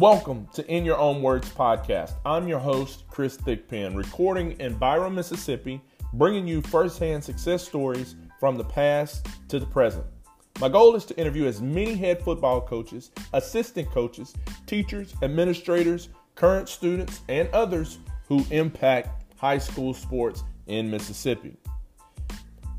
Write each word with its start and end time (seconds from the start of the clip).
Welcome 0.00 0.48
to 0.54 0.66
In 0.66 0.86
Your 0.86 0.96
Own 0.96 1.20
Words 1.20 1.50
podcast. 1.50 2.14
I'm 2.24 2.48
your 2.48 2.58
host, 2.58 3.04
Chris 3.10 3.36
Thigpen, 3.36 3.94
recording 3.94 4.52
in 4.52 4.78
Byram, 4.78 5.14
Mississippi, 5.14 5.78
bringing 6.14 6.46
you 6.46 6.62
firsthand 6.62 7.22
success 7.22 7.68
stories 7.68 8.16
from 8.38 8.56
the 8.56 8.64
past 8.64 9.26
to 9.50 9.60
the 9.60 9.66
present. 9.66 10.06
My 10.58 10.70
goal 10.70 10.96
is 10.96 11.04
to 11.04 11.18
interview 11.18 11.44
as 11.44 11.60
many 11.60 11.96
head 11.96 12.22
football 12.22 12.62
coaches, 12.62 13.10
assistant 13.34 13.90
coaches, 13.90 14.32
teachers, 14.64 15.12
administrators, 15.20 16.08
current 16.34 16.70
students, 16.70 17.20
and 17.28 17.50
others 17.50 17.98
who 18.26 18.42
impact 18.50 19.34
high 19.36 19.58
school 19.58 19.92
sports 19.92 20.44
in 20.66 20.90
Mississippi. 20.90 21.58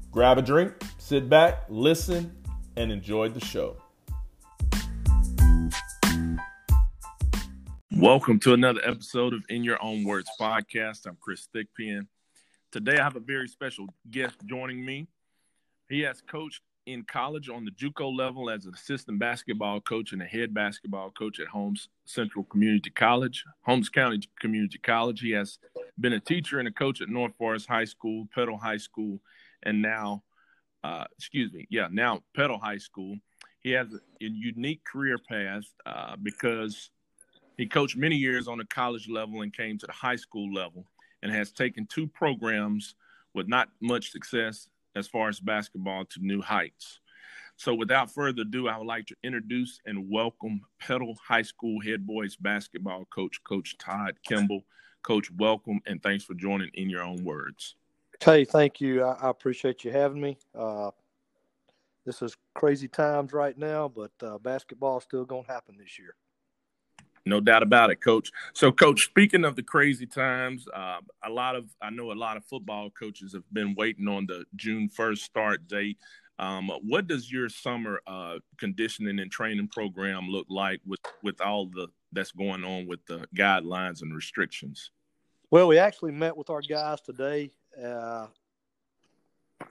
Grab 0.10 0.40
a 0.40 0.42
drink, 0.42 0.74
sit 0.98 1.30
back, 1.30 1.66
listen, 1.70 2.36
and 2.78 2.92
enjoy 2.92 3.30
the 3.30 3.46
show. 3.46 3.78
Welcome 8.02 8.40
to 8.40 8.54
another 8.54 8.82
episode 8.84 9.36
of 9.36 9.44
In 9.48 9.64
Your 9.64 9.78
Own 9.80 10.04
Words 10.04 10.28
podcast. 10.40 11.06
I'm 11.06 11.20
Chris 11.22 11.48
Thigpen. 11.56 12.08
Today 12.72 12.98
I 12.98 13.04
have 13.04 13.16
a 13.16 13.20
very 13.20 13.48
special 13.48 13.86
guest 14.10 14.38
joining 14.48 14.84
me. 14.84 15.08
He 15.88 16.02
has 16.02 16.20
coached 16.20 16.64
in 16.88 17.04
college 17.04 17.48
on 17.48 17.64
the 17.64 17.70
JUCO 17.70 18.18
level 18.18 18.50
as 18.50 18.66
an 18.66 18.74
assistant 18.74 19.20
basketball 19.20 19.82
coach 19.82 20.14
and 20.14 20.22
a 20.24 20.26
head 20.26 20.52
basketball 20.52 21.12
coach 21.12 21.40
at 21.40 21.46
Holmes 21.46 21.90
Central 22.06 22.44
Community 22.46 22.90
College, 22.90 23.46
Holmes 23.62 23.90
County 23.90 24.28
Community 24.40 24.80
College. 24.80 25.20
He 25.20 25.34
has 25.34 25.60
been 26.00 26.14
a 26.14 26.20
teacher 26.20 26.58
and 26.58 26.68
a 26.68 26.72
coach 26.72 27.02
at 27.02 27.10
North 27.10 27.34
Forrest 27.38 27.68
High 27.68 27.86
School, 27.86 28.28
Petal 28.34 28.58
High 28.58 28.78
School, 28.78 29.20
and 29.62 29.80
now, 29.80 30.24
uh, 30.84 31.06
excuse 31.20 31.54
me, 31.54 31.68
yeah, 31.70 31.88
now 31.92 32.22
Petal 32.36 32.58
High 32.58 32.80
School. 32.80 33.18
He 33.60 33.70
has 33.74 33.94
a, 33.94 34.00
unique 34.20 34.82
career 34.92 35.20
path 35.30 35.66
uh, 35.86 36.16
because 36.20 36.90
he 37.62 37.68
coached 37.68 37.96
many 37.96 38.16
years 38.16 38.48
on 38.48 38.58
the 38.58 38.66
college 38.66 39.08
level 39.08 39.44
and 39.44 39.56
came 39.56 39.78
to 39.78 39.86
the 39.86 39.92
high 39.92 40.16
school 40.16 40.52
level 40.52 40.84
and 41.22 41.32
has 41.32 41.52
taken 41.52 41.86
two 41.86 42.08
programs 42.08 42.96
with 43.36 43.48
not 43.48 43.70
much 43.80 44.10
success 44.10 44.68
as 44.96 45.08
far 45.08 45.30
as 45.30 45.40
basketball 45.40 46.04
to 46.06 46.26
new 46.26 46.42
heights. 46.42 47.02
So, 47.58 47.76
without 47.76 48.10
further 48.10 48.42
ado, 48.42 48.68
I 48.68 48.80
would 48.80 48.88
like 48.88 49.06
to 49.06 49.16
introduce 49.24 49.80
and 49.86 50.10
welcome 50.10 50.62
Petal 50.80 51.16
High 51.24 51.44
School 51.44 51.80
head 51.82 52.08
boys 52.08 52.36
basketball 52.36 53.06
coach, 53.14 53.44
Coach 53.44 53.78
Todd 53.78 54.18
Kimball. 54.28 54.64
Coach, 55.04 55.30
welcome 55.38 55.82
and 55.86 56.02
thanks 56.02 56.24
for 56.24 56.34
joining 56.34 56.72
in 56.74 56.90
your 56.90 57.04
own 57.04 57.24
words. 57.24 57.76
Hey, 58.20 58.44
thank 58.44 58.82
you. 58.82 59.04
I, 59.04 59.12
I 59.22 59.30
appreciate 59.30 59.84
you 59.84 59.92
having 59.92 60.20
me. 60.20 60.40
Uh, 60.58 60.90
this 62.08 62.24
is 62.24 62.36
crazy 62.56 62.88
times 62.88 63.34
right 63.34 63.56
now, 63.56 63.88
but 63.88 64.12
uh, 64.24 64.40
basketball 64.40 64.98
is 64.98 65.04
still 65.04 65.26
going 65.26 65.44
to 65.44 65.52
happen 65.52 65.76
this 65.78 66.00
year. 66.00 66.16
No 67.26 67.40
doubt 67.40 67.64
about 67.64 67.92
it, 67.92 68.02
Coach. 68.02 68.32
So, 68.54 68.72
Coach, 68.72 69.00
speaking 69.02 69.46
of 69.46 69.56
the 69.56 69.64
crazy 69.64 70.08
times, 70.08 70.66
uh, 70.74 70.98
a 71.24 71.30
lot 71.30 71.56
of 71.56 71.66
I 71.82 71.90
know 71.92 72.12
a 72.12 72.14
lot 72.14 72.38
of 72.38 72.46
football 72.46 72.90
coaches 72.90 73.34
have 73.34 73.44
been 73.54 73.76
waiting 73.76 74.08
on 74.08 74.26
the 74.26 74.46
June 74.56 74.90
first 74.90 75.24
start 75.24 75.68
date. 75.68 75.98
Um, 76.40 76.72
what 76.82 77.06
does 77.06 77.32
your 77.32 77.50
summer 77.50 78.02
uh, 78.08 78.40
conditioning 78.58 79.20
and 79.20 79.32
training 79.32 79.68
program 79.68 80.28
look 80.28 80.48
like 80.50 80.82
with 80.86 81.00
with 81.22 81.40
all 81.42 81.68
the 81.68 81.88
that's 82.12 82.32
going 82.32 82.64
on 82.64 82.88
with 82.88 83.06
the 83.06 83.28
guidelines 83.36 84.02
and 84.02 84.16
restrictions? 84.16 84.90
Well, 85.52 85.68
we 85.68 85.78
actually 85.78 86.14
met 86.14 86.36
with 86.36 86.50
our 86.50 86.62
guys 86.62 87.02
today. 87.02 87.52
Uh, 87.82 88.28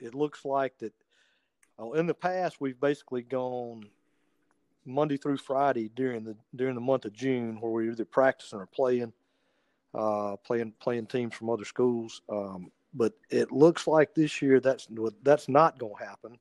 it 0.00 0.14
looks 0.14 0.44
like 0.44 0.78
that. 0.78 0.92
Oh, 1.78 1.94
in 1.94 2.06
the 2.06 2.14
past, 2.14 2.60
we've 2.60 2.78
basically 2.78 3.22
gone 3.22 3.86
Monday 4.90 5.16
through 5.16 5.38
Friday 5.38 5.90
during 5.94 6.24
the 6.24 6.36
during 6.54 6.74
the 6.74 6.80
month 6.80 7.04
of 7.04 7.12
June, 7.12 7.60
where 7.60 7.70
we're 7.70 7.90
either 7.90 8.04
practicing 8.04 8.58
or 8.58 8.66
playing, 8.66 9.12
uh, 9.94 10.36
playing 10.36 10.72
playing 10.80 11.06
teams 11.06 11.34
from 11.34 11.50
other 11.50 11.64
schools. 11.64 12.22
Um, 12.28 12.70
but 12.94 13.12
it 13.30 13.52
looks 13.52 13.86
like 13.86 14.14
this 14.14 14.42
year 14.42 14.60
that's 14.60 14.88
that's 15.22 15.48
not 15.48 15.78
going 15.78 15.94
to 15.98 16.04
happen. 16.04 16.38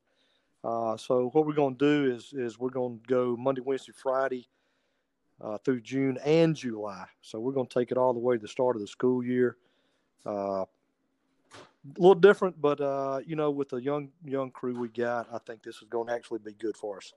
Uh, 0.62 0.96
so 0.96 1.30
what 1.32 1.46
we're 1.46 1.52
going 1.52 1.76
to 1.76 2.06
do 2.06 2.14
is 2.14 2.32
is 2.32 2.58
we're 2.58 2.70
going 2.70 2.98
to 2.98 3.06
go 3.06 3.36
Monday, 3.36 3.62
Wednesday, 3.62 3.92
Friday 3.92 4.48
uh, 5.40 5.58
through 5.58 5.80
June 5.80 6.18
and 6.24 6.54
July. 6.54 7.06
So 7.22 7.40
we're 7.40 7.52
going 7.52 7.66
to 7.66 7.78
take 7.78 7.90
it 7.90 7.98
all 7.98 8.12
the 8.12 8.20
way 8.20 8.36
to 8.36 8.42
the 8.42 8.48
start 8.48 8.76
of 8.76 8.82
the 8.82 8.88
school 8.88 9.24
year. 9.24 9.56
Uh, 10.26 10.64
a 11.82 11.98
little 11.98 12.14
different, 12.14 12.60
but 12.60 12.80
uh, 12.80 13.20
you 13.26 13.36
know, 13.36 13.50
with 13.50 13.70
the 13.70 13.78
young 13.78 14.10
young 14.24 14.50
crew 14.50 14.78
we 14.78 14.88
got, 14.88 15.26
I 15.32 15.38
think 15.38 15.62
this 15.62 15.76
is 15.76 15.88
going 15.88 16.08
to 16.08 16.12
actually 16.12 16.40
be 16.40 16.52
good 16.52 16.76
for 16.76 16.98
us. 16.98 17.14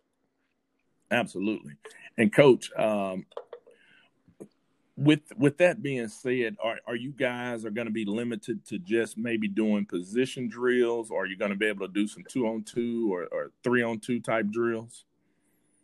Absolutely. 1.12 1.74
And 2.18 2.34
coach, 2.34 2.72
um, 2.78 3.26
with 4.96 5.22
with 5.38 5.58
that 5.58 5.82
being 5.82 6.08
said, 6.08 6.56
are 6.62 6.80
are 6.86 6.96
you 6.96 7.12
guys 7.12 7.66
are 7.66 7.72
going 7.72 7.88
to 7.88 7.94
be 7.94 8.06
limited 8.06 8.66
to 8.68 8.78
just 8.78 9.18
maybe 9.18 9.48
doing 9.48 9.86
position 9.86 10.48
drills, 10.48 11.10
or 11.10 11.24
are 11.24 11.26
you 11.26 11.38
going 11.38 11.52
to 11.52 11.58
be 11.58 11.66
able 11.66 11.88
to 11.88 11.94
do 11.94 12.08
some 12.08 12.24
two 12.28 12.48
on 12.48 12.64
two 12.64 13.12
or, 13.12 13.26
or 13.32 13.52
three 13.64 13.82
on 13.82 14.00
two 14.00 14.20
type 14.20 14.50
drills? 14.52 15.06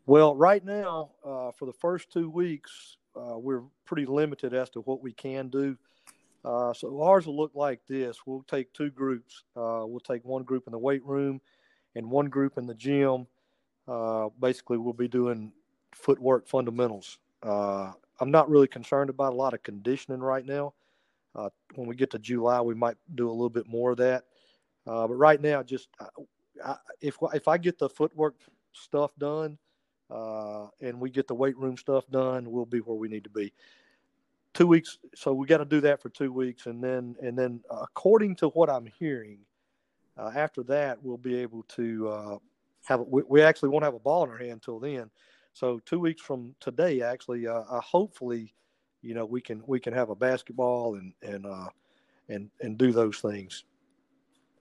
Well, 0.06 0.36
right 0.36 0.64
now, 0.64 1.12
uh, 1.24 1.52
for 1.52 1.66
the 1.66 1.74
first 1.74 2.12
two 2.12 2.30
weeks, 2.30 2.98
uh, 3.16 3.38
we're 3.38 3.64
pretty 3.86 4.06
limited 4.06 4.54
as 4.54 4.70
to 4.72 4.82
what 4.82 5.02
we 5.02 5.14
can 5.14 5.50
do. 5.50 5.78
Uh, 6.46 6.74
so 6.74 7.02
ours 7.02 7.26
will 7.26 7.38
look 7.38 7.52
like 7.56 7.82
this: 7.88 8.20
we'll 8.28 8.44
take 8.44 8.72
two 8.74 8.92
groups. 8.92 9.44
Uh, 9.56 9.84
we'll 9.86 10.00
take 10.00 10.24
one 10.24 10.44
group 10.44 10.66
in 10.68 10.72
the 10.72 10.80
weight 10.80 11.04
room, 11.04 11.42
and 11.96 12.10
one 12.10 12.30
group 12.30 12.60
in 12.60 12.68
the 12.68 12.76
gym 12.76 13.26
uh, 13.90 14.30
basically, 14.40 14.78
we'll 14.78 14.94
be 14.94 15.08
doing 15.08 15.52
footwork 15.96 16.48
fundamentals. 16.48 17.18
Uh, 17.42 17.92
I'm 18.20 18.32
not 18.32 18.50
really 18.50 18.68
concerned 18.68 19.10
about 19.10 19.34
a 19.34 19.36
lot 19.36 19.54
of 19.54 19.64
conditioning 19.64 20.20
right 20.20 20.46
now. 20.46 20.74
Uh, 21.36 21.50
when 21.76 21.88
we 21.88 21.96
get 21.96 22.12
to 22.12 22.20
July, 22.20 22.62
we 22.62 22.76
might 22.76 22.98
do 23.16 23.30
a 23.30 23.32
little 23.32 23.50
bit 23.50 23.68
more 23.68 23.92
of 23.92 23.98
that. 23.98 24.26
Uh, 24.86 25.08
but 25.08 25.16
right 25.16 25.42
now, 25.42 25.64
just 25.64 25.90
I, 26.64 26.76
if 27.02 27.18
if 27.34 27.48
I 27.48 27.58
get 27.58 27.80
the 27.80 27.90
footwork 27.90 28.36
stuff 28.74 29.12
done 29.18 29.58
uh, 30.10 30.68
and 30.82 31.00
we 31.00 31.10
get 31.10 31.28
the 31.28 31.36
weight 31.36 31.58
room 31.58 31.78
stuff 31.78 32.06
done, 32.12 32.52
we'll 32.52 32.66
be 32.66 32.80
where 32.80 32.98
we 32.98 33.08
need 33.08 33.24
to 33.24 33.30
be. 33.30 33.54
Two 34.54 34.68
weeks, 34.68 34.98
so 35.16 35.34
we 35.34 35.48
got 35.48 35.60
to 35.60 35.66
do 35.66 35.80
that 35.82 36.02
for 36.02 36.10
two 36.10 36.34
weeks, 36.34 36.66
and 36.66 36.84
then 36.84 37.16
and 37.22 37.38
then 37.38 37.62
according 37.70 38.36
to 38.38 38.50
what 38.50 38.70
I'm 38.70 38.88
hearing, 39.00 39.40
after 40.18 40.64
that 40.64 41.02
we'll 41.02 41.18
be 41.18 41.38
able 41.38 41.64
to 41.70 42.40
have 42.86 43.02
we, 43.08 43.24
we 43.28 43.42
actually 43.42 43.70
won't 43.70 43.86
have 43.86 43.94
a 43.94 44.00
ball 44.00 44.24
in 44.24 44.30
our 44.30 44.38
hand 44.38 44.52
until 44.52 44.80
then. 44.80 45.10
So 45.54 45.80
two 45.86 46.00
weeks 46.00 46.22
from 46.22 46.56
today, 46.60 47.02
actually, 47.02 47.48
uh, 47.48 47.62
uh, 47.70 47.82
hopefully, 47.82 48.54
you 49.02 49.14
know, 49.14 49.26
we 49.26 49.42
can 49.42 49.62
we 49.66 49.80
can 49.80 49.94
have 49.94 50.10
a 50.10 50.16
basketball 50.16 50.96
and 50.96 51.14
and 51.22 51.46
uh, 51.46 51.70
and 52.30 52.50
and 52.62 52.78
do 52.78 52.92
those 52.92 53.20
things. 53.20 53.64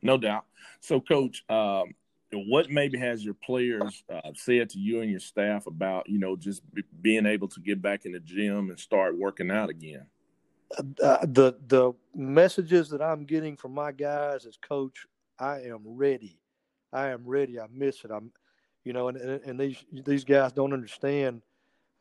No 0.03 0.17
doubt. 0.17 0.45
So, 0.81 1.01
coach, 1.01 1.45
um, 1.49 1.95
what 2.33 2.71
maybe 2.71 2.99
has 2.99 3.25
your 3.25 3.35
players 3.35 4.05
uh, 4.13 4.33
said 4.35 4.71
to 4.71 4.79
you 4.79 5.01
and 5.01 5.11
your 5.11 5.21
staff 5.21 5.67
about 5.67 6.09
you 6.09 6.19
know 6.19 6.37
just 6.37 6.63
b- 6.75 6.85
being 7.01 7.27
able 7.27 7.49
to 7.49 7.61
get 7.61 7.81
back 7.83 8.05
in 8.05 8.13
the 8.13 8.21
gym 8.21 8.71
and 8.71 8.79
start 8.79 9.17
working 9.17 9.51
out 9.51 9.71
again? 9.71 10.07
Uh, 11.03 11.25
the 11.27 11.57
the 11.67 11.93
messages 12.15 12.91
that 12.91 13.03
I'm 13.03 13.25
getting 13.25 13.57
from 13.57 13.73
my 13.73 13.93
guys 13.93 14.47
as 14.47 14.57
coach, 14.57 15.07
I 15.39 15.61
am 15.63 15.81
ready 15.85 16.39
I 16.93 17.09
am 17.09 17.23
ready. 17.25 17.61
I 17.61 17.67
miss 17.73 18.05
it. 18.05 18.11
I'm, 18.11 18.31
you 18.85 18.93
know, 18.93 19.09
and, 19.09 19.19
and 19.19 19.61
these 19.61 19.85
these 19.93 20.25
guys 20.25 20.53
don't 20.53 20.73
understand. 20.73 21.43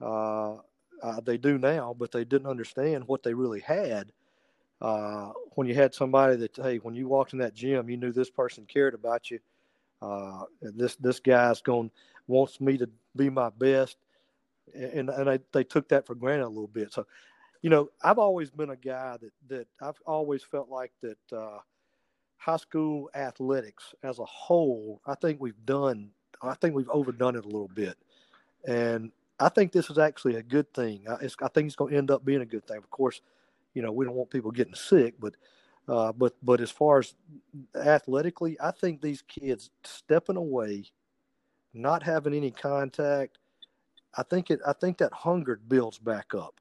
Uh, 0.01 0.57
uh, 1.03 1.21
they 1.23 1.37
do 1.37 1.57
now, 1.57 1.95
but 1.97 2.11
they 2.11 2.23
didn't 2.23 2.47
understand 2.47 3.03
what 3.07 3.23
they 3.23 3.33
really 3.33 3.59
had. 3.59 4.11
Uh, 4.81 5.31
when 5.55 5.67
you 5.67 5.73
had 5.75 5.93
somebody 5.93 6.35
that, 6.35 6.55
hey, 6.55 6.77
when 6.77 6.95
you 6.95 7.07
walked 7.07 7.33
in 7.33 7.39
that 7.39 7.53
gym, 7.53 7.89
you 7.89 7.97
knew 7.97 8.11
this 8.11 8.29
person 8.29 8.65
cared 8.65 8.93
about 8.93 9.29
you. 9.31 9.39
Uh, 10.01 10.43
this 10.61 10.95
this 10.97 11.19
guy's 11.19 11.61
going 11.61 11.89
wants 12.27 12.61
me 12.61 12.77
to 12.77 12.89
be 13.15 13.29
my 13.29 13.49
best, 13.49 13.97
and 14.75 15.09
and 15.09 15.27
they, 15.27 15.39
they 15.51 15.63
took 15.63 15.89
that 15.89 16.05
for 16.05 16.13
granted 16.13 16.45
a 16.45 16.47
little 16.47 16.67
bit. 16.67 16.93
So, 16.93 17.07
you 17.63 17.71
know, 17.71 17.89
I've 18.03 18.19
always 18.19 18.51
been 18.51 18.69
a 18.69 18.75
guy 18.75 19.17
that 19.19 19.31
that 19.47 19.67
I've 19.81 19.99
always 20.05 20.43
felt 20.43 20.69
like 20.69 20.91
that 21.01 21.17
uh, 21.35 21.59
high 22.37 22.57
school 22.57 23.09
athletics 23.15 23.93
as 24.03 24.19
a 24.19 24.25
whole, 24.25 25.01
I 25.05 25.15
think 25.15 25.41
we've 25.41 25.65
done, 25.65 26.09
I 26.41 26.53
think 26.55 26.75
we've 26.75 26.89
overdone 26.89 27.35
it 27.35 27.45
a 27.45 27.49
little 27.49 27.69
bit. 27.73 27.97
And 28.67 29.11
I 29.39 29.49
think 29.49 29.71
this 29.71 29.89
is 29.89 29.97
actually 29.97 30.35
a 30.35 30.43
good 30.43 30.73
thing. 30.73 31.05
I, 31.09 31.15
I 31.15 31.47
think 31.49 31.67
it's 31.67 31.75
going 31.75 31.91
to 31.91 31.97
end 31.97 32.11
up 32.11 32.23
being 32.23 32.41
a 32.41 32.45
good 32.45 32.65
thing. 32.65 32.77
Of 32.77 32.89
course, 32.89 33.21
you 33.73 33.81
know, 33.81 33.91
we 33.91 34.05
don't 34.05 34.15
want 34.15 34.29
people 34.29 34.51
getting 34.51 34.75
sick, 34.75 35.15
but, 35.19 35.35
uh, 35.87 36.11
but, 36.11 36.33
but 36.41 36.61
as 36.61 36.71
far 36.71 36.99
as 36.99 37.15
athletically, 37.75 38.57
I 38.59 38.71
think 38.71 39.01
these 39.01 39.21
kids 39.21 39.69
stepping 39.83 40.37
away, 40.37 40.85
not 41.73 42.03
having 42.03 42.33
any 42.33 42.51
contact, 42.51 43.37
I 44.15 44.23
think 44.23 44.49
it, 44.49 44.59
I 44.65 44.73
think 44.73 44.97
that 44.97 45.13
hunger 45.13 45.59
builds 45.67 45.99
back 45.99 46.33
up. 46.33 46.59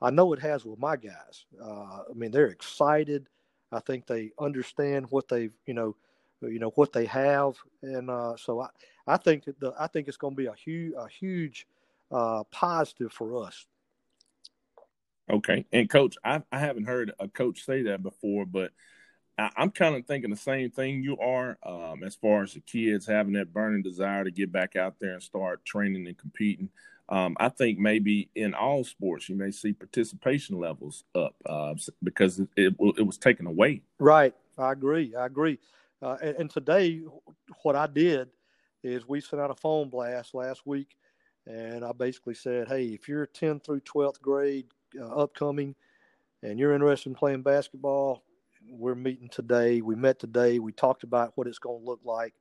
I 0.00 0.10
know 0.10 0.32
it 0.32 0.40
has 0.40 0.64
with 0.64 0.78
my 0.78 0.96
guys. 0.96 1.46
Uh, 1.62 2.02
I 2.10 2.14
mean, 2.14 2.30
they're 2.30 2.46
excited 2.46 3.28
I 3.72 3.80
think 3.80 4.06
they 4.06 4.32
understand 4.38 5.06
what 5.10 5.28
they've, 5.28 5.52
you 5.66 5.74
know, 5.74 5.96
you 6.40 6.58
know 6.58 6.70
what 6.76 6.92
they 6.92 7.06
have, 7.06 7.56
and 7.82 8.08
uh, 8.08 8.36
so 8.36 8.60
I, 8.60 8.68
I 9.06 9.16
think 9.16 9.44
that 9.44 9.58
the, 9.58 9.72
I 9.78 9.88
think 9.88 10.06
it's 10.06 10.16
going 10.16 10.34
to 10.34 10.36
be 10.36 10.46
a 10.46 10.54
huge, 10.54 10.94
a 10.96 11.08
huge 11.08 11.66
uh, 12.12 12.44
positive 12.50 13.12
for 13.12 13.44
us. 13.44 13.66
Okay, 15.30 15.66
and 15.72 15.90
coach, 15.90 16.16
I, 16.24 16.42
I 16.52 16.58
haven't 16.58 16.86
heard 16.86 17.12
a 17.18 17.28
coach 17.28 17.64
say 17.64 17.82
that 17.82 18.02
before, 18.02 18.46
but 18.46 18.70
I, 19.38 19.50
am 19.56 19.70
kind 19.70 19.94
of 19.94 20.06
thinking 20.06 20.30
the 20.30 20.36
same 20.36 20.70
thing 20.70 21.02
you 21.02 21.18
are, 21.18 21.58
um, 21.62 22.02
as 22.02 22.14
far 22.16 22.42
as 22.42 22.54
the 22.54 22.60
kids 22.60 23.06
having 23.06 23.34
that 23.34 23.52
burning 23.52 23.82
desire 23.82 24.24
to 24.24 24.30
get 24.30 24.50
back 24.50 24.74
out 24.74 24.96
there 25.00 25.14
and 25.14 25.22
start 25.22 25.64
training 25.64 26.06
and 26.06 26.18
competing. 26.18 26.70
Um, 27.10 27.36
I 27.40 27.48
think 27.48 27.78
maybe 27.78 28.28
in 28.34 28.52
all 28.54 28.84
sports 28.84 29.28
you 29.28 29.34
may 29.34 29.50
see 29.50 29.72
participation 29.72 30.58
levels 30.58 31.04
up 31.14 31.34
uh, 31.46 31.74
because 32.02 32.38
it, 32.38 32.48
it, 32.56 32.74
it 32.98 33.06
was 33.06 33.16
taken 33.16 33.46
away. 33.46 33.82
Right, 33.98 34.34
I 34.58 34.72
agree. 34.72 35.14
I 35.14 35.26
agree. 35.26 35.58
Uh, 36.02 36.16
and, 36.22 36.36
and, 36.36 36.50
today, 36.50 37.00
what 37.62 37.74
I 37.74 37.86
did 37.86 38.28
is 38.84 39.08
we 39.08 39.20
sent 39.20 39.42
out 39.42 39.50
a 39.50 39.54
phone 39.54 39.88
blast 39.88 40.34
last 40.34 40.64
week, 40.64 40.96
and 41.46 41.84
I 41.84 41.92
basically 41.92 42.34
said, 42.34 42.68
"Hey, 42.68 42.86
if 42.86 43.08
you're 43.08 43.26
10th 43.26 43.64
through 43.64 43.80
12th 43.80 44.20
grade 44.20 44.66
uh, 45.00 45.06
upcoming, 45.06 45.74
and 46.42 46.58
you're 46.58 46.74
interested 46.74 47.08
in 47.08 47.14
playing 47.16 47.42
basketball, 47.42 48.22
we're 48.70 48.94
meeting 48.94 49.28
today. 49.28 49.80
We 49.80 49.96
met 49.96 50.18
today. 50.18 50.58
We 50.58 50.72
talked 50.72 51.02
about 51.02 51.32
what 51.34 51.46
it's 51.46 51.58
going 51.58 51.80
to 51.80 51.86
look 51.86 52.00
like. 52.04 52.34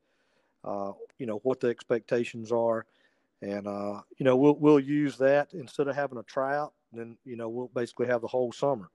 Uh, 0.64 0.92
you 1.18 1.26
know 1.26 1.40
what 1.44 1.60
the 1.60 1.68
expectations 1.68 2.52
are, 2.52 2.86
and 3.42 3.68
uh, 3.68 4.02
you 4.18 4.24
know 4.24 4.36
we'll 4.36 4.56
we'll 4.56 4.80
use 4.80 5.18
that 5.18 5.54
instead 5.54 5.88
of 5.88 5.96
having 5.96 6.18
a 6.18 6.24
tryout. 6.24 6.74
Then 6.94 7.18
you 7.26 7.36
know 7.36 7.50
we'll 7.50 7.72
basically 7.74 8.08
have 8.08 8.22
the 8.22 8.28
whole 8.28 8.52
summer. 8.52 8.90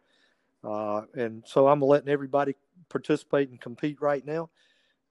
Uh, 0.65 1.03
and 1.15 1.43
so 1.47 1.67
I'm 1.67 1.81
letting 1.81 2.09
everybody 2.09 2.55
participate 2.89 3.50
and 3.50 3.61
compete 3.61 4.00
right 4.00 4.25
now, 4.25 4.50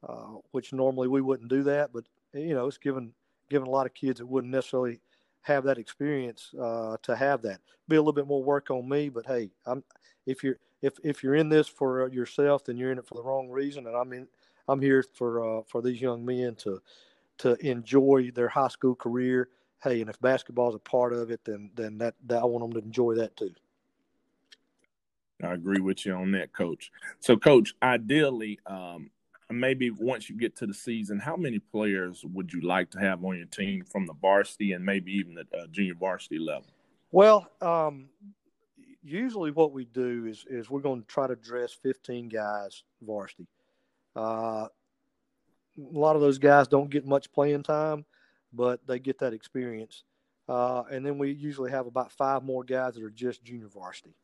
uh, 0.07 0.37
which 0.51 0.71
normally 0.71 1.07
we 1.07 1.21
wouldn't 1.21 1.49
do 1.49 1.63
that. 1.63 1.91
But 1.93 2.05
you 2.33 2.53
know, 2.53 2.67
it's 2.67 2.77
given 2.77 3.13
given 3.49 3.67
a 3.67 3.71
lot 3.71 3.85
of 3.85 3.93
kids 3.93 4.19
that 4.19 4.25
wouldn't 4.25 4.53
necessarily 4.53 4.99
have 5.41 5.63
that 5.65 5.77
experience 5.77 6.51
uh, 6.61 6.97
to 7.01 7.15
have 7.15 7.41
that. 7.41 7.59
Be 7.87 7.95
a 7.95 7.99
little 7.99 8.13
bit 8.13 8.27
more 8.27 8.43
work 8.43 8.69
on 8.69 8.87
me, 8.87 9.09
but 9.09 9.25
hey, 9.25 9.49
I'm 9.65 9.83
if 10.25 10.43
you're 10.43 10.57
if 10.81 10.93
if 11.03 11.23
you're 11.23 11.35
in 11.35 11.49
this 11.49 11.67
for 11.67 12.09
yourself, 12.09 12.65
then 12.65 12.77
you're 12.77 12.91
in 12.91 12.97
it 12.99 13.07
for 13.07 13.15
the 13.15 13.23
wrong 13.23 13.49
reason. 13.49 13.87
And 13.87 13.95
I'm 13.95 14.13
in 14.13 14.27
I'm 14.67 14.81
here 14.81 15.03
for 15.13 15.59
uh, 15.59 15.61
for 15.67 15.81
these 15.81 16.01
young 16.01 16.25
men 16.25 16.55
to 16.55 16.81
to 17.41 17.55
enjoy 17.65 18.31
their 18.33 18.49
high 18.49 18.67
school 18.67 18.95
career. 18.95 19.49
Hey, 19.83 20.01
and 20.01 20.09
if 20.09 20.19
basketball 20.21 20.69
is 20.69 20.75
a 20.75 20.79
part 20.79 21.13
of 21.13 21.31
it, 21.31 21.41
then 21.43 21.71
then 21.75 21.97
that, 21.99 22.15
that 22.27 22.41
I 22.41 22.45
want 22.45 22.63
them 22.63 22.81
to 22.81 22.85
enjoy 22.85 23.15
that 23.15 23.35
too. 23.35 23.53
I 25.43 25.53
agree 25.53 25.81
with 25.81 26.05
you 26.05 26.13
on 26.13 26.31
that, 26.33 26.53
Coach. 26.53 26.91
So, 27.19 27.35
Coach, 27.35 27.73
ideally, 27.81 28.59
um, 28.67 29.09
maybe 29.49 29.89
once 29.89 30.29
you 30.29 30.37
get 30.37 30.55
to 30.57 30.67
the 30.67 30.73
season, 30.73 31.19
how 31.19 31.35
many 31.35 31.57
players 31.57 32.23
would 32.31 32.53
you 32.53 32.61
like 32.61 32.91
to 32.91 32.99
have 32.99 33.23
on 33.23 33.37
your 33.37 33.47
team 33.47 33.83
from 33.83 34.05
the 34.05 34.13
varsity 34.13 34.73
and 34.73 34.85
maybe 34.85 35.11
even 35.13 35.33
the 35.33 35.47
uh, 35.57 35.67
junior 35.71 35.95
varsity 35.95 36.37
level? 36.37 36.67
Well, 37.11 37.49
um, 37.61 38.09
usually 39.03 39.51
what 39.51 39.73
we 39.73 39.85
do 39.85 40.25
is 40.25 40.45
is 40.49 40.69
we're 40.69 40.81
going 40.81 41.01
to 41.01 41.07
try 41.07 41.27
to 41.27 41.35
dress 41.35 41.73
15 41.73 42.29
guys 42.29 42.83
varsity. 43.01 43.47
Uh, 44.15 44.67
a 45.77 45.97
lot 45.97 46.15
of 46.15 46.21
those 46.21 46.37
guys 46.37 46.67
don't 46.67 46.89
get 46.89 47.05
much 47.05 47.31
playing 47.31 47.63
time, 47.63 48.05
but 48.53 48.85
they 48.87 48.99
get 48.99 49.19
that 49.19 49.33
experience. 49.33 50.03
Uh, 50.49 50.83
and 50.91 51.05
then 51.05 51.17
we 51.17 51.31
usually 51.31 51.71
have 51.71 51.87
about 51.87 52.11
five 52.11 52.43
more 52.43 52.63
guys 52.63 52.95
that 52.95 53.03
are 53.03 53.09
just 53.09 53.43
junior 53.43 53.67
varsity. 53.67 54.15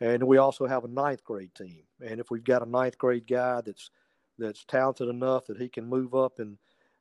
And 0.00 0.22
we 0.24 0.38
also 0.38 0.66
have 0.66 0.84
a 0.84 0.88
ninth 0.88 1.24
grade 1.24 1.54
team. 1.54 1.82
And 2.04 2.20
if 2.20 2.30
we've 2.30 2.44
got 2.44 2.66
a 2.66 2.70
ninth 2.70 2.98
grade 2.98 3.26
guy 3.26 3.60
that's 3.60 3.90
that's 4.38 4.64
talented 4.64 5.08
enough 5.08 5.46
that 5.46 5.60
he 5.60 5.68
can 5.68 5.86
move 5.86 6.14
up 6.14 6.40
and 6.40 6.58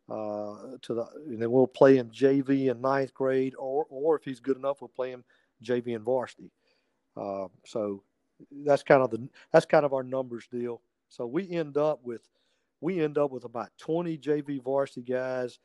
uh, 0.09 0.77
to 0.81 0.93
the, 0.93 1.05
and 1.25 1.41
then 1.41 1.51
we'll 1.51 1.65
play 1.65 1.97
him 1.97 2.09
JV 2.09 2.69
in 2.69 2.81
ninth 2.81 3.13
grade, 3.13 3.55
or 3.57 3.85
or 3.89 4.15
if 4.15 4.23
he's 4.23 4.39
good 4.39 4.57
enough, 4.57 4.81
we'll 4.81 4.89
play 4.89 5.09
him 5.09 5.23
JV 5.63 5.87
in 5.95 6.03
varsity. 6.03 6.51
Uh, 7.15 7.47
so 7.65 8.03
that's 8.65 8.83
kind 8.83 9.01
of 9.01 9.11
the 9.11 9.27
that's 9.51 9.65
kind 9.65 9.85
of 9.85 9.93
our 9.93 10.03
numbers 10.03 10.47
deal. 10.51 10.81
So 11.09 11.25
we 11.25 11.49
end 11.49 11.77
up 11.77 11.99
with 12.03 12.27
we 12.83 13.01
end 13.01 13.17
up 13.17 13.31
with 13.31 13.45
about 13.45 13.69
20 13.77 14.17
JV 14.17 14.61
varsity 14.61 15.01
guys 15.01 15.59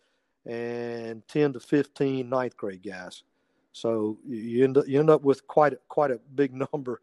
and 0.47 1.27
10 1.27 1.55
to 1.55 1.61
15 1.61 2.29
ninth 2.29 2.57
grade 2.57 2.83
guys. 2.83 3.25
So 3.73 4.19
you 4.27 4.63
end 4.65 4.79
up, 4.79 4.87
you 4.87 5.01
end 5.01 5.11
up 5.11 5.23
with 5.23 5.47
quite 5.49 5.73
a, 5.73 5.79
quite 5.89 6.13
a 6.13 6.21
big 6.35 6.55
number 6.73 7.01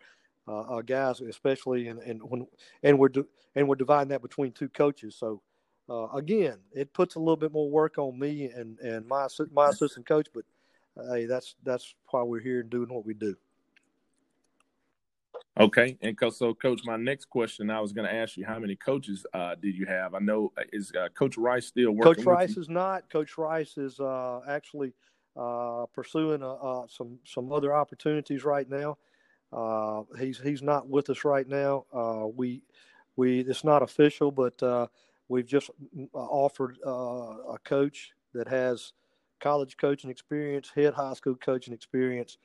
uh, 0.48 0.62
uh, 0.62 0.82
guys, 0.82 1.22
especially 1.22 1.90
and 1.90 2.00
and 2.00 2.22
when 2.24 2.48
and 2.84 2.98
we're 2.98 3.10
and 3.56 3.68
we're 3.68 3.76
dividing 3.76 4.10
that 4.10 4.22
between 4.22 4.52
two 4.52 4.70
coaches. 4.70 5.16
So 5.16 5.42
uh, 5.90 6.08
again, 6.14 6.60
it 6.74 6.94
puts 6.94 7.16
a 7.16 7.20
little 7.20 7.36
bit 7.36 7.52
more 7.52 7.70
work 7.70 7.98
on 7.98 8.18
me 8.18 8.46
and 8.46 8.80
and 8.80 9.06
my 9.08 9.28
my 9.52 9.70
assistant 9.70 10.08
coach, 10.08 10.28
but 10.34 10.46
hey, 11.12 11.26
that's 11.26 11.56
that's 11.64 11.94
why 12.10 12.24
we're 12.24 12.42
here 12.42 12.62
and 12.62 12.70
doing 12.70 12.94
what 12.94 13.06
we 13.06 13.14
do. 13.14 13.36
Okay, 15.58 15.98
and 16.02 16.18
so, 16.34 16.54
coach, 16.54 16.82
my 16.84 16.98
next 16.98 17.30
question 17.30 17.70
I 17.70 17.80
was 17.80 17.94
going 17.94 18.06
to 18.06 18.14
ask 18.14 18.36
you: 18.36 18.46
How 18.46 18.60
many 18.60 18.76
coaches 18.76 19.26
uh, 19.34 19.56
did 19.56 19.74
you 19.76 19.86
have? 19.86 20.14
I 20.14 20.20
know 20.20 20.52
uh, 20.58 20.64
is 20.74 20.92
uh, 20.92 21.08
Coach 21.10 21.38
Rice 21.38 21.68
still 21.68 21.92
working? 21.92 22.26
Coach 22.26 22.26
Rice 22.26 22.58
is 22.58 22.68
not. 22.68 23.10
Coach 23.10 23.38
Rice 23.38 23.78
is 23.78 24.02
uh, 24.02 24.42
actually 24.50 24.94
uh, 25.38 25.86
pursuing 25.94 26.44
uh, 26.44 26.82
some 26.90 27.20
some 27.24 27.54
other 27.54 27.74
opportunities 27.74 28.44
right 28.44 28.68
now. 28.70 28.98
he's 30.20 30.40
he's 30.40 30.62
not 30.62 30.90
with 30.90 31.10
us 31.10 31.24
right 31.24 31.48
now. 31.48 31.86
we 32.36 32.62
we 33.16 33.40
it's 33.40 33.64
not 33.64 33.82
official, 33.82 34.32
but 34.32 34.90
we've 35.30 35.48
just 35.48 35.70
offered 36.14 36.80
a 36.86 37.58
coach 37.64 38.12
that 38.34 38.50
has 38.50 38.92
college 39.40 39.78
coaching 39.78 40.10
experience, 40.10 40.70
head 40.76 40.94
high 40.94 41.14
school 41.14 41.36
coaching 41.36 41.74
experience. 41.74 42.40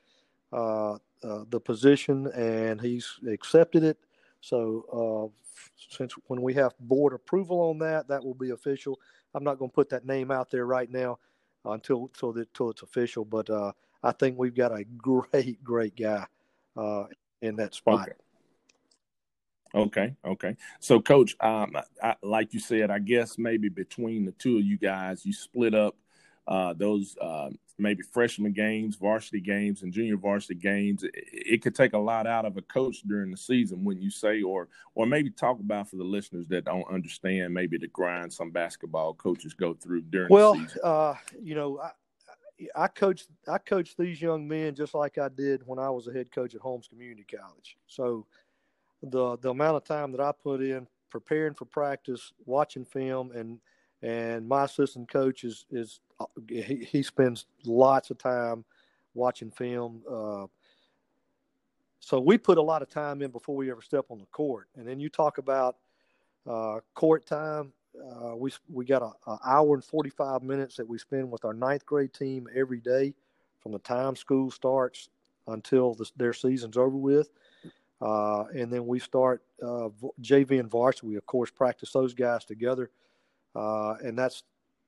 Uh, 1.23 1.45
the 1.51 1.61
position, 1.61 2.29
and 2.29 2.81
he's 2.81 3.19
accepted 3.29 3.85
it. 3.85 3.99
So 4.41 4.87
uh, 4.91 5.51
since 5.91 6.15
when 6.29 6.41
we 6.41 6.55
have 6.55 6.73
board 6.81 7.13
approval 7.13 7.61
on 7.61 7.79
that, 7.81 8.09
that 8.09 8.25
will 8.25 8.33
be 8.33 8.51
official. 8.51 8.99
I'm 9.35 9.45
not 9.45 9.59
going 9.59 9.71
to 9.71 9.75
put 9.75 9.91
that 9.91 10.07
name 10.07 10.31
out 10.31 10.51
there 10.51 10.65
right 10.65 10.91
now 10.91 11.19
until 11.67 12.05
until, 12.05 12.33
the, 12.33 12.41
until 12.41 12.71
it's 12.71 12.81
official. 12.81 13.27
But 13.27 13.51
uh, 13.51 13.73
I 14.03 14.13
think 14.13 14.39
we've 14.39 14.55
got 14.55 14.73
a 14.73 14.85
great, 14.85 15.63
great 15.63 15.95
guy 15.95 16.25
uh, 16.75 17.05
in 17.43 17.57
that 17.57 17.75
spot. 17.75 18.09
Okay. 18.09 18.13
Okay, 19.73 20.17
okay. 20.25 20.57
So, 20.81 21.01
Coach, 21.01 21.37
um, 21.41 21.77
I, 22.03 22.17
like 22.23 22.55
you 22.55 22.61
said, 22.61 22.91
I 22.91 22.99
guess 22.99 23.39
maybe 23.39 23.69
between 23.69 24.25
the 24.25 24.33
two 24.33 24.57
of 24.57 24.65
you 24.65 24.77
guys, 24.77 25.25
you 25.25 25.33
split 25.33 25.75
up 25.75 25.97
uh, 26.49 26.75
those 26.75 27.17
uh, 27.21 27.51
maybe 27.81 28.03
freshman 28.03 28.53
games, 28.53 28.97
varsity 28.97 29.41
games, 29.41 29.83
and 29.83 29.93
junior 29.93 30.17
varsity 30.17 30.55
games. 30.55 31.03
It, 31.03 31.13
it, 31.15 31.63
could 31.63 31.75
take 31.75 31.93
a 31.93 31.99
lot 31.99 32.27
out 32.27 32.45
of 32.45 32.57
a 32.57 32.63
coach 32.63 33.03
during 33.03 33.31
the 33.31 33.37
season, 33.37 33.85
when 33.85 34.01
you 34.01 34.11
say, 34.11 34.43
or 34.43 34.69
or 34.95 35.07
maybe 35.07 35.31
talk 35.31 35.61
about 35.61 35.89
for 35.89 35.97
the 35.97 36.05
listeners 36.05 36.47
that 36.49 36.65
don't 36.65 36.89
understand 36.93 37.53
maybe 37.55 37.79
the 37.79 37.89
grind 37.89 38.33
some 38.33 38.51
basketball 38.51 39.15
coaches 39.15 39.55
go 39.55 39.75
through 39.75 40.03
during. 40.03 40.29
Well, 40.31 40.61
uh, 40.83 41.15
you 41.41 41.55
know, 41.55 41.81
I, 41.81 41.91
I 42.77 42.89
coach 42.89 43.25
I 43.49 43.59
coach 43.59 43.97
these 43.97 44.21
young 44.21 44.47
men 44.47 44.75
just 44.75 44.95
like 44.95 45.19
I 45.19 45.29
did 45.29 45.63
when 45.67 45.79
I 45.79 45.91
was 45.91 46.07
a 46.07 46.13
head 46.13 46.31
coach 46.31 46.55
at 46.55 46.61
Holmes 46.61 46.89
Community 46.89 47.25
College. 47.25 47.77
So 47.87 48.27
the 49.03 49.37
the 49.39 49.51
amount 49.51 49.77
of 49.77 49.85
time 49.85 50.13
that 50.13 50.21
I 50.21 50.33
put 50.33 50.61
in 50.61 50.87
preparing 51.11 51.55
for 51.55 51.65
practice, 51.65 52.33
watching 52.45 52.85
film, 52.85 53.33
and 53.33 53.59
and 54.03 54.49
my 54.49 54.65
assistant 54.65 55.11
coach 55.11 55.45
is 55.45 55.67
is 55.71 56.01
he, 56.49 56.87
he 56.91 57.03
spends 57.03 57.47
lots 57.65 58.11
of 58.11 58.19
time 58.19 58.65
watching 59.15 59.51
film. 59.51 60.03
Uh, 60.11 60.47
so 62.01 62.19
we 62.19 62.39
put 62.39 62.59
a 62.59 62.63
lot 62.63 62.83
of 62.83 62.89
time 62.89 63.21
in 63.23 63.31
before 63.31 63.55
we 63.55 63.71
ever 63.71 63.83
step 63.83 64.07
on 64.09 64.19
the 64.19 64.27
court. 64.27 64.69
And 64.77 64.87
then 64.87 65.01
you 65.01 65.09
talk 65.09 65.39
about 65.39 65.77
uh, 66.49 66.81
court 66.95 67.27
time. 67.27 67.73
Uh, 67.95 68.37
we 68.37 68.53
we 68.69 68.85
got 68.85 69.03
an 69.03 69.39
hour 69.45 69.75
and 69.75 69.85
45 69.85 70.43
minutes 70.43 70.77
that 70.77 70.89
we 70.89 70.97
spend 70.97 71.31
with 71.31 71.45
our 71.45 71.53
ninth 71.53 71.85
grade 71.85 72.15
team 72.15 72.49
every 72.55 72.81
day 72.81 73.15
from 73.61 73.73
the 73.73 73.79
time 73.81 74.17
school 74.17 74.51
starts 74.51 75.11
until 75.49 75.95
the, 75.95 76.09
their 76.17 76.33
season's 76.33 76.77
over 76.77 76.97
with. 76.97 77.31
Uh, 78.01 78.45
and 78.55 78.73
then 78.73 78.87
we 78.87 78.99
start 78.99 79.43
uh, 79.63 79.89
JV 80.23 80.59
and 80.59 80.71
varsity. 80.71 81.09
We, 81.09 81.17
of 81.17 81.27
course, 81.27 81.51
practice 81.51 81.93
those 81.93 82.15
guys 82.15 82.45
together. 82.45 82.91
Uh, 83.55 83.95
and 84.03 84.19
that's, 84.19 84.43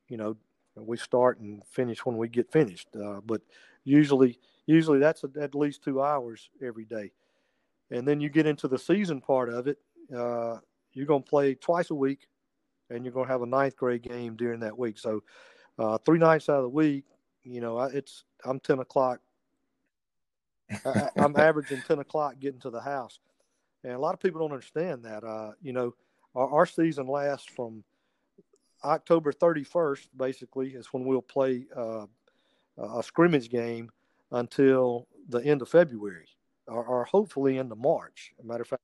you 0.08 0.16
know, 0.16 0.36
we 0.76 0.96
start 0.96 1.38
and 1.40 1.62
finish 1.66 2.04
when 2.04 2.16
we 2.16 2.28
get 2.28 2.50
finished. 2.50 2.88
Uh, 2.96 3.20
but 3.24 3.42
usually, 3.84 4.38
usually 4.66 4.98
that's 4.98 5.24
at 5.40 5.54
least 5.54 5.82
two 5.82 6.02
hours 6.02 6.50
every 6.64 6.84
day. 6.84 7.12
And 7.90 8.06
then 8.06 8.20
you 8.20 8.30
get 8.30 8.46
into 8.46 8.68
the 8.68 8.78
season 8.78 9.20
part 9.20 9.48
of 9.48 9.66
it. 9.66 9.78
Uh, 10.14 10.58
you're 10.92 11.06
going 11.06 11.22
to 11.22 11.28
play 11.28 11.54
twice 11.54 11.90
a 11.90 11.94
week, 11.94 12.28
and 12.90 13.04
you're 13.04 13.12
going 13.12 13.26
to 13.26 13.32
have 13.32 13.42
a 13.42 13.46
ninth 13.46 13.76
grade 13.76 14.02
game 14.02 14.36
during 14.36 14.60
that 14.60 14.76
week. 14.76 14.98
So, 14.98 15.22
uh, 15.78 15.98
three 15.98 16.18
nights 16.18 16.48
out 16.48 16.56
of 16.56 16.62
the 16.64 16.68
week, 16.68 17.04
you 17.44 17.60
know, 17.60 17.80
it's 17.80 18.24
I'm 18.44 18.60
ten 18.60 18.78
o'clock. 18.78 19.20
I, 20.84 21.08
am 21.16 21.34
averaging 21.38 21.82
ten 21.86 21.98
o'clock 21.98 22.38
getting 22.40 22.60
to 22.60 22.70
the 22.70 22.80
house, 22.80 23.20
and 23.84 23.94
a 23.94 23.98
lot 23.98 24.14
of 24.14 24.20
people 24.20 24.40
don't 24.40 24.52
understand 24.52 25.04
that. 25.04 25.24
Uh, 25.24 25.52
you 25.62 25.72
know, 25.72 25.94
our, 26.34 26.48
our 26.50 26.66
season 26.66 27.06
lasts 27.06 27.48
from 27.54 27.84
October 28.84 29.32
31st, 29.32 30.08
basically, 30.16 30.70
is 30.70 30.92
when 30.92 31.04
we'll 31.04 31.22
play 31.22 31.66
uh, 31.76 32.06
a 32.78 33.02
scrimmage 33.02 33.50
game 33.50 33.90
until 34.30 35.06
the 35.28 35.38
end 35.44 35.62
of 35.62 35.68
February. 35.68 36.28
or, 36.66 36.84
or 36.84 37.04
hopefully 37.04 37.58
into 37.58 37.76
March. 37.76 38.32
As 38.38 38.44
a 38.44 38.48
matter 38.48 38.62
of 38.62 38.68
fact, 38.68 38.82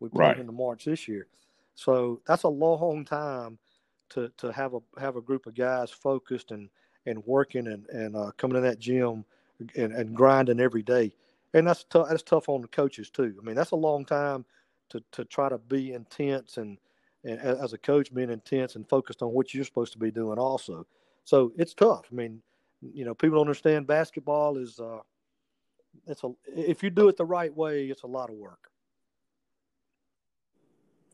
we 0.00 0.08
played 0.08 0.28
right. 0.28 0.38
into 0.38 0.52
March 0.52 0.84
this 0.84 1.08
year. 1.08 1.26
So 1.74 2.20
that's 2.26 2.44
a 2.44 2.48
long 2.48 3.04
time 3.04 3.58
to, 4.10 4.30
to 4.38 4.52
have 4.52 4.74
a 4.74 4.80
have 4.98 5.16
a 5.16 5.20
group 5.20 5.46
of 5.46 5.54
guys 5.54 5.90
focused 5.90 6.50
and, 6.50 6.68
and 7.06 7.24
working 7.26 7.66
and, 7.66 7.86
and 7.88 8.16
uh, 8.16 8.30
coming 8.36 8.56
in 8.56 8.62
that 8.62 8.78
gym 8.78 9.24
and, 9.76 9.92
and 9.92 10.14
grinding 10.14 10.60
every 10.60 10.82
day. 10.82 11.14
And 11.54 11.66
that's 11.66 11.84
tough. 11.84 12.08
That's 12.08 12.22
tough 12.22 12.48
on 12.48 12.62
the 12.62 12.68
coaches 12.68 13.10
too. 13.10 13.34
I 13.40 13.44
mean, 13.44 13.54
that's 13.54 13.72
a 13.72 13.76
long 13.76 14.04
time 14.04 14.44
to, 14.90 15.02
to 15.12 15.24
try 15.24 15.48
to 15.48 15.58
be 15.58 15.92
intense 15.92 16.56
and, 16.56 16.78
and 17.24 17.40
as 17.40 17.72
a 17.72 17.78
coach 17.78 18.14
being 18.14 18.30
intense 18.30 18.76
and 18.76 18.88
focused 18.88 19.22
on 19.22 19.30
what 19.30 19.52
you're 19.52 19.64
supposed 19.64 19.92
to 19.92 19.98
be 19.98 20.10
doing 20.10 20.38
also. 20.38 20.86
So 21.24 21.52
it's 21.56 21.74
tough. 21.74 22.06
I 22.10 22.14
mean, 22.14 22.40
you 22.80 23.04
know, 23.04 23.14
people 23.14 23.36
don't 23.36 23.46
understand 23.46 23.86
basketball 23.86 24.56
is 24.56 24.78
uh, 24.78 25.00
it's 26.06 26.24
a 26.24 26.30
if 26.46 26.82
you 26.82 26.90
do 26.90 27.08
it 27.08 27.16
the 27.16 27.24
right 27.24 27.54
way, 27.54 27.86
it's 27.86 28.02
a 28.02 28.06
lot 28.06 28.30
of 28.30 28.36
work. 28.36 28.70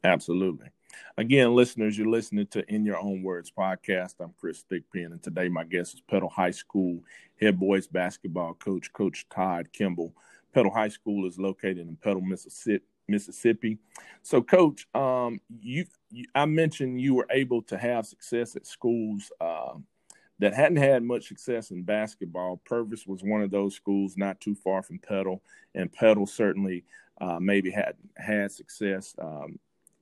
Absolutely. 0.02 0.68
Again, 1.16 1.54
listeners, 1.54 1.96
you're 1.96 2.08
listening 2.08 2.46
to 2.48 2.64
In 2.72 2.84
Your 2.84 2.98
Own 2.98 3.22
Words 3.22 3.50
podcast. 3.50 4.14
I'm 4.20 4.34
Chris 4.38 4.62
Thigpen, 4.70 5.06
and 5.06 5.22
today 5.22 5.48
my 5.48 5.64
guest 5.64 5.94
is 5.94 6.00
Petal 6.02 6.28
High 6.28 6.50
School 6.50 7.00
head 7.40 7.58
boys 7.58 7.86
basketball 7.86 8.54
coach, 8.54 8.92
Coach 8.92 9.26
Todd 9.28 9.72
Kimball. 9.72 10.14
Petal 10.52 10.70
High 10.70 10.88
School 10.88 11.26
is 11.26 11.38
located 11.38 11.78
in 11.78 11.96
Petal, 11.96 12.20
Mississippi. 12.20 12.84
Mississippi. 13.08 13.78
So, 14.22 14.42
Coach, 14.42 14.86
um, 14.94 15.40
you, 15.60 15.86
you, 16.10 16.26
I 16.34 16.46
mentioned 16.46 17.00
you 17.00 17.14
were 17.14 17.26
able 17.30 17.62
to 17.62 17.78
have 17.78 18.06
success 18.06 18.56
at 18.56 18.66
schools 18.66 19.30
uh, 19.40 19.74
that 20.38 20.54
hadn't 20.54 20.78
had 20.78 21.02
much 21.02 21.28
success 21.28 21.70
in 21.70 21.82
basketball. 21.82 22.60
Purvis 22.64 23.06
was 23.06 23.22
one 23.22 23.42
of 23.42 23.50
those 23.50 23.74
schools 23.74 24.16
not 24.16 24.40
too 24.40 24.54
far 24.54 24.82
from 24.82 24.98
Petal, 24.98 25.42
and 25.74 25.92
Petal 25.92 26.26
certainly 26.26 26.84
uh, 27.20 27.38
maybe 27.40 27.70
had 27.70 27.94
had 28.16 28.50
success 28.50 29.14
um, 29.20 29.58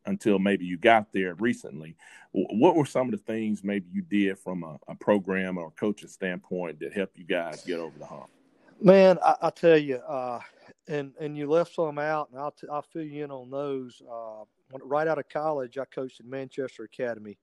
until 0.07 0.39
maybe 0.39 0.65
you 0.65 0.79
got 0.79 1.13
there 1.13 1.35
recently. 1.35 1.97
What 2.33 2.77
were 2.77 2.87
some 2.87 3.09
of 3.09 3.13
the 3.13 3.19
things 3.19 3.63
maybe 3.63 3.87
you 3.93 4.03
did 4.03 4.39
from 4.39 4.63
a, 4.63 4.79
a 4.89 4.95
program 4.95 5.59
or 5.59 5.71
coaching 5.73 6.09
standpoint 6.09 6.81
that 6.81 6.93
helped 6.95 7.19
you 7.19 7.25
guys 7.25 7.63
get 7.65 7.79
over 7.79 7.99
the 7.99 8.07
hump? 8.07 8.31
Man, 8.81 9.19
I, 9.25 9.37
I 9.43 9.51
tell 9.51 9.79
you, 9.79 9.97
uh, 9.97 10.41
and 10.89 11.13
and 11.21 11.37
you 11.37 11.49
left 11.49 11.75
some 11.75 11.99
out, 11.99 12.31
and 12.31 12.39
I'll 12.39 12.51
t- 12.51 12.67
I'll 12.71 12.83
fill 12.83 13.03
you 13.03 13.25
in 13.25 13.31
on 13.31 13.51
those. 13.51 14.03
Uh, 14.03 14.45
when, 14.71 14.83
right 14.85 15.07
out 15.07 15.19
of 15.19 15.29
college, 15.29 15.79
I 15.79 15.85
coached 15.85 16.21
at 16.21 16.27
Manchester 16.27 16.85
Academy, 16.85 17.39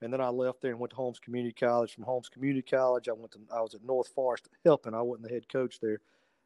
and 0.00 0.12
then 0.12 0.20
I 0.20 0.28
left 0.28 0.60
there 0.60 0.72
and 0.72 0.80
went 0.80 0.90
to 0.90 0.96
Holmes 0.96 1.18
Community 1.18 1.54
College. 1.58 1.94
From 1.94 2.04
Holmes 2.04 2.28
Community 2.28 2.62
College, 2.62 3.08
I 3.08 3.12
went 3.12 3.32
to 3.32 3.38
I 3.54 3.60
was 3.60 3.74
at 3.74 3.84
North 3.84 4.08
Forrest 4.08 4.48
helping. 4.64 4.94
I 4.94 5.02
wasn't 5.02 5.28
the 5.28 5.34
head 5.34 5.48
coach 5.48 5.78
there. 5.80 6.00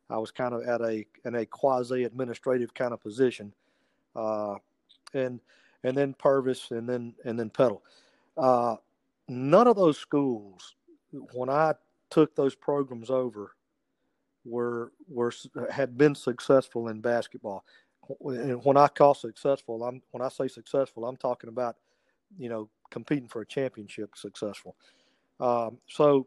I 0.09 0.19
was 0.19 0.31
kind 0.31 0.55
of 0.55 0.63
at 0.63 0.81
a 0.83 1.07
in 1.25 1.35
a 1.35 1.47
quasi 1.47 2.05
administrative 2.05 2.75
kind 2.75 2.93
of 2.93 3.01
position. 3.01 3.53
Uh, 4.15 4.57
and 5.15 5.41
and 5.83 5.97
then 5.97 6.15
Purvis 6.15 6.71
and 6.71 6.89
then 6.89 7.15
and 7.25 7.39
then 7.39 7.51
Petal. 7.51 7.83
Uh, 8.37 8.77
none 9.29 9.67
of 9.67 9.77
those 9.77 9.99
schools, 9.99 10.75
when 11.33 11.49
I 11.49 11.75
took 12.11 12.35
those 12.37 12.55
programs 12.55 13.11
over, 13.11 13.56
were 14.47 14.93
were 15.09 15.33
had 15.71 15.99
been 15.99 16.15
successful 16.15 16.89
in 16.89 17.01
basketball. 17.01 17.65
And 18.21 18.65
when 18.65 18.77
I 18.77 18.89
call 18.89 19.15
successful, 19.15 19.83
I'm 19.83 20.01
when 20.13 20.23
I 20.23 20.29
say 20.29 20.49
successful, 20.49 21.05
I'm 21.05 21.17
talking 21.17 21.49
about 21.49 21.77
you 22.39 22.49
know 22.49 22.69
competing 22.91 23.29
for 23.29 23.43
a 23.43 23.47
championship 23.47 24.17
successful. 24.17 24.77
Um, 25.41 25.79
so 25.89 26.27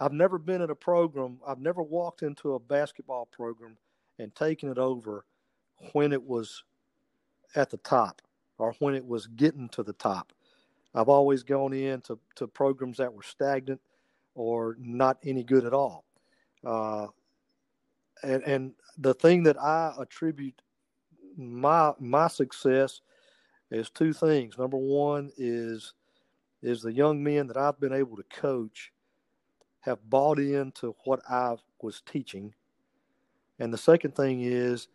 I've 0.00 0.12
never 0.12 0.38
been 0.38 0.62
in 0.62 0.70
a 0.70 0.74
program. 0.74 1.38
I've 1.46 1.60
never 1.60 1.82
walked 1.82 2.22
into 2.22 2.54
a 2.54 2.58
basketball 2.58 3.26
program 3.26 3.76
and 4.18 4.34
taken 4.34 4.70
it 4.70 4.78
over 4.78 5.24
when 5.92 6.12
it 6.12 6.22
was 6.22 6.64
at 7.54 7.70
the 7.70 7.78
top 7.78 8.20
or 8.58 8.74
when 8.78 8.94
it 8.94 9.06
was 9.06 9.26
getting 9.26 9.68
to 9.70 9.82
the 9.82 9.92
top. 9.94 10.32
I've 10.94 11.08
always 11.08 11.42
gone 11.42 11.72
into 11.72 12.18
to 12.36 12.46
programs 12.48 12.98
that 12.98 13.12
were 13.12 13.22
stagnant 13.22 13.80
or 14.34 14.76
not 14.80 15.18
any 15.24 15.44
good 15.44 15.64
at 15.64 15.72
all. 15.72 16.04
Uh, 16.64 17.06
and, 18.22 18.42
and 18.44 18.72
the 18.98 19.14
thing 19.14 19.42
that 19.44 19.60
I 19.60 19.92
attribute 19.98 20.60
my 21.36 21.92
my 21.98 22.28
success 22.28 23.00
is 23.70 23.90
two 23.90 24.12
things. 24.12 24.58
Number 24.58 24.76
one 24.76 25.30
is 25.36 25.94
is 26.62 26.82
the 26.82 26.92
young 26.92 27.22
men 27.22 27.46
that 27.46 27.56
I've 27.56 27.80
been 27.80 27.92
able 27.92 28.16
to 28.16 28.24
coach 28.24 28.92
have 29.80 29.98
bought 30.10 30.38
into 30.38 30.94
what 31.04 31.20
I 31.28 31.56
was 31.80 32.02
teaching. 32.02 32.52
And 33.58 33.72
the 33.72 33.78
second 33.78 34.14
thing 34.14 34.42
is 34.42 34.88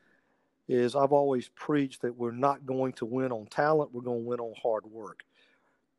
is 0.68 0.96
I've 0.96 1.12
always 1.12 1.50
preached 1.50 2.02
that 2.02 2.16
we're 2.16 2.32
not 2.32 2.66
going 2.66 2.94
to 2.94 3.06
win 3.06 3.32
on 3.32 3.46
talent, 3.48 3.94
we're 3.94 4.02
going 4.02 4.24
to 4.24 4.28
win 4.28 4.40
on 4.40 4.54
hard 4.62 4.86
work. 4.86 5.24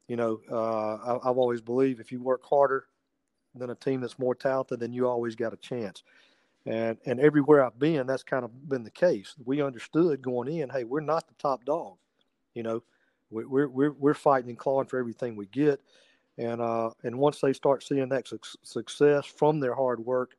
You 0.09 0.17
know, 0.17 0.41
uh, 0.51 0.95
I, 0.95 1.31
I've 1.31 1.39
always 1.39 1.61
believed 1.61 2.01
if 2.01 2.13
you 2.13 2.21
work 2.21 2.45
harder 2.45 2.87
than 3.55 3.71
a 3.71 3.75
team 3.75 4.01
that's 4.01 4.19
more 4.19 4.35
talented, 4.35 4.81
then 4.81 4.93
you 4.93 5.09
always 5.09 5.35
got 5.35 5.53
a 5.53 5.57
chance. 5.57 6.03
And 6.67 6.99
and 7.07 7.21
everywhere 7.21 7.65
I've 7.65 7.79
been, 7.79 8.07
that's 8.07 8.25
kind 8.25 8.45
of 8.45 8.69
been 8.69 8.83
the 8.83 8.91
case. 8.91 9.35
We 9.45 9.63
understood 9.63 10.21
going 10.21 10.49
in, 10.49 10.69
hey, 10.69 10.85
we're 10.85 11.01
not 11.01 11.29
the 11.29 11.35
top 11.35 11.65
dog. 11.65 11.97
You 12.55 12.65
know, 12.65 12.83
we're 13.31 13.69
we're 13.69 13.93
we're 13.93 14.15
fighting 14.15 14.51
and 14.51 14.59
clawing 14.59 14.89
for 14.89 14.99
everything 14.99 15.37
we 15.37 15.47
get. 15.47 15.81
And 16.39 16.61
uh, 16.61 16.91
and 17.05 17.19
once 17.19 17.41
they 17.41 17.53
start 17.53 17.85
seeing 17.85 18.09
that 18.09 18.27
su- 18.29 18.41
success 18.63 19.27
from 19.27 19.61
their 19.61 19.75
hard 19.75 20.01
work, 20.01 20.37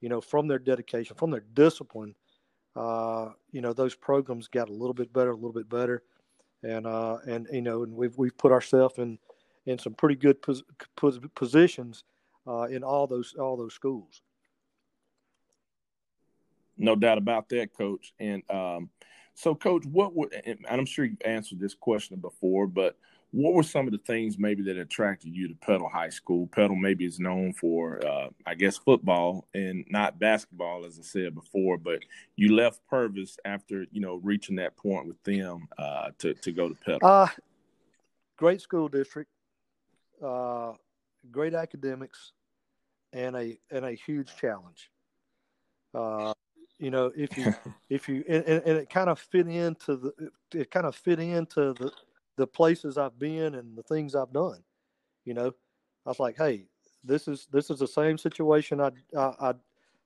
you 0.00 0.08
know, 0.08 0.20
from 0.20 0.48
their 0.48 0.58
dedication, 0.58 1.16
from 1.16 1.30
their 1.30 1.44
discipline, 1.54 2.14
uh, 2.74 3.30
you 3.52 3.60
know, 3.60 3.72
those 3.72 3.94
programs 3.94 4.48
got 4.48 4.68
a 4.68 4.72
little 4.72 4.94
bit 4.94 5.12
better, 5.12 5.30
a 5.30 5.34
little 5.34 5.52
bit 5.52 5.68
better, 5.68 6.02
and 6.62 6.86
uh, 6.86 7.18
and 7.26 7.46
you 7.52 7.62
know, 7.62 7.82
and 7.82 7.94
we've 7.94 8.16
we've 8.16 8.36
put 8.38 8.52
ourselves 8.52 8.98
in 8.98 9.18
in 9.66 9.78
some 9.78 9.92
pretty 9.94 10.16
good 10.16 10.40
pos- 10.40 10.62
pos- 10.96 11.20
positions 11.34 12.04
uh, 12.46 12.62
in 12.62 12.82
all 12.82 13.06
those 13.06 13.34
all 13.38 13.56
those 13.56 13.74
schools. 13.74 14.22
No 16.78 16.96
doubt 16.96 17.18
about 17.18 17.48
that, 17.50 17.76
Coach. 17.76 18.14
And 18.18 18.42
um, 18.50 18.90
so, 19.34 19.54
Coach, 19.54 19.84
what 19.86 20.14
would 20.14 20.32
and 20.32 20.58
I'm 20.68 20.86
sure 20.86 21.04
you've 21.04 21.22
answered 21.24 21.60
this 21.60 21.74
question 21.74 22.18
before, 22.18 22.66
but 22.66 22.96
what 23.30 23.52
were 23.52 23.62
some 23.62 23.86
of 23.86 23.92
the 23.92 23.98
things 23.98 24.38
maybe 24.38 24.62
that 24.64 24.78
attracted 24.78 25.34
you 25.34 25.48
to 25.48 25.54
Petal 25.54 25.88
High 25.88 26.08
School? 26.08 26.46
Petal 26.46 26.76
maybe 26.76 27.04
is 27.04 27.20
known 27.20 27.52
for, 27.52 28.04
uh, 28.06 28.28
I 28.46 28.54
guess, 28.54 28.78
football 28.78 29.46
and 29.52 29.84
not 29.90 30.18
basketball, 30.18 30.86
as 30.86 30.98
I 30.98 31.02
said 31.02 31.34
before. 31.34 31.76
But 31.76 32.00
you 32.36 32.56
left 32.56 32.80
Purvis 32.88 33.36
after 33.44 33.84
you 33.92 34.00
know 34.00 34.16
reaching 34.22 34.56
that 34.56 34.76
point 34.76 35.06
with 35.06 35.22
them 35.24 35.68
uh, 35.78 36.10
to 36.18 36.34
to 36.34 36.52
go 36.52 36.70
to 36.70 36.74
Petal. 36.74 37.06
Uh, 37.06 37.28
great 38.38 38.62
school 38.62 38.88
district, 38.88 39.30
uh, 40.24 40.72
great 41.30 41.54
academics, 41.54 42.32
and 43.12 43.36
a 43.36 43.58
and 43.70 43.84
a 43.84 43.92
huge 43.92 44.34
challenge. 44.36 44.90
You 46.78 46.90
know, 46.90 47.12
if 47.16 47.36
you 47.36 47.54
if 47.90 48.08
you 48.08 48.24
and, 48.28 48.44
and 48.44 48.78
it 48.78 48.90
kind 48.90 49.10
of 49.10 49.18
fit 49.18 49.48
into 49.48 49.96
the 49.96 50.30
it 50.54 50.70
kind 50.70 50.86
of 50.86 50.94
fit 50.94 51.18
into 51.18 51.72
the 51.74 51.92
the 52.36 52.46
places 52.46 52.96
I've 52.96 53.18
been 53.18 53.56
and 53.56 53.76
the 53.76 53.82
things 53.82 54.14
I've 54.14 54.32
done. 54.32 54.62
You 55.24 55.34
know, 55.34 55.48
I 56.06 56.08
was 56.08 56.20
like, 56.20 56.36
hey, 56.36 56.66
this 57.04 57.28
is 57.28 57.48
this 57.52 57.70
is 57.70 57.80
the 57.80 57.88
same 57.88 58.16
situation 58.16 58.80
I 58.80 58.90
I 59.16 59.32
I, 59.40 59.54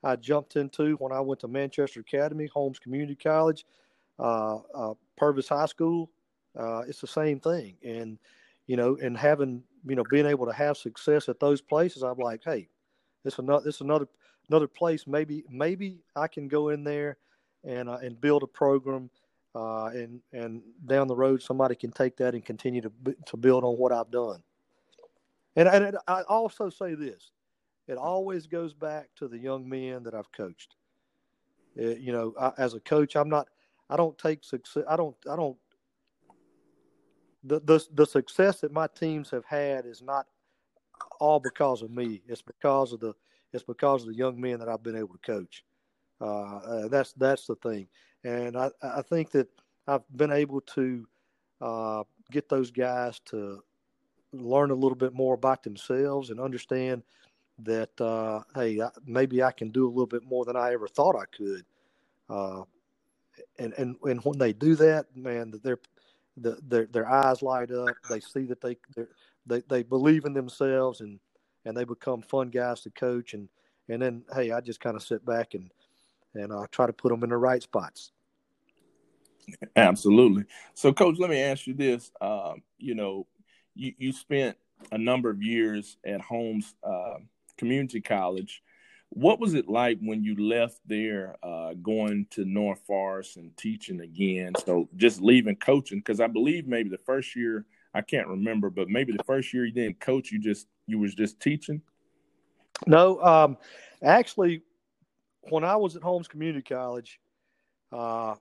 I 0.03 0.17
jumped 0.17 0.57
into 0.57 0.97
when 0.97 1.13
I 1.13 1.21
went 1.21 1.41
to 1.41 1.49
Manchester 1.49 2.01
Academy, 2.01 2.49
Holmes 2.53 2.79
Community 2.79 3.15
College, 3.15 3.65
uh, 4.19 4.57
uh, 4.75 4.95
Purvis 5.17 5.49
High 5.49 5.67
School. 5.67 6.11
Uh, 6.59 6.81
it's 6.89 7.01
the 7.01 7.07
same 7.07 7.39
thing, 7.39 7.77
and 7.85 8.19
you 8.67 8.77
know, 8.77 8.97
and 9.03 9.17
having 9.17 9.63
you 9.87 9.95
know 9.95 10.05
being 10.11 10.27
able 10.27 10.47
to 10.47 10.53
have 10.53 10.77
success 10.77 11.29
at 11.29 11.41
those 11.41 11.61
places, 11.61 12.03
I'm 12.03 12.19
like, 12.19 12.43
hey, 12.45 12.69
this 13.25 13.39
another 13.39 13.65
this 13.65 13.81
another 13.81 14.09
another 14.53 14.69
place. 14.69 15.07
Maybe 15.07 15.45
maybe 15.49 16.03
I 16.15 16.29
can 16.29 16.47
go 16.47 16.69
in 16.69 16.85
there 16.85 17.17
and 17.65 17.89
uh, 17.89 17.99
and 18.03 18.21
build 18.21 18.43
a 18.43 18.47
program 18.47 19.09
uh, 19.55 19.87
and 19.87 20.21
and 20.33 20.63
down 20.87 21.09
the 21.09 21.17
road 21.17 21.43
somebody 21.43 21.75
can 21.75 21.91
take 21.91 22.17
that 22.19 22.35
and 22.35 22.45
continue 22.45 22.83
to 22.83 22.93
to 23.27 23.37
build 23.37 23.65
on 23.65 23.77
what 23.79 23.93
I've 23.93 24.11
done. 24.11 24.43
And 25.57 25.69
and 25.69 25.97
I 26.07 26.23
also 26.23 26.69
say 26.69 26.95
this, 26.95 27.31
it 27.89 27.97
always 27.97 28.47
goes 28.47 28.75
back 28.75 29.09
to 29.17 29.29
the 29.29 29.39
young 29.39 29.69
men 29.69 30.03
that 30.03 30.15
I've 30.15 30.31
coached. 30.33 30.77
It, 31.75 31.99
you 32.01 32.13
know, 32.13 32.35
I, 32.39 32.53
as 32.59 32.75
a 32.75 32.81
coach, 32.81 33.17
I'm 33.17 33.29
not. 33.29 33.49
I 33.89 33.97
don't 33.97 34.17
take 34.19 34.45
success. 34.45 34.85
I 34.89 34.97
don't. 34.97 35.17
I 35.31 35.37
don't. 35.37 35.57
The, 37.45 37.61
the 37.61 37.85
the 37.95 38.07
success 38.07 38.61
that 38.61 38.73
my 38.73 38.87
teams 38.87 39.31
have 39.31 39.45
had 39.47 39.87
is 39.87 40.03
not 40.03 40.27
all 41.21 41.41
because 41.41 41.83
of 41.83 41.91
me. 41.91 42.23
It's 42.29 42.43
because 42.43 42.93
of 42.93 43.01
the 43.01 43.15
it's 43.53 43.65
because 43.65 44.03
of 44.03 44.09
the 44.09 44.15
young 44.15 44.41
men 44.41 44.59
that 44.59 44.69
I've 44.69 44.83
been 44.83 44.97
able 44.97 45.15
to 45.15 45.19
coach. 45.19 45.65
Uh, 46.21 46.57
uh, 46.57 46.89
that's 46.89 47.13
that's 47.15 47.47
the 47.47 47.57
thing. 47.57 47.89
And 48.25 48.57
I, 48.57 48.71
I 48.83 49.03
think 49.03 49.33
that 49.33 49.49
I've 49.87 50.03
been 50.17 50.33
able 50.33 50.61
to 50.61 51.07
uh, 51.61 52.05
get 52.31 52.49
those 52.49 52.71
guys 52.71 53.21
to 53.27 53.63
learn 54.33 54.71
a 54.71 54.75
little 54.75 54.97
bit 54.97 55.13
more 55.13 55.35
about 55.35 55.63
themselves 55.63 56.31
and 56.31 56.41
understand 56.41 57.03
that, 57.59 58.01
uh, 58.01 58.41
hey, 58.55 58.81
maybe 59.05 59.43
I 59.43 59.53
can 59.53 59.71
do 59.71 59.87
a 59.87 59.91
little 59.91 60.07
bit 60.07 60.25
more 60.25 60.45
than 60.45 60.57
I 60.57 60.73
ever 60.73 60.89
thought 60.89 61.17
I 61.17 61.27
could. 61.37 61.65
Uh, 62.29 62.63
and 63.59 63.73
and 63.75 63.97
and 64.05 64.21
when 64.25 64.39
they 64.39 64.53
do 64.53 64.75
that, 64.77 65.07
man, 65.17 65.53
their 65.63 65.79
the, 66.37 66.59
their 66.67 66.87
their 66.87 67.09
eyes 67.09 67.43
light 67.43 67.71
up. 67.71 67.91
They 68.09 68.21
see 68.21 68.45
that 68.47 68.61
they 68.61 68.77
they 69.47 69.63
they 69.69 69.83
believe 69.83 70.25
in 70.25 70.33
themselves 70.33 71.01
and 71.01 71.19
and 71.65 71.77
they 71.77 71.85
become 71.85 72.23
fun 72.23 72.51
guys 72.51 72.81
to 72.83 72.91
coach. 72.91 73.35
And 73.35 73.49
and 73.89 74.01
then 74.03 74.25
hey, 74.35 74.53
I 74.53 74.61
just 74.61 74.81
kind 74.81 74.97
of 74.97 75.03
sit 75.03 75.25
back 75.25 75.55
and 75.55 75.71
and 76.35 76.53
uh, 76.53 76.67
try 76.71 76.87
to 76.87 76.93
put 76.93 77.11
them 77.11 77.23
in 77.25 77.31
the 77.31 77.37
right 77.37 77.63
spots. 77.63 78.13
Absolutely. 79.77 80.45
So, 80.75 80.93
coach, 80.93 81.17
let 81.19 81.29
me 81.29 81.41
ask 81.41 81.67
you 81.67 81.75
this. 81.75 82.11
Uh, 82.21 82.55
you 82.79 82.95
know, 82.95 83.27
you 83.75 83.93
you 83.99 84.13
spent 84.13 84.57
a 84.91 84.99
number 84.99 85.31
of 85.31 85.43
years 85.43 85.97
at 86.05 86.21
Holmes 86.21 86.75
uh, 86.83 87.17
Community 87.57 88.01
College 88.01 88.63
what 89.15 89.39
was 89.39 89.53
it 89.53 89.69
like 89.69 89.99
when 90.01 90.25
you 90.25 90.49
left 90.49 90.81
there, 90.87 91.37
uh, 91.43 91.75
going 91.75 92.27
to 92.31 92.47
North 92.47 92.81
Forrest 92.87 93.37
and 93.37 93.55
teaching 93.59 94.01
again? 94.01 94.53
So 94.65 94.89
just 94.97 95.21
leaving 95.21 95.57
coaching 95.57 95.99
because 95.99 96.21
I 96.21 96.29
believe 96.29 96.67
maybe 96.67 96.89
the 96.89 96.99
first 96.99 97.37
year 97.37 97.67
I 97.93 98.01
can't 98.01 98.27
remember, 98.27 98.71
but 98.71 98.89
maybe 98.89 99.13
the 99.13 99.25
first 99.25 99.53
year 99.53 99.67
you 99.67 99.73
didn't 99.73 100.01
coach, 100.01 100.33
you 100.33 100.39
just 100.39 100.67
you 100.87 100.99
was 100.99 101.15
just 101.15 101.41
teaching. 101.41 101.83
No, 102.87 103.23
um, 103.23 103.57
actually, 104.03 104.63
when 105.49 105.65
I 105.65 105.77
was 105.77 105.97
at 105.97 106.03
Holmes 106.03 106.29
Community 106.29 106.63
College, 106.63 107.21
uh, 107.93 108.35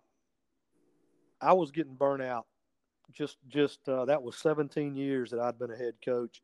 I 1.39 1.53
was 1.53 1.71
getting 1.71 1.95
burnt 1.95 2.21
out. 2.21 2.45
Just 3.12 3.38
just 3.50 3.88
uh, 3.89 4.05
that 4.05 4.24
was 4.24 4.38
17 4.38 4.95
years 4.95 5.31
that 5.31 5.39
I'd 5.39 5.60
been 5.60 5.71
a 5.71 5.77
head 5.77 5.95
coach, 6.03 6.41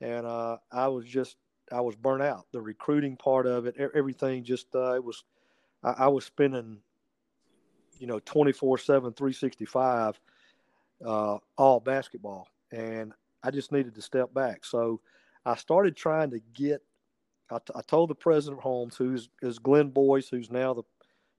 and 0.00 0.24
uh, 0.24 0.58
I 0.70 0.88
was 0.88 1.04
just 1.04 1.36
I 1.72 1.80
was 1.80 1.96
burnt 1.96 2.22
out. 2.22 2.46
The 2.52 2.60
recruiting 2.60 3.16
part 3.16 3.46
of 3.46 3.66
it, 3.66 3.76
everything 3.94 4.44
just 4.44 4.74
uh, 4.74 4.94
it 4.94 5.04
was. 5.04 5.24
I, 5.82 6.04
I, 6.04 6.08
was 6.08 6.24
spending, 6.24 6.78
you 7.98 8.06
know, 8.06 8.18
24 8.20 8.78
7, 8.78 9.12
365 9.12 10.18
uh, 11.04 11.38
all 11.56 11.80
basketball. 11.80 12.48
And 12.72 13.12
I 13.42 13.50
just 13.50 13.72
needed 13.72 13.94
to 13.94 14.02
step 14.02 14.32
back. 14.32 14.64
So 14.64 15.00
I 15.46 15.54
started 15.54 15.96
trying 15.96 16.30
to 16.32 16.40
get, 16.54 16.82
I, 17.50 17.58
t- 17.58 17.72
I 17.76 17.80
told 17.82 18.10
the 18.10 18.16
president 18.16 18.60
Holmes, 18.60 18.96
who's 18.96 19.30
is 19.40 19.60
Glenn 19.60 19.90
Boyce, 19.90 20.28
who's 20.28 20.50
now 20.50 20.74
the 20.74 20.82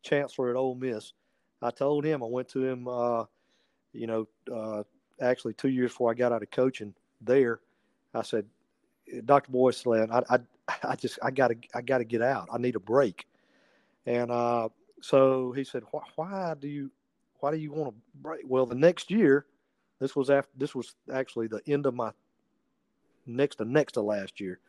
chancellor 0.01 0.49
at 0.49 0.55
Ole 0.55 0.75
Miss. 0.75 1.11
I 1.61 1.71
told 1.71 2.05
him, 2.05 2.23
I 2.23 2.27
went 2.27 2.47
to 2.49 2.63
him, 2.63 2.87
uh, 2.87 3.25
you 3.91 4.07
know, 4.07 4.27
uh, 4.53 4.83
actually 5.19 5.53
two 5.53 5.67
years 5.67 5.91
before 5.91 6.09
I 6.09 6.13
got 6.13 6.31
out 6.31 6.41
of 6.41 6.51
coaching 6.51 6.93
there. 7.19 7.59
I 8.13 8.21
said, 8.21 8.45
Dr. 9.25 9.51
Boyce 9.51 9.85
I, 9.85 10.21
I, 10.29 10.39
I 10.83 10.95
just, 10.95 11.19
I 11.21 11.31
gotta, 11.31 11.55
I 11.75 11.81
gotta 11.81 12.05
get 12.05 12.21
out. 12.21 12.47
I 12.51 12.57
need 12.59 12.75
a 12.77 12.79
break. 12.79 13.27
And 14.05 14.31
uh, 14.31 14.69
so 15.01 15.51
he 15.51 15.65
said, 15.65 15.83
why 16.15 16.53
do 16.57 16.69
you, 16.69 16.91
why 17.39 17.51
do 17.51 17.57
you 17.57 17.73
want 17.73 17.93
to 17.93 18.01
break? 18.21 18.41
Well, 18.45 18.65
the 18.65 18.75
next 18.75 19.11
year, 19.11 19.45
this 19.99 20.15
was 20.15 20.29
after, 20.29 20.51
this 20.55 20.73
was 20.73 20.95
actually 21.11 21.47
the 21.47 21.61
end 21.67 21.85
of 21.85 21.93
my 21.93 22.11
next 23.27 23.57
to 23.57 23.65
next 23.65 23.93
to 23.93 24.01
last 24.01 24.39
year. 24.39 24.59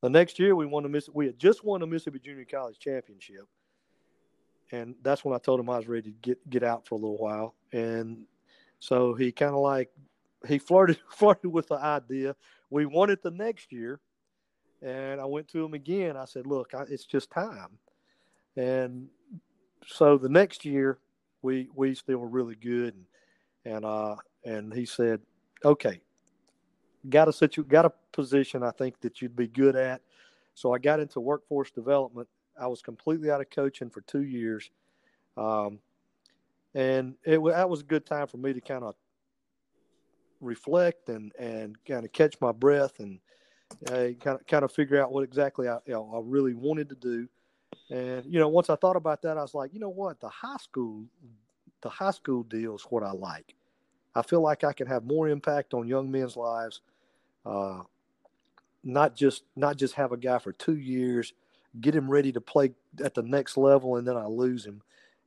The 0.00 0.10
next 0.10 0.38
year 0.38 0.56
we 0.56 0.66
won 0.66 0.82
the 0.82 0.88
Miss, 0.88 1.08
we 1.12 1.26
had 1.26 1.38
just 1.38 1.64
won 1.64 1.80
the 1.80 1.86
Mississippi 1.86 2.18
Junior 2.18 2.44
College 2.44 2.78
Championship, 2.78 3.46
and 4.72 4.94
that's 5.02 5.24
when 5.24 5.34
I 5.34 5.38
told 5.38 5.60
him 5.60 5.70
I 5.70 5.76
was 5.76 5.88
ready 5.88 6.10
to 6.10 6.16
get 6.22 6.50
get 6.50 6.62
out 6.62 6.86
for 6.86 6.96
a 6.96 6.98
little 6.98 7.18
while. 7.18 7.54
And 7.72 8.24
so 8.80 9.14
he 9.14 9.30
kind 9.30 9.54
of 9.54 9.60
like 9.60 9.90
he 10.46 10.58
flirted 10.58 10.98
flirted 11.10 11.52
with 11.52 11.68
the 11.68 11.76
idea 11.76 12.34
we 12.72 12.86
won 12.86 13.10
it 13.10 13.22
the 13.22 13.30
next 13.30 13.70
year, 13.70 14.00
and 14.80 15.20
I 15.20 15.26
went 15.26 15.46
to 15.48 15.62
him 15.62 15.74
again. 15.74 16.16
I 16.16 16.24
said, 16.24 16.46
"Look, 16.46 16.72
I, 16.74 16.84
it's 16.88 17.04
just 17.04 17.30
time." 17.30 17.78
And 18.56 19.08
so 19.86 20.16
the 20.16 20.30
next 20.30 20.64
year, 20.64 20.98
we 21.42 21.68
we 21.74 21.94
still 21.94 22.18
were 22.18 22.28
really 22.28 22.56
good, 22.56 22.94
and 22.94 23.76
and 23.76 23.84
uh 23.84 24.16
and 24.44 24.72
he 24.72 24.86
said, 24.86 25.20
"Okay, 25.62 26.00
got 27.10 27.28
a 27.28 27.32
situ 27.32 27.62
got 27.62 27.84
a 27.84 27.92
position 28.12 28.62
I 28.62 28.70
think 28.70 29.00
that 29.00 29.20
you'd 29.20 29.36
be 29.36 29.48
good 29.48 29.76
at." 29.76 30.02
So 30.54 30.72
I 30.74 30.78
got 30.78 31.00
into 31.00 31.20
workforce 31.20 31.70
development. 31.70 32.28
I 32.60 32.66
was 32.66 32.82
completely 32.82 33.30
out 33.30 33.40
of 33.40 33.50
coaching 33.50 33.90
for 33.90 34.02
two 34.02 34.22
years, 34.22 34.70
um, 35.36 35.78
and 36.74 37.14
it 37.24 37.42
that 37.44 37.68
was 37.68 37.80
a 37.80 37.84
good 37.84 38.06
time 38.06 38.26
for 38.26 38.36
me 38.36 38.52
to 38.52 38.60
kind 38.60 38.84
of 38.84 38.94
reflect 40.40 41.08
and 41.08 41.32
and 41.38 41.76
kind 41.84 42.04
of 42.04 42.12
catch 42.12 42.36
my 42.40 42.52
breath 42.52 42.98
and 42.98 43.20
uh, 43.88 44.12
kind 44.20 44.38
of 44.38 44.46
kind 44.46 44.64
of 44.64 44.72
figure 44.72 45.02
out 45.02 45.12
what 45.12 45.24
exactly 45.24 45.68
I, 45.68 45.78
you 45.86 45.94
know, 45.94 46.12
I 46.14 46.20
really 46.22 46.54
wanted 46.54 46.88
to 46.90 46.94
do. 46.94 47.28
And 47.90 48.24
you 48.26 48.38
know, 48.38 48.48
once 48.48 48.68
I 48.68 48.76
thought 48.76 48.96
about 48.96 49.22
that, 49.22 49.38
I 49.38 49.42
was 49.42 49.54
like, 49.54 49.72
you 49.72 49.80
know 49.80 49.88
what, 49.88 50.20
the 50.20 50.28
high 50.28 50.56
school, 50.58 51.04
the 51.80 51.88
high 51.88 52.10
school 52.10 52.42
deal 52.42 52.74
is 52.74 52.82
what 52.90 53.02
I 53.02 53.12
like. 53.12 53.54
I 54.14 54.22
feel 54.22 54.42
like 54.42 54.62
I 54.64 54.72
can 54.72 54.86
have 54.86 55.04
more 55.04 55.28
impact 55.28 55.72
on 55.72 55.88
young 55.88 56.10
men's 56.10 56.36
lives. 56.36 56.82
Uh, 57.46 57.82
not 58.84 59.14
just 59.14 59.44
not 59.56 59.76
just 59.76 59.94
have 59.94 60.12
a 60.12 60.16
guy 60.16 60.38
for 60.38 60.52
two 60.52 60.76
years, 60.76 61.32
get 61.80 61.94
him 61.94 62.10
ready 62.10 62.32
to 62.32 62.40
play 62.40 62.72
at 63.02 63.14
the 63.14 63.22
next 63.22 63.56
level, 63.56 63.96
and 63.96 64.06
then 64.06 64.16
I 64.16 64.26
lose 64.26 64.64
him. 64.66 64.82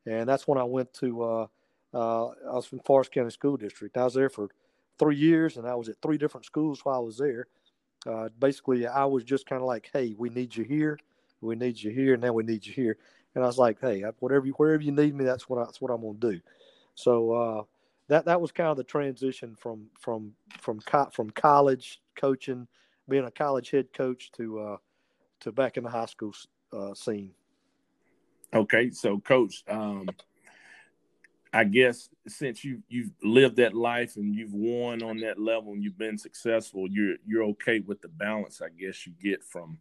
And 0.05 0.27
that's 0.27 0.47
when 0.47 0.57
I 0.57 0.63
went 0.63 0.93
to. 0.95 1.23
Uh, 1.23 1.47
uh, 1.93 2.27
I 2.27 2.53
was 2.55 2.65
from 2.65 2.79
Forrest 2.79 3.13
County 3.13 3.29
School 3.29 3.55
District. 3.55 3.95
I 3.97 4.03
was 4.03 4.13
there 4.13 4.29
for 4.29 4.49
three 4.99 5.15
years, 5.15 5.57
and 5.57 5.67
I 5.67 5.75
was 5.75 5.87
at 5.89 5.95
three 6.01 6.17
different 6.17 6.45
schools 6.45 6.81
while 6.83 6.97
I 6.97 6.99
was 6.99 7.17
there. 7.17 7.47
Uh, 8.05 8.29
basically, 8.37 8.85
I 8.85 9.05
was 9.05 9.23
just 9.23 9.45
kind 9.47 9.61
of 9.61 9.67
like, 9.67 9.89
"Hey, 9.91 10.13
we 10.17 10.29
need 10.29 10.55
you 10.55 10.63
here, 10.63 10.99
we 11.41 11.55
need 11.55 11.81
you 11.81 11.91
here, 11.91 12.13
and 12.13 12.21
now 12.23 12.33
we 12.33 12.43
need 12.43 12.65
you 12.65 12.73
here." 12.73 12.97
And 13.33 13.43
I 13.43 13.47
was 13.47 13.57
like, 13.57 13.79
"Hey, 13.79 14.03
whatever, 14.19 14.45
you, 14.45 14.53
wherever 14.53 14.83
you 14.83 14.91
need 14.91 15.15
me, 15.15 15.23
that's 15.25 15.49
what 15.49 15.59
I, 15.59 15.65
that's 15.65 15.81
what 15.81 15.91
I'm 15.91 16.01
going 16.01 16.19
to 16.19 16.31
do." 16.33 16.41
So 16.95 17.31
uh, 17.33 17.63
that 18.07 18.25
that 18.25 18.41
was 18.41 18.51
kind 18.51 18.69
of 18.69 18.77
the 18.77 18.83
transition 18.83 19.55
from 19.55 19.87
from 19.99 20.33
from 20.59 20.79
co- 20.81 21.09
from 21.11 21.29
college 21.31 22.01
coaching, 22.15 22.67
being 23.07 23.25
a 23.25 23.31
college 23.31 23.69
head 23.71 23.93
coach, 23.93 24.31
to 24.33 24.59
uh, 24.59 24.77
to 25.41 25.51
back 25.51 25.77
in 25.77 25.83
the 25.83 25.89
high 25.89 26.05
school 26.05 26.33
uh, 26.73 26.93
scene. 26.93 27.31
Okay, 28.53 28.91
so 28.91 29.19
coach, 29.19 29.63
um, 29.67 30.07
I 31.53 31.63
guess 31.63 32.09
since 32.27 32.63
you 32.63 32.81
you've 32.89 33.11
lived 33.23 33.57
that 33.57 33.73
life 33.73 34.15
and 34.17 34.33
you've 34.35 34.53
won 34.53 35.03
on 35.03 35.17
that 35.19 35.39
level 35.39 35.73
and 35.73 35.83
you've 35.83 35.97
been 35.97 36.17
successful, 36.17 36.87
you're 36.89 37.15
you're 37.25 37.43
okay 37.43 37.79
with 37.79 38.01
the 38.01 38.07
balance. 38.07 38.61
I 38.61 38.69
guess 38.69 39.05
you 39.05 39.13
get 39.21 39.43
from 39.43 39.77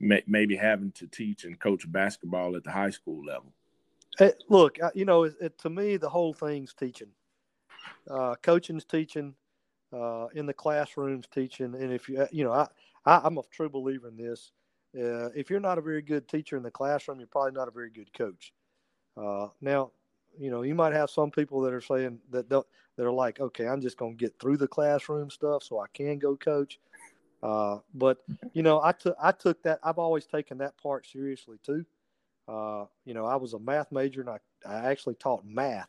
may, 0.00 0.22
maybe 0.26 0.56
having 0.56 0.92
to 0.92 1.06
teach 1.06 1.44
and 1.44 1.58
coach 1.58 1.90
basketball 1.90 2.56
at 2.56 2.64
the 2.64 2.70
high 2.70 2.90
school 2.90 3.24
level. 3.24 3.52
Hey, 4.18 4.32
look, 4.48 4.78
you 4.94 5.04
know, 5.04 5.24
it, 5.24 5.34
it, 5.40 5.58
to 5.58 5.70
me, 5.70 5.96
the 5.96 6.08
whole 6.08 6.34
thing's 6.34 6.74
teaching. 6.74 7.08
Uh, 8.10 8.34
coaching's 8.42 8.84
teaching, 8.84 9.34
uh, 9.92 10.26
in 10.34 10.46
the 10.46 10.54
classrooms 10.54 11.26
teaching, 11.32 11.74
and 11.74 11.92
if 11.92 12.08
you 12.08 12.26
you 12.32 12.44
know, 12.44 12.52
I, 12.52 12.66
I 13.06 13.26
am 13.26 13.38
a 13.38 13.42
true 13.50 13.68
believer 13.68 14.08
in 14.08 14.16
this. 14.16 14.52
Uh, 14.96 15.30
if 15.34 15.50
you're 15.50 15.60
not 15.60 15.78
a 15.78 15.82
very 15.82 16.02
good 16.02 16.28
teacher 16.28 16.56
in 16.56 16.62
the 16.62 16.70
classroom, 16.70 17.18
you're 17.18 17.26
probably 17.26 17.52
not 17.52 17.68
a 17.68 17.72
very 17.72 17.90
good 17.90 18.12
coach. 18.12 18.52
Uh, 19.16 19.48
now, 19.60 19.90
you 20.38 20.50
know, 20.50 20.62
you 20.62 20.74
might 20.74 20.92
have 20.94 21.10
some 21.10 21.30
people 21.30 21.60
that 21.62 21.72
are 21.72 21.80
saying 21.80 22.18
that 22.30 22.48
that 22.48 22.64
are 23.06 23.12
like, 23.12 23.40
okay, 23.40 23.66
I'm 23.66 23.80
just 23.80 23.96
going 23.96 24.16
to 24.16 24.24
get 24.24 24.38
through 24.38 24.58
the 24.58 24.68
classroom 24.68 25.30
stuff 25.30 25.62
so 25.62 25.80
I 25.80 25.86
can 25.94 26.18
go 26.18 26.36
coach. 26.36 26.78
Uh, 27.42 27.78
but 27.94 28.18
you 28.52 28.62
know, 28.62 28.80
I 28.82 28.92
took 28.92 29.16
I 29.22 29.32
took 29.32 29.62
that. 29.64 29.80
I've 29.82 29.98
always 29.98 30.26
taken 30.26 30.58
that 30.58 30.76
part 30.78 31.06
seriously 31.06 31.58
too. 31.64 31.84
Uh, 32.48 32.86
you 33.04 33.14
know, 33.14 33.24
I 33.26 33.36
was 33.36 33.54
a 33.54 33.58
math 33.58 33.92
major 33.92 34.20
and 34.20 34.30
I, 34.30 34.38
I 34.66 34.90
actually 34.90 35.14
taught 35.14 35.44
math 35.44 35.88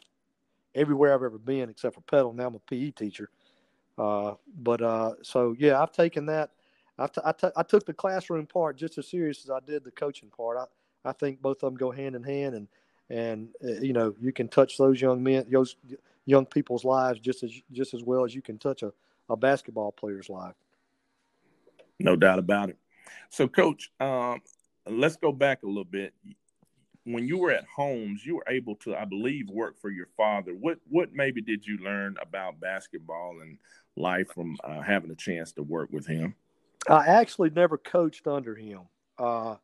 everywhere 0.75 1.13
I've 1.13 1.23
ever 1.23 1.37
been 1.37 1.69
except 1.69 1.95
for 1.95 2.01
Petal. 2.01 2.33
Now 2.33 2.47
I'm 2.47 2.55
a 2.55 2.59
PE 2.59 2.91
teacher. 2.91 3.29
Uh, 3.97 4.33
but 4.57 4.81
uh, 4.81 5.13
so 5.21 5.55
yeah, 5.57 5.81
I've 5.81 5.91
taken 5.91 6.25
that. 6.27 6.51
I, 6.97 7.07
t- 7.07 7.21
I, 7.25 7.31
t- 7.31 7.47
I 7.55 7.63
took 7.63 7.85
the 7.85 7.93
classroom 7.93 8.45
part 8.45 8.77
just 8.77 8.97
as 8.97 9.07
serious 9.07 9.43
as 9.43 9.49
I 9.49 9.59
did 9.65 9.83
the 9.83 9.91
coaching 9.91 10.29
part. 10.29 10.57
I, 10.57 11.09
I 11.09 11.11
think 11.13 11.41
both 11.41 11.63
of 11.63 11.71
them 11.71 11.75
go 11.75 11.91
hand 11.91 12.15
in 12.15 12.23
hand, 12.23 12.55
and 12.55 12.67
and 13.09 13.49
uh, 13.63 13.81
you 13.81 13.93
know 13.93 14.15
you 14.19 14.31
can 14.31 14.47
touch 14.47 14.77
those 14.77 15.01
young 15.01 15.21
men, 15.23 15.45
those 15.51 15.75
young 16.25 16.45
people's 16.45 16.85
lives 16.85 17.19
just 17.19 17.43
as 17.43 17.51
just 17.71 17.93
as 17.93 18.03
well 18.03 18.23
as 18.23 18.33
you 18.33 18.41
can 18.41 18.57
touch 18.57 18.83
a, 18.83 18.93
a 19.29 19.35
basketball 19.35 19.91
player's 19.91 20.29
life. 20.29 20.55
No 21.99 22.15
doubt 22.15 22.39
about 22.39 22.69
it. 22.69 22.77
So, 23.29 23.47
Coach, 23.47 23.91
um, 23.99 24.41
let's 24.87 25.15
go 25.15 25.31
back 25.31 25.63
a 25.63 25.67
little 25.67 25.83
bit. 25.83 26.13
When 27.05 27.27
you 27.27 27.37
were 27.37 27.51
at 27.51 27.65
Holmes, 27.65 28.25
you 28.25 28.35
were 28.35 28.45
able 28.47 28.75
to, 28.77 28.95
I 28.95 29.05
believe, 29.05 29.49
work 29.49 29.79
for 29.81 29.89
your 29.89 30.07
father. 30.15 30.53
What 30.53 30.77
what 30.87 31.13
maybe 31.13 31.41
did 31.41 31.65
you 31.65 31.77
learn 31.79 32.15
about 32.21 32.59
basketball 32.59 33.39
and 33.41 33.57
life 33.97 34.27
from 34.33 34.57
uh, 34.63 34.81
having 34.81 35.11
a 35.11 35.15
chance 35.15 35.51
to 35.53 35.63
work 35.63 35.89
with 35.91 36.07
him? 36.07 36.35
I 36.89 37.05
actually 37.07 37.49
never 37.49 37.77
coached 37.77 38.27
under 38.27 38.55
him. 38.55 38.81
Uh, 39.17 39.55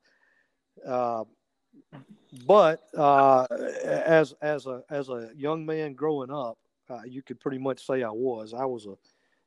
uh, 0.86 1.24
but 2.46 2.84
uh, 2.96 3.48
as 3.84 4.34
as 4.42 4.66
a 4.68 4.84
as 4.90 5.10
a 5.10 5.30
young 5.36 5.66
man 5.66 5.94
growing 5.94 6.32
up, 6.32 6.58
uh, 6.90 7.02
you 7.06 7.22
could 7.22 7.40
pretty 7.40 7.58
much 7.58 7.86
say 7.86 8.04
I 8.04 8.10
was. 8.10 8.54
I 8.54 8.66
was 8.66 8.86
a, 8.86 8.96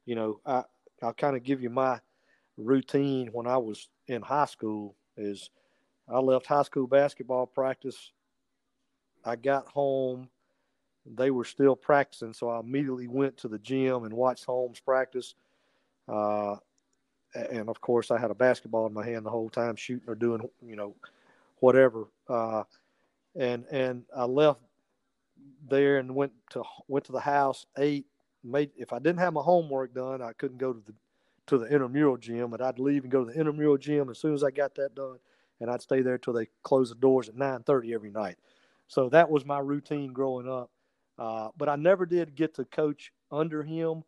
you 0.06 0.14
know, 0.14 0.40
I 0.44 0.64
I'll 1.02 1.14
kind 1.14 1.36
of 1.36 1.42
give 1.42 1.62
you 1.62 1.70
my 1.70 2.00
routine 2.56 3.28
when 3.32 3.46
I 3.46 3.56
was 3.56 3.88
in 4.06 4.22
high 4.22 4.46
school. 4.46 4.96
Is 5.16 5.50
I 6.12 6.18
left 6.18 6.46
high 6.46 6.62
school 6.62 6.86
basketball 6.86 7.46
practice. 7.46 8.12
I 9.24 9.36
got 9.36 9.66
home. 9.68 10.28
they 11.06 11.30
were 11.30 11.44
still 11.44 11.76
practicing. 11.76 12.32
So 12.32 12.48
I 12.50 12.60
immediately 12.60 13.08
went 13.08 13.36
to 13.38 13.48
the 13.48 13.58
gym 13.58 14.04
and 14.04 14.14
watched 14.14 14.44
Holmes 14.44 14.80
practice. 14.80 15.34
Uh, 16.08 16.56
and 17.34 17.68
of 17.68 17.80
course, 17.80 18.10
I 18.10 18.18
had 18.18 18.30
a 18.30 18.34
basketball 18.34 18.86
in 18.86 18.92
my 18.92 19.04
hand 19.04 19.24
the 19.26 19.30
whole 19.30 19.50
time, 19.50 19.76
shooting 19.76 20.08
or 20.08 20.14
doing, 20.14 20.42
you 20.66 20.76
know, 20.76 20.94
whatever. 21.60 22.06
Uh, 22.28 22.64
and 23.34 23.64
and 23.70 24.04
I 24.16 24.24
left 24.24 24.60
there 25.68 25.98
and 25.98 26.14
went 26.14 26.32
to 26.50 26.62
went 26.88 27.06
to 27.06 27.12
the 27.12 27.20
house, 27.20 27.66
ate, 27.78 28.06
made. 28.44 28.70
If 28.76 28.92
I 28.92 28.98
didn't 28.98 29.20
have 29.20 29.32
my 29.32 29.42
homework 29.42 29.94
done, 29.94 30.22
I 30.22 30.32
couldn't 30.34 30.58
go 30.58 30.72
to 30.74 30.80
the 30.86 30.94
to 31.46 31.58
the 31.58 31.66
intramural 31.66 32.16
gym, 32.18 32.50
but 32.50 32.62
I'd 32.62 32.78
leave 32.78 33.02
and 33.04 33.12
go 33.12 33.24
to 33.24 33.32
the 33.32 33.38
intramural 33.38 33.78
gym 33.78 34.10
as 34.10 34.18
soon 34.18 34.34
as 34.34 34.44
I 34.44 34.50
got 34.50 34.74
that 34.76 34.94
done, 34.94 35.18
and 35.62 35.70
I'd 35.70 35.80
stay 35.80 36.02
there 36.02 36.18
till 36.18 36.32
they 36.34 36.48
closed 36.64 36.90
the 36.90 36.96
doors 36.96 37.28
at 37.28 37.36
9:30 37.36 37.94
every 37.94 38.10
night. 38.10 38.36
So 38.88 39.08
that 39.10 39.30
was 39.30 39.46
my 39.46 39.60
routine 39.60 40.12
growing 40.12 40.48
up. 40.48 40.70
Uh, 41.18 41.50
but 41.56 41.68
I 41.68 41.76
never 41.76 42.04
did 42.04 42.34
get 42.34 42.54
to 42.54 42.64
coach 42.64 43.12
under 43.30 43.62
him. 43.62 44.02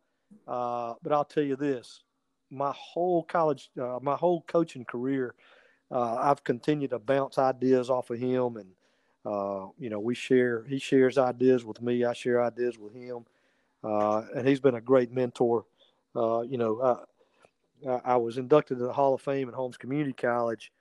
Uh, 0.47 0.95
but 1.01 1.13
I'll 1.13 1.25
tell 1.25 1.43
you 1.43 1.55
this: 1.55 2.03
my 2.51 2.73
whole 2.75 3.23
college, 3.23 3.71
uh, 3.81 3.99
my 4.01 4.15
whole 4.15 4.41
coaching 4.47 4.83
career, 4.83 5.33
uh, 5.91 6.15
I've 6.15 6.43
continued 6.43 6.89
to 6.89 6.99
bounce 6.99 7.37
ideas 7.37 7.89
off 7.89 8.09
of 8.09 8.19
him, 8.19 8.57
and 8.57 8.69
uh, 9.25 9.67
you 9.79 9.89
know, 9.89 9.99
we 9.99 10.13
share. 10.13 10.65
He 10.65 10.77
shares 10.77 11.17
ideas 11.17 11.63
with 11.63 11.81
me. 11.81 12.03
I 12.03 12.11
share 12.11 12.43
ideas 12.43 12.77
with 12.77 12.93
him, 12.93 13.25
uh, 13.81 14.23
and 14.35 14.45
he's 14.45 14.59
been 14.59 14.75
a 14.75 14.81
great 14.81 15.11
mentor. 15.11 15.65
you 16.15 16.57
know, 16.57 17.05
I 18.03 18.17
was 18.17 18.37
inducted 18.37 18.77
to 18.79 18.83
the 18.83 18.93
Hall 18.93 19.13
of 19.13 19.21
Fame 19.21 19.47
at 19.47 19.55
Holmes 19.55 19.77
Community 19.77 20.13
College 20.13 20.71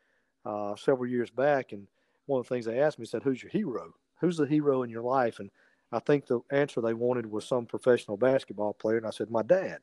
several 0.77 1.07
years 1.09 1.31
back, 1.31 1.73
and 1.73 1.87
one 2.27 2.41
of 2.41 2.49
the 2.49 2.55
things 2.55 2.67
they 2.67 2.81
asked 2.81 2.99
me 2.99 3.07
said, 3.07 3.23
"Who's 3.23 3.43
your 3.43 3.51
hero? 3.51 3.95
Who's 4.21 4.37
the 4.37 4.47
hero 4.47 4.83
in 4.83 4.91
your 4.91 5.03
life?" 5.03 5.39
and 5.39 5.51
I 5.93 6.01
think 6.01 6.27
the 6.27 6.41
answer 6.51 6.81
they 6.81 6.95
wanted 6.95 7.27
was 7.27 7.47
some 7.47 7.67
professional 7.67 8.17
basketball 8.17 8.75
player, 8.75 8.97
and 8.97 9.07
I 9.07 9.11
said, 9.11 9.31
"My 9.31 9.43
dad." 9.43 9.79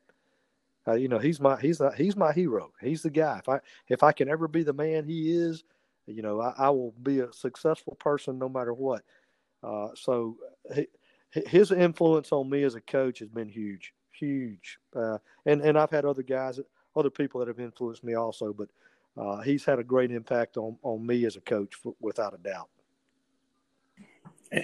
Uh, 0.86 0.94
you 0.94 1.08
know, 1.08 1.18
he's 1.18 1.40
my 1.40 1.58
he's 1.60 1.78
the, 1.78 1.90
he's 1.92 2.16
my 2.16 2.32
hero. 2.32 2.72
He's 2.80 3.02
the 3.02 3.10
guy. 3.10 3.38
If 3.38 3.48
I 3.48 3.60
if 3.88 4.02
I 4.02 4.12
can 4.12 4.28
ever 4.28 4.48
be 4.48 4.62
the 4.62 4.72
man 4.72 5.04
he 5.04 5.32
is, 5.32 5.64
you 6.06 6.22
know, 6.22 6.40
I, 6.40 6.54
I 6.58 6.70
will 6.70 6.92
be 7.02 7.20
a 7.20 7.32
successful 7.32 7.94
person 7.94 8.38
no 8.38 8.48
matter 8.48 8.74
what. 8.74 9.02
Uh, 9.62 9.88
so 9.94 10.36
he, 10.74 10.86
his 11.30 11.70
influence 11.70 12.32
on 12.32 12.50
me 12.50 12.64
as 12.64 12.74
a 12.74 12.80
coach 12.80 13.20
has 13.20 13.28
been 13.28 13.48
huge, 13.48 13.94
huge. 14.10 14.78
Uh, 14.94 15.18
and 15.46 15.62
and 15.62 15.78
I've 15.78 15.90
had 15.90 16.04
other 16.04 16.22
guys, 16.22 16.60
other 16.96 17.10
people 17.10 17.38
that 17.40 17.48
have 17.48 17.60
influenced 17.60 18.02
me 18.02 18.14
also, 18.14 18.52
but 18.52 18.68
uh, 19.16 19.40
he's 19.42 19.64
had 19.64 19.78
a 19.78 19.84
great 19.84 20.10
impact 20.10 20.56
on 20.56 20.78
on 20.82 21.06
me 21.06 21.24
as 21.24 21.36
a 21.36 21.40
coach, 21.40 21.74
without 22.00 22.34
a 22.34 22.38
doubt 22.38 22.68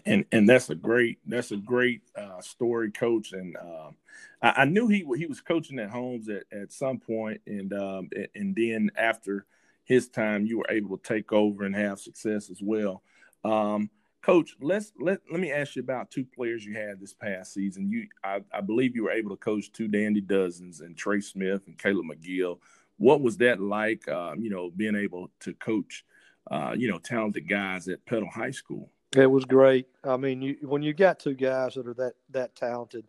and 0.05 0.25
and 0.33 0.49
that's 0.49 0.71
a 0.71 0.75
great 0.75 1.19
that's 1.27 1.51
a 1.51 1.57
great 1.57 2.03
uh, 2.17 2.41
story, 2.41 2.91
coach. 2.91 3.33
And 3.33 3.57
um, 3.57 3.97
I, 4.43 4.53
I, 4.59 4.65
knew 4.67 4.87
he 4.89 5.07
he 5.17 5.27
was 5.27 5.41
coaching 5.41 5.79
at 5.79 5.91
Holmes 5.91 6.29
at, 6.29 6.45
at 6.53 6.73
some 6.73 6.99
point, 6.99 7.41
and 7.47 7.73
um, 7.73 8.11
and 8.35 8.55
then 8.55 8.91
after 8.97 9.47
his 9.85 10.09
time, 10.09 10.45
you 10.45 10.59
were 10.59 10.67
able 10.69 10.99
to 10.99 11.03
take 11.03 11.33
over 11.33 11.65
and 11.65 11.75
have 11.75 12.01
success 12.01 12.51
as 12.51 12.61
well. 12.61 13.03
Um, 13.45 13.89
coach, 14.21 14.57
let's 14.61 14.93
let 15.01 15.21
let 15.31 15.41
me 15.41 15.53
ask 15.53 15.77
you 15.77 15.83
about 15.83 16.11
two 16.11 16.27
players 16.37 16.67
you 16.67 16.75
had 16.75 17.01
this 17.01 17.15
past 17.15 17.55
season. 17.55 17.91
You, 17.91 18.09
I, 18.23 18.41
I 18.53 18.61
believe 18.61 18.95
you 18.95 19.05
were 19.05 19.13
able 19.13 19.31
to 19.31 19.37
coach 19.37 19.73
two 19.73 19.89
Dandy 19.89 20.21
Dozens 20.21 20.81
and 20.81 20.97
Trey 20.97 21.21
Smith 21.21 21.63
and 21.67 21.79
Caleb 21.79 22.07
McGill. 22.07 22.59
What 22.99 23.21
was 23.21 23.37
that 23.39 23.61
like? 23.61 24.07
Um, 24.09 24.41
you 24.41 24.51
know, 24.51 24.71
being 24.71 24.97
able 24.97 25.31
to 25.41 25.55
coach, 25.55 26.05
uh, 26.51 26.75
you 26.77 26.91
know, 26.91 26.99
talented 26.99 27.49
guys 27.49 27.89
at 27.89 28.05
Petal 28.05 28.29
High 28.29 28.51
School. 28.51 28.91
It 29.17 29.27
was 29.31 29.45
great. 29.45 29.87
I 30.05 30.17
mean, 30.17 30.43
you, 30.43 30.57
when 30.63 30.83
you 30.83 30.93
got 30.93 31.19
two 31.19 31.35
guys 31.35 31.75
that 31.75 31.87
are 31.87 31.95
that 31.95 32.15
that 32.31 32.55
talented, 32.55 33.05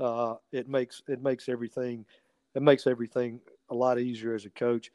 uh, 0.00 0.34
it 0.50 0.68
makes 0.68 1.02
it 1.08 1.22
makes 1.22 1.48
everything 1.48 2.04
it 2.54 2.62
makes 2.62 2.86
everything 2.86 3.40
a 3.70 3.74
lot 3.74 4.00
easier 4.00 4.34
as 4.34 4.46
a 4.46 4.50
coach. 4.50 4.90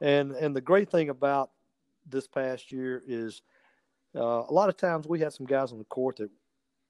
And 0.00 0.32
and 0.32 0.56
the 0.56 0.60
great 0.60 0.90
thing 0.90 1.10
about 1.10 1.50
this 2.08 2.26
past 2.26 2.72
year 2.72 3.02
is 3.06 3.42
uh, 4.16 4.44
a 4.48 4.52
lot 4.52 4.68
of 4.68 4.76
times 4.76 5.06
we 5.06 5.20
had 5.20 5.32
some 5.32 5.46
guys 5.46 5.72
on 5.72 5.78
the 5.78 5.84
court 5.84 6.16
that 6.16 6.30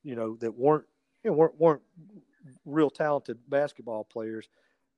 you 0.04 0.14
know 0.14 0.36
that 0.36 0.56
weren't 0.56 0.84
you 1.24 1.30
know, 1.30 1.36
weren't 1.36 1.60
weren't 1.60 1.82
real 2.64 2.90
talented 2.90 3.38
basketball 3.48 4.04
players, 4.04 4.48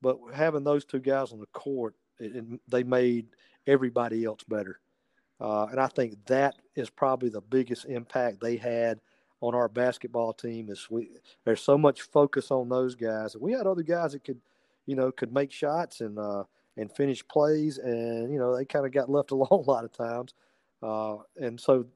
but 0.04 0.18
having 0.34 0.64
those 0.64 0.84
two 0.84 1.00
guys 1.00 1.32
on 1.32 1.40
the 1.40 1.46
court, 1.46 1.94
it, 2.20 2.36
it, 2.36 2.44
they 2.68 2.82
made 2.82 3.26
everybody 3.66 4.22
else 4.26 4.44
better. 4.46 4.78
Uh, 5.40 5.64
and 5.70 5.80
I 5.80 5.86
think 5.86 6.26
that 6.26 6.56
is 6.76 6.90
probably 6.90 7.30
the 7.30 7.40
biggest 7.40 7.86
impact 7.86 8.42
they 8.42 8.58
had 8.58 9.00
on 9.40 9.54
our 9.54 9.66
basketball 9.66 10.34
team. 10.34 10.68
Is 10.68 10.88
we 10.90 11.08
there's 11.46 11.62
so 11.62 11.78
much 11.78 12.02
focus 12.02 12.50
on 12.50 12.68
those 12.68 12.94
guys. 12.94 13.34
And 13.34 13.42
we 13.42 13.52
had 13.52 13.66
other 13.66 13.82
guys 13.82 14.12
that 14.12 14.24
could, 14.24 14.42
you 14.84 14.94
know, 14.94 15.10
could 15.10 15.32
make 15.32 15.50
shots 15.50 16.02
and 16.02 16.18
uh, 16.18 16.44
and 16.76 16.94
finish 16.94 17.26
plays, 17.26 17.78
and 17.78 18.30
you 18.30 18.38
know 18.38 18.54
they 18.54 18.66
kind 18.66 18.84
of 18.84 18.92
got 18.92 19.08
left 19.08 19.30
alone 19.30 19.48
a 19.50 19.56
lot 19.56 19.84
of 19.84 19.92
times. 19.92 20.34
Uh, 20.82 21.16
and 21.38 21.58
so, 21.58 21.86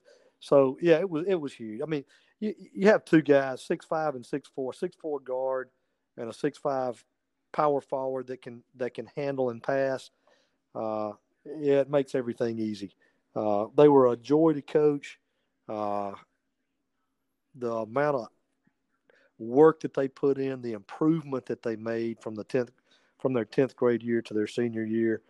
so 0.40 0.78
yeah, 0.80 0.98
it 0.98 1.10
was 1.10 1.26
it 1.28 1.38
was 1.38 1.52
huge. 1.52 1.82
I 1.82 1.86
mean, 1.86 2.06
you 2.40 2.54
you 2.72 2.88
have 2.88 3.04
two 3.04 3.20
guys, 3.20 3.62
six 3.62 3.84
five 3.84 4.14
and 4.14 4.24
six 4.24 4.48
four, 4.48 4.72
six 4.72 4.96
four 4.96 5.20
guard, 5.20 5.68
and 6.16 6.30
a 6.30 6.32
six 6.32 6.56
five 6.56 7.04
power 7.52 7.80
forward 7.80 8.26
that 8.28 8.42
can 8.42 8.62
that 8.76 8.94
can 8.94 9.08
handle 9.16 9.50
and 9.50 9.62
pass. 9.62 10.10
Uh, 10.74 11.12
it 11.44 11.90
makes 11.90 12.14
everything 12.14 12.58
easy. 12.58 12.94
Uh, 13.34 13.66
they 13.76 13.88
were 13.88 14.12
a 14.12 14.16
joy 14.16 14.52
to 14.52 14.62
coach. 14.62 15.18
Uh, 15.68 16.12
the 17.54 17.72
amount 17.72 18.16
of 18.16 18.28
work 19.38 19.80
that 19.80 19.94
they 19.94 20.08
put 20.08 20.38
in, 20.38 20.60
the 20.62 20.72
improvement 20.72 21.46
that 21.46 21.62
they 21.62 21.76
made 21.76 22.20
from 22.20 22.34
the 22.34 22.44
tenth 22.44 22.70
from 23.18 23.32
their 23.32 23.44
tenth 23.44 23.74
grade 23.76 24.02
year 24.02 24.22
to 24.22 24.34
their 24.34 24.46
senior 24.46 24.84
year 24.84 25.22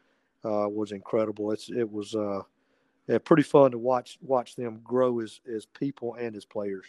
uh, 0.45 0.69
was 0.69 0.93
incredible. 0.93 1.53
It's 1.53 1.71
it 1.71 1.91
was 1.91 2.15
uh, 2.15 2.43
yeah, 3.07 3.19
pretty 3.19 3.43
fun 3.43 3.71
to 3.73 3.79
watch 3.79 4.19
watch 4.21 4.57
them 4.57 4.81
grow 4.85 5.21
as 5.21 5.41
as 5.53 5.67
people 5.67 6.15
and 6.15 6.37
as 6.37 6.45
players. 6.45 6.87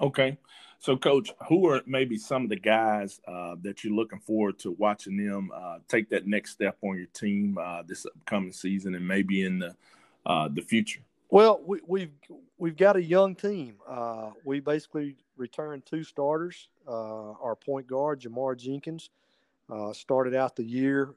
Okay. 0.00 0.38
So, 0.78 0.96
coach, 0.96 1.32
who 1.48 1.68
are 1.68 1.82
maybe 1.86 2.18
some 2.18 2.44
of 2.44 2.48
the 2.48 2.56
guys 2.56 3.20
uh, 3.26 3.56
that 3.62 3.82
you're 3.82 3.94
looking 3.94 4.20
forward 4.20 4.58
to 4.60 4.72
watching 4.72 5.16
them 5.16 5.50
uh, 5.54 5.78
take 5.88 6.10
that 6.10 6.26
next 6.26 6.52
step 6.52 6.76
on 6.82 6.96
your 6.96 7.06
team 7.06 7.58
uh, 7.60 7.82
this 7.82 8.06
upcoming 8.06 8.52
season 8.52 8.94
and 8.94 9.06
maybe 9.06 9.44
in 9.44 9.58
the 9.58 9.74
uh, 10.26 10.48
the 10.52 10.60
future? 10.60 11.00
Well, 11.30 11.60
we, 11.64 11.78
have 11.78 11.88
we've, 11.88 12.10
we've 12.58 12.76
got 12.76 12.96
a 12.96 13.02
young 13.02 13.34
team. 13.34 13.76
Uh, 13.88 14.30
we 14.44 14.60
basically 14.60 15.16
returned 15.36 15.86
two 15.86 16.04
starters. 16.04 16.68
Uh, 16.86 17.32
our 17.32 17.56
point 17.56 17.86
guard 17.86 18.20
Jamar 18.20 18.56
Jenkins 18.56 19.10
started 19.92 20.34
out 20.34 20.56
the 20.56 20.64
year 20.64 21.14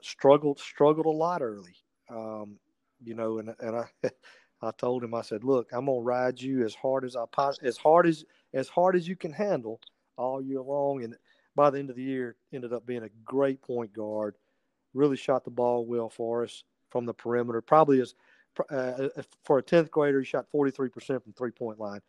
struggled 0.00 0.58
struggled 0.58 1.06
a 1.06 1.10
lot 1.10 1.42
early. 1.42 1.76
Um, 2.08 2.58
you 3.04 3.14
know, 3.14 3.38
and 3.38 3.54
and 3.60 3.76
I 3.76 3.84
I 4.62 4.70
told 4.72 5.02
him, 5.02 5.14
I 5.14 5.22
said, 5.22 5.44
look, 5.44 5.68
I'm 5.72 5.86
gonna 5.86 6.00
ride 6.00 6.40
you 6.40 6.64
as 6.64 6.74
hard 6.74 7.04
as 7.04 7.16
I 7.16 7.24
pos- 7.30 7.58
as 7.62 7.76
hard 7.76 8.06
as 8.06 8.24
as 8.54 8.68
hard 8.68 8.94
as 8.96 9.08
you 9.08 9.16
can 9.16 9.32
handle 9.32 9.80
all 10.16 10.40
year 10.40 10.60
long. 10.60 11.02
And 11.02 11.16
by 11.56 11.70
the 11.70 11.78
end 11.78 11.90
of 11.90 11.96
the 11.96 12.02
year, 12.02 12.36
ended 12.52 12.72
up 12.72 12.86
being 12.86 13.02
a 13.02 13.08
great 13.24 13.60
point 13.62 13.92
guard. 13.92 14.36
Really 14.94 15.16
shot 15.16 15.44
the 15.44 15.50
ball 15.50 15.84
well 15.86 16.08
for 16.08 16.44
us 16.44 16.64
from 16.90 17.06
the 17.06 17.14
perimeter. 17.14 17.60
Probably 17.60 18.00
as 18.00 18.14
uh, 18.70 19.08
for 19.44 19.58
a 19.58 19.62
tenth 19.62 19.90
grader, 19.90 20.20
he 20.20 20.26
shot 20.26 20.46
43 20.50 20.88
percent 20.90 21.22
from 21.22 21.32
three 21.32 21.50
point 21.50 21.80
line, 21.80 22.00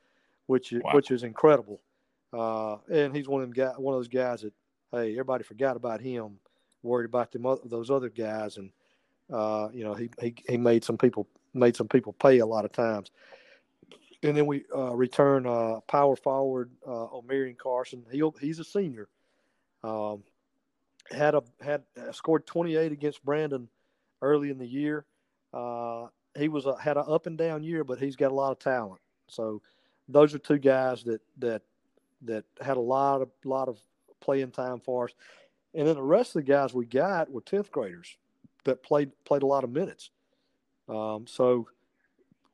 which 0.48 0.74
wow. 0.74 0.92
which 0.94 1.12
is 1.12 1.24
incredible. 1.24 1.82
Uh, 2.32 2.78
and 2.92 3.16
he's 3.16 3.28
one 3.28 3.42
of 3.42 3.48
them 3.48 3.54
guy, 3.54 3.74
one 3.78 3.94
of 3.94 4.00
those 4.00 4.08
guys 4.08 4.42
that 4.42 4.54
hey, 4.92 5.12
everybody 5.12 5.44
forgot 5.44 5.76
about 5.76 6.02
him, 6.02 6.40
worried 6.84 7.06
about 7.06 7.32
them 7.32 7.46
those 7.66 7.90
other 7.90 8.10
guys, 8.10 8.58
and 8.58 8.72
uh, 9.32 9.70
you 9.74 9.84
know 9.84 9.94
he, 9.94 10.10
he 10.22 10.36
he 10.48 10.58
made 10.58 10.84
some 10.84 10.98
people 10.98 11.28
made 11.54 11.76
some 11.76 11.88
people 11.88 12.14
pay 12.14 12.40
a 12.40 12.46
lot 12.46 12.66
of 12.66 12.72
times. 12.72 13.12
And 14.22 14.38
then 14.38 14.46
we 14.46 14.64
uh, 14.74 14.96
return 14.96 15.46
uh, 15.46 15.82
power 15.88 16.16
forward 16.16 16.72
uh, 16.88 17.08
Carson. 17.62 18.06
He 18.12 18.24
he's 18.40 18.60
a 18.60 18.64
senior. 18.64 19.10
Um, 19.84 20.24
had 21.12 21.36
a 21.36 21.44
had 21.62 21.84
scored 22.14 22.48
28 22.48 22.92
against 22.92 23.24
Brandon 23.26 23.68
early 24.22 24.50
in 24.50 24.58
the 24.58 24.68
year. 24.68 25.06
Uh, 25.54 26.08
he 26.38 26.48
was 26.48 26.66
a, 26.66 26.80
had 26.80 26.98
an 26.98 27.04
up 27.08 27.28
and 27.28 27.38
down 27.38 27.64
year, 27.64 27.84
but 27.84 28.00
he's 28.00 28.16
got 28.16 28.32
a 28.32 28.36
lot 28.36 28.52
of 28.52 28.60
talent. 28.60 29.02
So 29.28 29.62
those 30.08 30.34
are 30.34 30.40
two 30.40 30.58
guys 30.58 31.04
that 31.04 31.22
that 31.40 31.62
that 32.24 32.46
had 32.62 32.78
a 32.78 32.82
lot 32.82 33.22
of 33.22 33.30
lot 33.44 33.68
of 33.68 33.78
playing 34.22 34.52
time 34.52 34.80
for 34.80 35.06
us. 35.06 35.14
And 35.74 35.88
then 35.88 35.96
the 35.96 36.04
rest 36.04 36.36
of 36.36 36.46
the 36.46 36.52
guys 36.52 36.74
we 36.74 36.86
got 36.86 37.30
were 37.30 37.42
10th 37.42 37.72
graders 37.72 38.16
that 38.64 38.84
played 38.84 39.12
played 39.26 39.44
a 39.44 39.48
lot 39.48 39.64
of 39.64 39.72
minutes. 39.72 40.12
Um, 40.90 41.26
so 41.28 41.68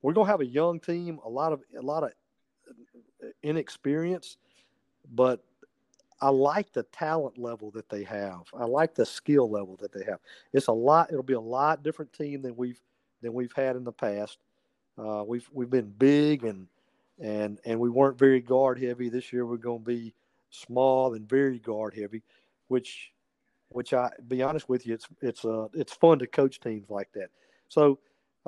we're 0.01 0.13
gonna 0.13 0.29
have 0.29 0.41
a 0.41 0.45
young 0.45 0.79
team, 0.79 1.19
a 1.25 1.29
lot 1.29 1.53
of 1.53 1.61
a 1.77 1.81
lot 1.81 2.03
of 2.03 2.11
inexperience, 3.43 4.37
but 5.13 5.43
I 6.21 6.29
like 6.29 6.73
the 6.73 6.83
talent 6.83 7.37
level 7.37 7.71
that 7.71 7.89
they 7.89 8.03
have. 8.03 8.41
I 8.53 8.65
like 8.65 8.93
the 8.93 9.05
skill 9.05 9.49
level 9.49 9.77
that 9.77 9.91
they 9.93 10.03
have. 10.03 10.19
It's 10.53 10.67
a 10.67 10.73
lot. 10.73 11.09
It'll 11.11 11.23
be 11.23 11.33
a 11.33 11.39
lot 11.39 11.83
different 11.83 12.11
team 12.13 12.41
than 12.41 12.55
we've 12.55 12.79
than 13.21 13.33
we've 13.33 13.53
had 13.53 13.75
in 13.75 13.83
the 13.83 13.91
past. 13.91 14.37
Uh, 14.97 15.23
we've 15.25 15.49
we've 15.53 15.69
been 15.69 15.93
big 15.97 16.43
and 16.43 16.67
and 17.19 17.59
and 17.65 17.79
we 17.79 17.89
weren't 17.89 18.17
very 18.17 18.41
guard 18.41 18.81
heavy. 18.81 19.09
This 19.09 19.31
year 19.31 19.45
we're 19.45 19.57
going 19.57 19.79
to 19.79 19.85
be 19.85 20.13
small 20.49 21.13
and 21.13 21.27
very 21.27 21.59
guard 21.59 21.93
heavy, 21.93 22.21
which 22.67 23.11
which 23.69 23.93
I 23.93 24.11
be 24.27 24.41
honest 24.41 24.67
with 24.67 24.85
you, 24.85 24.93
it's 24.93 25.07
it's 25.21 25.45
uh 25.45 25.67
it's 25.73 25.93
fun 25.93 26.19
to 26.19 26.27
coach 26.27 26.59
teams 26.59 26.89
like 26.89 27.11
that. 27.13 27.29
So 27.69 27.99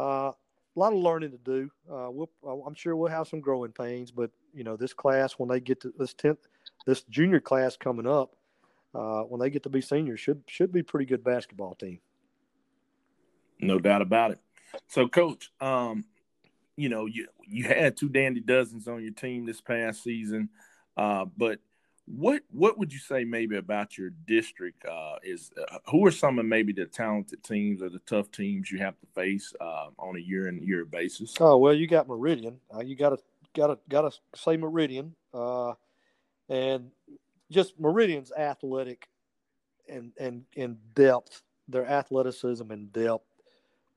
uh, 0.01 0.31
a 0.75 0.79
lot 0.79 0.93
of 0.93 0.99
learning 0.99 1.31
to 1.31 1.37
do. 1.37 1.69
Uh, 1.89 2.09
we'll, 2.09 2.29
I'm 2.65 2.73
sure 2.73 2.95
we'll 2.95 3.11
have 3.11 3.27
some 3.27 3.39
growing 3.39 3.71
pains, 3.71 4.09
but 4.09 4.31
you 4.53 4.63
know 4.63 4.75
this 4.75 4.93
class 4.93 5.33
when 5.33 5.49
they 5.49 5.59
get 5.59 5.81
to 5.81 5.93
this 5.97 6.13
tenth, 6.13 6.39
this 6.85 7.03
junior 7.03 7.39
class 7.39 7.77
coming 7.77 8.07
up, 8.07 8.35
uh, 8.95 9.21
when 9.21 9.39
they 9.39 9.49
get 9.49 9.63
to 9.63 9.69
be 9.69 9.81
seniors, 9.81 10.19
should 10.19 10.41
should 10.47 10.71
be 10.71 10.81
pretty 10.81 11.05
good 11.05 11.23
basketball 11.23 11.75
team. 11.75 11.99
No 13.59 13.79
doubt 13.79 14.01
about 14.01 14.31
it. 14.31 14.39
So, 14.87 15.07
coach, 15.07 15.51
um, 15.61 16.05
you 16.75 16.89
know, 16.89 17.05
you 17.05 17.27
you 17.45 17.65
had 17.65 17.95
two 17.95 18.09
dandy 18.09 18.39
dozens 18.39 18.87
on 18.87 19.03
your 19.03 19.13
team 19.13 19.45
this 19.45 19.61
past 19.61 20.03
season, 20.03 20.49
uh, 20.97 21.25
but 21.37 21.59
what 22.05 22.41
what 22.51 22.77
would 22.77 22.91
you 22.91 22.99
say 22.99 23.23
maybe 23.23 23.57
about 23.57 23.97
your 23.97 24.11
district? 24.25 24.85
Uh, 24.85 25.15
is 25.23 25.51
uh, 25.57 25.77
who 25.89 26.05
are 26.05 26.11
some 26.11 26.39
of 26.39 26.45
maybe 26.45 26.73
the 26.73 26.85
talented 26.85 27.43
teams 27.43 27.81
or 27.81 27.89
the 27.89 27.99
tough 27.99 28.31
teams 28.31 28.71
you 28.71 28.79
have 28.79 28.99
to 28.99 29.07
face 29.13 29.53
uh, 29.61 29.87
on 29.99 30.15
a 30.15 30.19
year 30.19 30.47
and 30.47 30.61
year 30.61 30.85
basis? 30.85 31.35
Oh 31.39 31.57
well, 31.57 31.73
you 31.73 31.87
got 31.87 32.07
Meridian. 32.07 32.59
Uh, 32.73 32.81
you 32.81 32.95
got 32.95 33.11
to 33.11 33.17
got 33.55 33.67
to 33.67 33.77
got 33.89 34.01
to 34.01 34.17
say 34.35 34.57
Meridian, 34.57 35.15
uh, 35.33 35.73
and 36.49 36.91
just 37.51 37.79
Meridian's 37.79 38.31
athletic 38.31 39.07
and 39.87 40.11
and 40.19 40.43
in 40.55 40.77
depth. 40.95 41.43
Their 41.67 41.85
athleticism 41.85 42.69
and 42.69 42.91
depth 42.91 43.23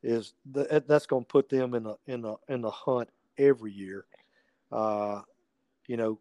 is 0.03 0.35
the, 0.53 0.85
that's 0.87 1.07
going 1.07 1.25
to 1.25 1.29
put 1.29 1.49
them 1.49 1.75
in 1.75 1.83
the 1.83 1.97
in 2.07 2.21
the 2.21 2.37
in 2.49 2.61
the 2.61 2.71
hunt 2.71 3.09
every 3.39 3.73
year. 3.73 4.05
Uh, 4.71 5.23
you 5.87 5.97
know, 5.97 6.19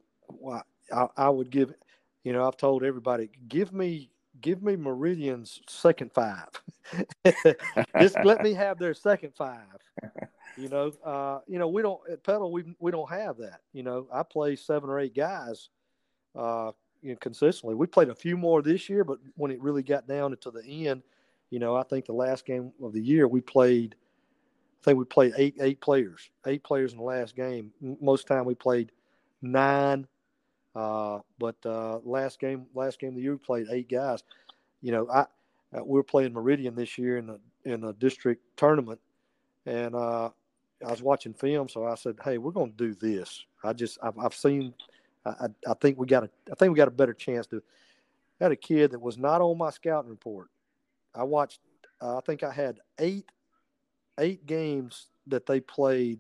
I, 0.91 1.07
I 1.15 1.29
would 1.29 1.49
give, 1.49 1.73
you 2.23 2.33
know, 2.33 2.47
I've 2.47 2.57
told 2.57 2.83
everybody, 2.83 3.29
give 3.47 3.73
me 3.73 4.09
give 4.41 4.63
me 4.63 4.75
Meridian's 4.75 5.61
second 5.67 6.11
five. 6.11 6.49
Just 7.99 8.17
let 8.23 8.41
me 8.41 8.53
have 8.53 8.77
their 8.77 8.93
second 8.93 9.33
five. 9.35 9.59
You 10.57 10.69
know, 10.69 10.91
uh, 11.03 11.39
you 11.47 11.59
know, 11.59 11.67
we 11.67 11.81
don't 11.81 12.01
at 12.11 12.23
Petal 12.23 12.51
we 12.51 12.63
we 12.79 12.91
don't 12.91 13.09
have 13.09 13.37
that. 13.37 13.61
You 13.71 13.83
know, 13.83 14.07
I 14.11 14.23
play 14.23 14.55
seven 14.55 14.89
or 14.89 14.99
eight 14.99 15.15
guys 15.15 15.69
uh, 16.35 16.71
you 17.01 17.11
know, 17.11 17.17
consistently. 17.19 17.75
We 17.75 17.87
played 17.87 18.09
a 18.09 18.15
few 18.15 18.37
more 18.37 18.61
this 18.61 18.89
year, 18.89 19.03
but 19.03 19.19
when 19.35 19.51
it 19.51 19.61
really 19.61 19.83
got 19.83 20.07
down 20.07 20.35
to 20.35 20.51
the 20.51 20.87
end, 20.87 21.03
you 21.49 21.59
know, 21.59 21.75
I 21.75 21.83
think 21.83 22.05
the 22.05 22.13
last 22.13 22.45
game 22.45 22.71
of 22.81 22.93
the 22.93 23.01
year 23.01 23.27
we 23.27 23.41
played. 23.41 23.95
I 24.81 24.83
think 24.83 24.97
we 24.97 25.05
played 25.05 25.33
eight 25.37 25.55
eight 25.61 25.79
players, 25.79 26.29
eight 26.45 26.63
players 26.63 26.91
in 26.91 26.97
the 26.97 27.05
last 27.05 27.35
game. 27.35 27.71
Most 28.01 28.27
time 28.27 28.43
we 28.43 28.55
played 28.55 28.91
nine, 29.41 30.07
uh, 30.75 31.19
but 31.39 31.55
uh, 31.65 31.99
last 32.03 32.39
game 32.39 32.65
last 32.73 32.99
game 32.99 33.09
of 33.09 33.15
the 33.15 33.21
year 33.21 33.33
we 33.33 33.37
played 33.37 33.67
eight 33.71 33.89
guys. 33.89 34.23
You 34.81 34.91
know, 34.91 35.09
I 35.09 35.21
uh, 35.75 35.83
we 35.83 35.93
were 35.97 36.03
playing 36.03 36.33
Meridian 36.33 36.75
this 36.75 36.97
year 36.97 37.17
in 37.17 37.27
the 37.27 37.39
in 37.65 37.83
a 37.83 37.93
district 37.93 38.43
tournament, 38.57 38.99
and 39.65 39.95
uh, 39.95 40.29
I 40.85 40.91
was 40.91 41.01
watching 41.01 41.33
film, 41.33 41.69
so 41.69 41.85
I 41.85 41.95
said, 41.95 42.17
"Hey, 42.23 42.37
we're 42.37 42.51
going 42.51 42.71
to 42.71 42.77
do 42.77 42.93
this." 42.93 43.45
I 43.63 43.73
just 43.73 43.97
I've, 44.03 44.17
I've 44.17 44.35
seen. 44.35 44.73
I, 45.25 45.47
I 45.67 45.73
think 45.79 45.97
we 45.97 46.05
got 46.05 46.23
a 46.23 46.29
I 46.51 46.55
think 46.55 46.73
we 46.73 46.77
got 46.77 46.89
a 46.89 46.91
better 46.91 47.13
chance 47.13 47.47
to. 47.47 47.63
I 48.41 48.45
had 48.45 48.51
a 48.51 48.57
kid 48.57 48.91
that 48.91 48.99
was 48.99 49.17
not 49.17 49.39
on 49.39 49.57
my 49.57 49.69
scouting 49.69 50.09
report 50.09 50.49
I 51.15 51.23
watched. 51.23 51.59
Uh, 52.01 52.17
I 52.17 52.21
think 52.21 52.43
I 52.43 52.51
had 52.51 52.79
eight 52.99 53.25
eight 54.19 54.45
games 54.45 55.07
that 55.27 55.45
they 55.45 55.59
played 55.59 56.19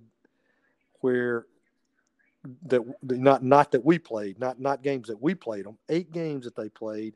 where 1.01 1.45
that 2.65 2.81
not 3.03 3.43
not 3.43 3.71
that 3.71 3.85
we 3.85 3.99
played, 3.99 4.39
not 4.39 4.59
not 4.59 4.83
games 4.83 5.07
that 5.07 5.21
we 5.21 5.35
played 5.35 5.65
them. 5.65 5.77
Eight 5.89 6.11
games 6.11 6.45
that 6.45 6.55
they 6.55 6.69
played, 6.69 7.15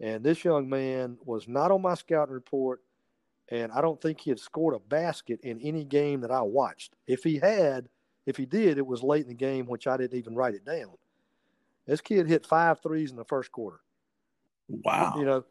and 0.00 0.22
this 0.22 0.44
young 0.44 0.68
man 0.68 1.18
was 1.24 1.48
not 1.48 1.70
on 1.70 1.82
my 1.82 1.94
scouting 1.94 2.34
report, 2.34 2.80
and 3.48 3.72
I 3.72 3.80
don't 3.80 4.00
think 4.00 4.20
he 4.20 4.30
had 4.30 4.40
scored 4.40 4.74
a 4.74 4.78
basket 4.78 5.40
in 5.42 5.60
any 5.60 5.84
game 5.84 6.20
that 6.20 6.30
I 6.30 6.42
watched. 6.42 6.94
If 7.06 7.24
he 7.24 7.38
had, 7.38 7.88
if 8.26 8.36
he 8.36 8.46
did, 8.46 8.78
it 8.78 8.86
was 8.86 9.02
late 9.02 9.22
in 9.22 9.28
the 9.28 9.34
game, 9.34 9.66
which 9.66 9.86
I 9.86 9.96
didn't 9.96 10.18
even 10.18 10.34
write 10.34 10.54
it 10.54 10.64
down. 10.64 10.92
This 11.86 12.00
kid 12.00 12.28
hit 12.28 12.46
five 12.46 12.80
threes 12.82 13.10
in 13.10 13.16
the 13.16 13.24
first 13.24 13.50
quarter. 13.50 13.80
Wow. 14.68 15.14
You 15.16 15.24
know, 15.24 15.44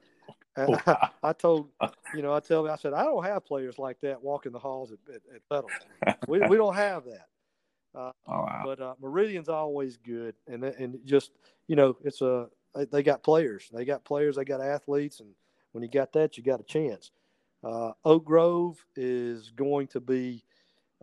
Oh, 0.57 0.77
I, 0.85 1.09
I, 1.23 1.33
told, 1.33 1.69
you 2.15 2.21
know, 2.21 2.33
I 2.33 2.39
tell 2.39 2.63
me, 2.63 2.69
I 2.69 2.75
said, 2.75 2.93
I 2.93 3.03
don't 3.03 3.23
have 3.23 3.45
players 3.45 3.79
like 3.79 3.99
that 4.01 4.21
walking 4.21 4.51
the 4.51 4.59
halls 4.59 4.91
at, 4.91 4.99
at, 5.13 5.21
at 5.35 5.49
Petal. 5.49 5.69
we, 6.27 6.39
we 6.47 6.57
don't 6.57 6.75
have 6.75 7.05
that. 7.05 7.27
Uh, 7.95 8.11
oh, 8.27 8.41
wow. 8.41 8.61
But 8.65 8.81
uh, 8.81 8.93
Meridian's 9.01 9.49
always 9.49 9.97
good, 9.97 10.35
and 10.47 10.63
and 10.63 10.99
just 11.05 11.31
you 11.67 11.75
know, 11.75 11.97
it's 12.03 12.21
a 12.21 12.47
they 12.91 13.03
got 13.03 13.23
players, 13.23 13.69
they 13.73 13.85
got 13.85 14.05
players, 14.05 14.35
they 14.35 14.45
got 14.45 14.61
athletes, 14.61 15.19
and 15.19 15.29
when 15.71 15.83
you 15.83 15.89
got 15.89 16.13
that, 16.13 16.37
you 16.37 16.43
got 16.43 16.59
a 16.59 16.63
chance. 16.63 17.11
Uh, 17.63 17.91
Oak 18.05 18.25
Grove 18.25 18.83
is 18.95 19.51
going 19.55 19.87
to 19.87 19.99
be 19.99 20.43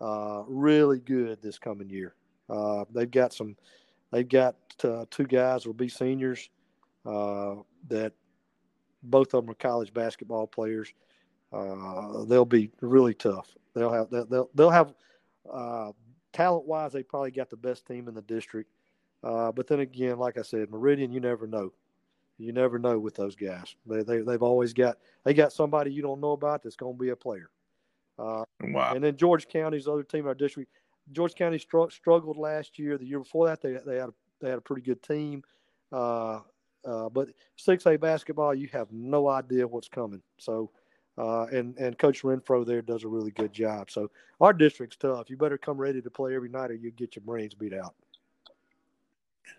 uh, 0.01 0.43
really 0.47 1.01
good 1.01 1.43
this 1.43 1.59
coming 1.59 1.91
year. 1.91 2.15
Uh, 2.49 2.85
they've 2.95 3.11
got 3.11 3.33
some, 3.33 3.57
they've 4.13 4.29
got 4.29 4.55
uh, 4.85 5.05
two 5.11 5.27
guys 5.27 5.67
will 5.67 5.75
be 5.75 5.89
seniors 5.89 6.49
that 7.05 8.13
both 9.03 9.35
of 9.35 9.45
them 9.45 9.51
are 9.51 9.55
college 9.55 9.93
basketball 9.93 10.47
players. 10.47 10.93
Uh, 11.53 12.25
they'll 12.25 12.45
be 12.45 12.71
really 12.81 13.15
tough. 13.15 13.49
They'll 13.75 13.93
have 13.93 14.11
they'll 14.11 14.51
they'll 14.55 14.71
have 14.71 14.95
uh, 15.53 15.93
talent 16.37 16.67
wise. 16.67 16.93
They 16.93 17.03
probably 17.03 17.31
got 17.31 17.51
the 17.51 17.57
best 17.57 17.87
team 17.87 18.09
in 18.09 18.15
the 18.15 18.23
district. 18.23 18.71
Uh, 19.25 19.51
but 19.53 19.67
then 19.67 19.81
again, 19.81 20.19
like 20.19 20.39
I 20.39 20.43
said, 20.43 20.71
Meridian, 20.71 21.13
you 21.13 21.21
never 21.21 21.47
know. 21.47 21.73
You 22.39 22.53
never 22.53 22.79
know 22.79 22.99
with 22.99 23.15
those 23.15 23.35
guys. 23.35 23.75
They, 23.87 24.03
they 24.03 24.21
they've 24.21 24.43
always 24.43 24.75
got 24.75 24.99
they 25.25 25.33
got 25.33 25.53
somebody 25.53 25.91
you 25.91 26.03
don't 26.03 26.21
know 26.21 26.33
about 26.33 26.63
that's 26.63 26.77
going 26.77 26.95
to 26.97 27.03
be 27.03 27.09
a 27.09 27.17
player. 27.17 27.49
Uh, 28.19 28.45
wow. 28.61 28.93
And 28.95 29.03
then 29.03 29.17
George 29.17 29.49
County's 29.49 29.89
other 29.89 30.03
team 30.03 30.21
in 30.21 30.27
our 30.27 30.35
district. 30.35 30.71
George 31.13 31.35
County 31.35 31.59
str- 31.59 31.91
struggled 31.91 32.37
last 32.37 32.79
year. 32.79 32.99
The 32.99 33.07
year 33.07 33.21
before 33.21 33.47
that, 33.47 33.63
they 33.63 33.79
they 33.87 33.97
had 33.97 34.11
a, 34.11 34.15
they 34.41 34.51
had 34.51 34.59
a 34.59 34.63
pretty 34.63 34.83
good 34.83 35.03
team. 35.03 35.43
Uh, 35.91 36.41
uh, 36.85 37.09
but 37.09 37.29
6A 37.59 37.99
basketball, 37.99 38.55
you 38.55 38.69
have 38.73 38.93
no 38.93 39.29
idea 39.29 39.67
what's 39.67 39.89
coming. 39.89 40.23
So, 40.39 40.71
uh, 41.19 41.45
and 41.47 41.77
and 41.79 41.99
Coach 41.99 42.23
Renfro 42.23 42.65
there 42.67 42.83
does 42.83 43.05
a 43.05 43.09
really 43.09 43.31
good 43.31 43.53
job. 43.53 43.91
So 43.91 44.11
our 44.41 44.53
district's 44.53 44.97
tough. 44.97 45.31
You 45.31 45.37
better 45.37 45.59
come 45.59 45.79
ready 45.79 46.03
to 46.03 46.11
play 46.11 46.35
every 46.35 46.49
night, 46.49 46.71
or 46.71 46.75
you 46.75 46.91
get 46.91 47.17
your 47.17 47.25
brains 47.25 47.55
beat 47.55 47.75
out. 47.75 47.95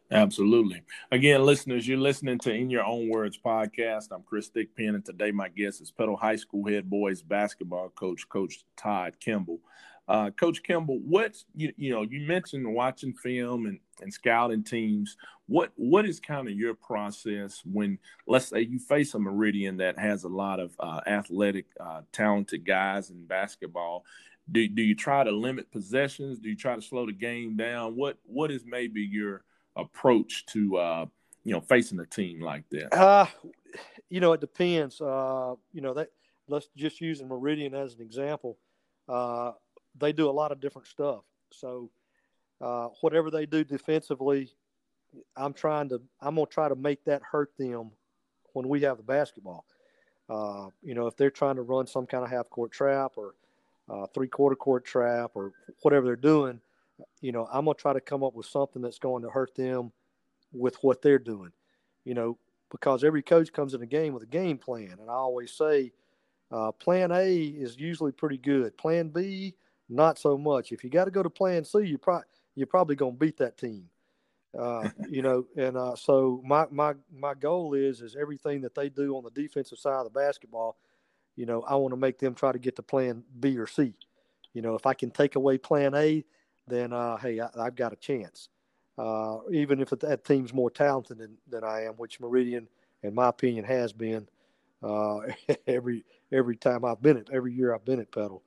Absolutely. 0.10 0.84
Again, 1.12 1.44
listeners, 1.44 1.86
you're 1.86 1.98
listening 1.98 2.40
to 2.40 2.54
In 2.54 2.70
Your 2.70 2.86
Own 2.86 3.10
Words 3.10 3.38
podcast. 3.44 4.08
I'm 4.12 4.24
Chris 4.24 4.50
Thigpen, 4.50 4.96
and 4.96 5.04
today 5.04 5.32
my 5.32 5.50
guest 5.50 5.82
is 5.82 5.92
Petal 5.92 6.16
High 6.16 6.38
School 6.38 6.66
head 6.66 6.90
boys 6.90 7.22
basketball 7.22 7.90
coach, 7.90 8.28
Coach 8.30 8.64
Todd 8.78 9.20
Kimball. 9.20 9.60
Uh, 10.08 10.30
Coach 10.32 10.64
Kimball, 10.64 11.00
what 11.00 11.36
you 11.54 11.74
you 11.76 11.92
know 11.92 12.02
you 12.02 12.26
mentioned 12.26 12.74
watching 12.74 13.14
film 13.14 13.66
and, 13.66 13.80
and 14.02 14.14
scouting 14.14 14.64
teams. 14.64 15.18
What 15.48 15.74
what 15.76 16.06
is 16.06 16.22
kind 16.22 16.48
of 16.48 16.54
your 16.54 16.76
process 16.76 17.62
when 17.66 18.00
let's 18.26 18.48
say 18.48 18.62
you 18.62 18.80
face 18.80 19.14
a 19.14 19.20
Meridian 19.20 19.78
that 19.78 20.00
has 20.00 20.24
a 20.24 20.30
lot 20.30 20.62
of 20.62 20.72
uh, 20.80 21.02
athletic, 21.06 21.66
uh, 21.80 22.02
talented 22.14 22.66
guys 22.66 23.10
in 23.10 23.26
basketball? 23.26 24.06
Do 24.50 24.66
do 24.70 24.82
you 24.82 24.96
try 24.96 25.26
to 25.26 25.32
limit 25.32 25.72
possessions? 25.72 26.40
Do 26.40 26.48
you 26.48 26.56
try 26.56 26.76
to 26.76 26.82
slow 26.82 27.06
the 27.06 27.12
game 27.12 27.58
down? 27.58 27.98
What 27.98 28.18
what 28.24 28.50
is 28.50 28.64
maybe 28.66 29.02
your 29.02 29.44
approach 29.76 30.46
to 30.48 30.78
uh, 30.78 31.06
you 31.44 31.52
know 31.52 31.60
facing 31.60 32.00
a 32.00 32.06
team 32.06 32.40
like 32.40 32.64
that? 32.72 32.94
Uh, 32.94 33.26
you 34.10 34.22
know, 34.22 34.32
it 34.32 34.40
depends. 34.40 35.02
Uh, 35.02 35.56
you 35.74 35.82
know 35.82 35.94
that 35.96 36.12
let's 36.48 36.70
just 36.78 37.02
use 37.02 37.22
Meridian 37.22 37.74
as 37.74 37.94
an 37.96 38.02
example. 38.02 38.58
They 40.00 40.14
do 40.14 40.30
a 40.30 40.32
lot 40.32 40.52
of 40.52 40.60
different 40.60 40.88
stuff. 40.88 41.24
So 41.52 41.90
uh, 42.62 42.90
whatever 43.02 43.32
they 43.32 43.46
do 43.46 43.64
defensively, 43.64 44.54
I'm 45.36 45.54
trying 45.54 45.90
to 45.90 46.02
I'm 46.22 46.36
gonna 46.36 46.48
try 46.48 46.70
to 46.70 46.76
make 46.76 47.04
that 47.06 47.22
hurt 47.24 47.52
them 47.58 47.92
when 48.54 48.68
we 48.68 48.82
have 48.82 48.98
the 48.98 49.04
basketball. 49.04 49.66
Uh, 50.30 50.70
you 50.84 50.94
know, 50.94 51.08
if 51.08 51.16
they're 51.16 51.32
trying 51.32 51.56
to 51.56 51.62
run 51.62 51.88
some 51.88 52.06
kind 52.06 52.24
of 52.24 52.30
half 52.30 52.50
court 52.50 52.72
trap 52.72 53.14
or 53.16 53.36
uh, 53.90 54.06
three 54.14 54.28
quarter 54.28 54.56
court 54.56 54.86
trap 54.86 55.32
or 55.36 55.54
whatever 55.82 56.06
they're 56.06 56.16
doing, 56.16 56.60
you 57.22 57.32
know, 57.32 57.48
I'm 57.52 57.66
gonna 57.66 57.76
try 57.76 57.94
to 57.94 58.02
come 58.02 58.24
up 58.24 58.34
with 58.34 58.46
something 58.46 58.82
that's 58.82 59.00
going 59.00 59.24
to 59.24 59.30
hurt 59.30 59.56
them 59.56 59.92
with 60.52 60.76
what 60.82 61.02
they're 61.02 61.20
doing. 61.20 61.52
You 62.04 62.14
know, 62.14 62.38
because 62.72 63.04
every 63.04 63.22
coach 63.22 63.52
comes 63.54 63.74
in 63.74 63.82
a 63.82 63.86
game 63.86 64.14
with 64.14 64.24
a 64.24 64.28
game 64.28 64.58
plan, 64.58 64.98
and 65.00 65.10
I 65.10 65.14
always 65.14 65.54
say, 65.54 65.92
uh, 66.52 66.72
Plan 66.72 67.12
A 67.12 67.36
is 67.36 67.78
usually 67.78 68.12
pretty 68.12 68.38
good. 68.38 68.78
Plan 68.78 69.10
B, 69.10 69.56
not 69.90 70.20
so 70.20 70.38
much. 70.38 70.72
If 70.72 70.84
you 70.84 70.90
got 70.90 71.06
to 71.06 71.12
go 71.12 71.24
to 71.24 71.30
Plan 71.30 71.64
C, 71.64 71.80
you 71.80 71.98
probably 71.98 72.26
you're 72.56 72.68
probably 72.68 72.96
going 72.96 73.14
to 73.14 73.20
beat 73.20 73.38
that 73.38 73.58
team. 73.58 73.90
Uh, 74.58 74.90
you 75.10 75.22
know, 75.22 75.46
and 75.56 75.78
uh, 75.78 75.96
so 75.96 76.42
my 76.46 76.66
my 76.72 76.94
my 77.14 77.34
goal 77.34 77.74
is 77.74 78.02
is 78.02 78.16
everything 78.20 78.62
that 78.62 78.76
they 78.76 78.90
do 78.90 79.16
on 79.16 79.24
the 79.24 79.32
defensive 79.32 79.80
side 79.80 80.00
of 80.00 80.06
the 80.06 80.20
basketball. 80.20 80.78
You 81.36 81.46
know, 81.46 81.62
I 81.64 81.76
want 81.76 81.92
to 81.92 81.98
make 81.98 82.18
them 82.18 82.34
try 82.34 82.52
to 82.52 82.60
get 82.60 82.76
to 82.78 82.82
Plan 82.82 83.24
B 83.40 83.58
or 83.58 83.68
C. 83.68 83.94
You 84.54 84.62
know, 84.62 84.76
if 84.76 84.86
I 84.88 84.94
can 84.94 85.12
take 85.12 85.36
away 85.36 85.58
Plan 85.58 85.94
A, 85.94 86.26
then 86.68 86.92
uh, 86.94 87.18
hey, 87.18 87.40
I, 87.40 87.50
have 87.64 87.76
got 87.76 87.94
a 87.94 87.98
chance. 87.98 88.50
Uh, 88.98 89.38
even 89.52 89.80
if 89.80 89.90
that 89.90 90.26
team's 90.26 90.54
more 90.54 90.72
talented 90.72 91.20
than, 91.20 91.38
than 91.48 91.64
I 91.64 91.84
am, 91.84 91.94
which 91.94 92.20
Meridian, 92.20 92.68
in 93.04 93.14
my 93.14 93.28
opinion, 93.28 93.64
has 93.66 93.94
been 93.94 94.28
uh, 94.82 95.20
every 95.68 96.04
every 96.32 96.56
time 96.56 96.84
I've 96.84 97.02
been 97.02 97.18
at 97.18 97.30
every 97.32 97.54
year 97.54 97.74
I've 97.74 97.86
been 97.86 98.00
at 98.00 98.12
Petal. 98.12 98.42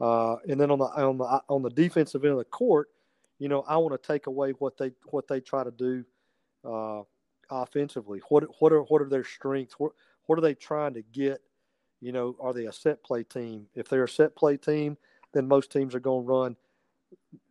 Uh, 0.00 0.36
and 0.48 0.60
then 0.60 0.70
on 0.70 0.78
the 0.78 0.84
on 0.84 1.18
the 1.18 1.42
on 1.48 1.62
the 1.62 1.70
defensive 1.70 2.24
end 2.24 2.32
of 2.32 2.38
the 2.38 2.44
court, 2.44 2.88
you 3.38 3.48
know, 3.48 3.62
I 3.62 3.76
want 3.76 4.00
to 4.00 4.06
take 4.06 4.26
away 4.26 4.52
what 4.52 4.76
they 4.76 4.92
what 5.10 5.26
they 5.28 5.40
try 5.40 5.64
to 5.64 5.70
do 5.70 6.04
uh, 6.64 7.02
offensively. 7.50 8.20
What 8.28 8.44
what 8.60 8.72
are 8.72 8.82
what 8.82 9.02
are 9.02 9.08
their 9.08 9.24
strengths? 9.24 9.74
What 9.78 9.92
what 10.26 10.38
are 10.38 10.42
they 10.42 10.54
trying 10.54 10.94
to 10.94 11.02
get? 11.02 11.40
You 12.00 12.12
know, 12.12 12.36
are 12.40 12.52
they 12.52 12.66
a 12.66 12.72
set 12.72 13.02
play 13.02 13.24
team? 13.24 13.66
If 13.74 13.88
they're 13.88 14.04
a 14.04 14.08
set 14.08 14.36
play 14.36 14.56
team, 14.56 14.96
then 15.32 15.48
most 15.48 15.72
teams 15.72 15.94
are 15.94 16.00
going 16.00 16.24
to 16.24 16.32
run 16.32 16.56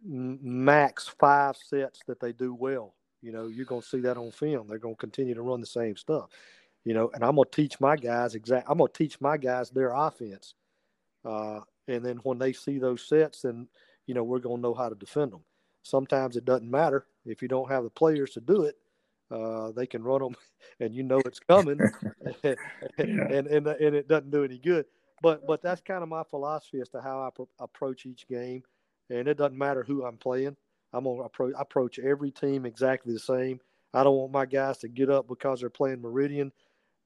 max 0.05 1.07
five 1.19 1.57
sets 1.57 1.99
that 2.07 2.19
they 2.19 2.31
do 2.31 2.53
well. 2.53 2.95
You 3.21 3.31
know, 3.31 3.47
you're 3.47 3.65
going 3.65 3.81
to 3.81 3.87
see 3.87 3.99
that 4.01 4.17
on 4.17 4.31
film. 4.31 4.67
They're 4.67 4.77
going 4.77 4.95
to 4.95 4.99
continue 4.99 5.33
to 5.33 5.41
run 5.41 5.59
the 5.59 5.67
same 5.67 5.97
stuff. 5.97 6.29
You 6.85 6.93
know, 6.93 7.11
and 7.13 7.23
I'm 7.23 7.35
going 7.35 7.49
to 7.51 7.55
teach 7.55 7.79
my 7.81 7.97
guys 7.97 8.35
exact. 8.35 8.67
I'm 8.69 8.77
going 8.77 8.91
to 8.91 8.97
teach 8.97 9.19
my 9.19 9.35
guys 9.35 9.69
their 9.69 9.91
offense. 9.93 10.53
Uh, 11.25 11.59
and 11.87 12.03
then 12.03 12.17
when 12.17 12.37
they 12.37 12.53
see 12.53 12.79
those 12.79 13.07
sets, 13.07 13.41
then 13.41 13.67
you 14.05 14.13
know 14.13 14.23
we're 14.23 14.39
going 14.39 14.57
to 14.57 14.61
know 14.61 14.73
how 14.73 14.89
to 14.89 14.95
defend 14.95 15.31
them. 15.31 15.43
Sometimes 15.83 16.35
it 16.35 16.45
doesn't 16.45 16.69
matter 16.69 17.05
if 17.25 17.41
you 17.41 17.47
don't 17.47 17.71
have 17.71 17.83
the 17.83 17.89
players 17.89 18.31
to 18.31 18.41
do 18.41 18.63
it. 18.63 18.75
Uh, 19.29 19.71
they 19.71 19.85
can 19.85 20.03
run 20.03 20.21
them, 20.21 20.35
and 20.79 20.93
you 20.93 21.03
know 21.03 21.19
it's 21.25 21.39
coming, 21.39 21.79
and, 22.43 22.57
and, 22.97 23.47
and 23.47 23.67
and 23.67 23.95
it 23.95 24.07
doesn't 24.07 24.31
do 24.31 24.43
any 24.43 24.57
good. 24.57 24.85
But 25.21 25.45
but 25.47 25.61
that's 25.61 25.81
kind 25.81 26.03
of 26.03 26.09
my 26.09 26.23
philosophy 26.23 26.79
as 26.81 26.89
to 26.89 27.01
how 27.01 27.21
I 27.21 27.29
pro- 27.33 27.49
approach 27.59 28.05
each 28.05 28.27
game, 28.27 28.63
and 29.09 29.27
it 29.27 29.37
doesn't 29.37 29.57
matter 29.57 29.83
who 29.83 30.05
I'm 30.05 30.17
playing. 30.17 30.55
I'm 30.93 31.03
gonna 31.03 31.23
approach 31.23 31.53
approach 31.57 31.99
every 31.99 32.31
team 32.31 32.65
exactly 32.65 33.13
the 33.13 33.19
same. 33.19 33.59
I 33.93 34.03
don't 34.03 34.15
want 34.15 34.31
my 34.31 34.45
guys 34.45 34.77
to 34.79 34.87
get 34.87 35.09
up 35.09 35.27
because 35.27 35.59
they're 35.59 35.69
playing 35.69 36.01
Meridian, 36.01 36.51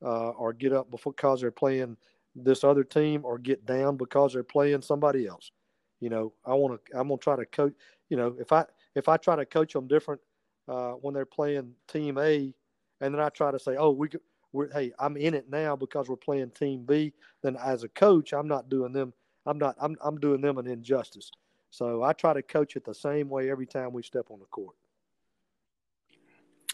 uh, 0.04 0.30
or 0.32 0.54
get 0.54 0.74
up 0.74 0.90
because 0.92 1.42
they're 1.42 1.52
playing 1.52 1.98
this 2.36 2.64
other 2.64 2.84
team, 2.84 3.22
or 3.24 3.38
get 3.38 3.66
down 3.66 3.98
because 3.98 4.34
they're 4.34 4.44
playing 4.44 4.82
somebody 4.82 5.28
else. 5.28 5.52
You 6.00 6.10
know, 6.10 6.34
I 6.46 6.54
want 6.54 6.80
to. 6.86 6.98
I'm 7.00 7.08
gonna 7.08 7.18
try 7.18 7.36
to 7.36 7.46
coach. 7.46 7.74
You 8.10 8.18
know, 8.18 8.36
if 8.40 8.52
I 8.52 8.66
if 8.96 9.08
I 9.08 9.18
try 9.18 9.36
to 9.36 9.46
coach 9.46 9.74
them 9.74 9.88
different 9.88 10.22
uh, 10.68 10.92
when 10.92 11.14
they're 11.14 11.26
playing 11.26 11.74
Team 11.88 12.18
A, 12.18 12.54
and 13.02 13.14
then 13.14 13.22
I 13.22 13.30
try 13.30 13.52
to 13.52 13.60
say, 13.60 13.76
oh, 13.78 13.92
we 13.92 14.10
we're 14.52 14.72
hey, 14.72 14.92
I'm 15.00 15.18
in 15.18 15.34
it 15.34 15.50
now 15.50 15.76
because 15.76 16.10
we're 16.10 16.16
playing 16.18 16.52
Team 16.52 16.84
B. 16.86 17.14
Then 17.42 17.56
as 17.58 17.84
a 17.84 17.90
coach, 17.90 18.34
I'm 18.34 18.48
not 18.48 18.70
doing 18.70 18.94
them. 18.94 19.14
I'm 19.46 19.58
not. 19.58 19.76
I'm 19.80 19.96
I'm 20.04 20.20
doing 20.20 20.42
them 20.42 20.58
an 20.58 20.68
injustice. 20.68 21.32
So 21.70 22.04
I 22.04 22.14
try 22.14 22.34
to 22.34 22.42
coach 22.42 22.76
it 22.76 22.84
the 22.84 22.94
same 22.94 23.30
way 23.30 23.50
every 23.50 23.66
time 23.66 23.94
we 23.94 24.04
step 24.04 24.26
on 24.30 24.40
the 24.40 24.46
court. 24.46 24.76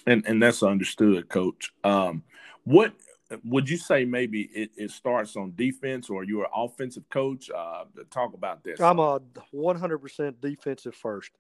And 0.06 0.26
and 0.26 0.42
that's 0.42 0.64
understood, 0.64 1.30
Coach. 1.30 1.72
Um, 1.84 2.24
what 2.64 2.94
would 3.44 3.70
you 3.70 3.78
say? 3.78 4.06
Maybe 4.06 4.44
it, 4.54 4.72
it 4.78 4.92
starts 4.92 5.36
on 5.36 5.54
defense, 5.56 6.10
or 6.10 6.24
you're 6.24 6.46
an 6.46 6.52
offensive 6.56 7.08
coach. 7.10 7.50
Uh, 7.50 7.86
talk 8.10 8.34
about 8.34 8.64
this. 8.64 8.80
I'm 8.80 9.00
a 9.00 9.20
100% 9.54 10.36
defensive 10.42 10.96
first. 10.96 11.32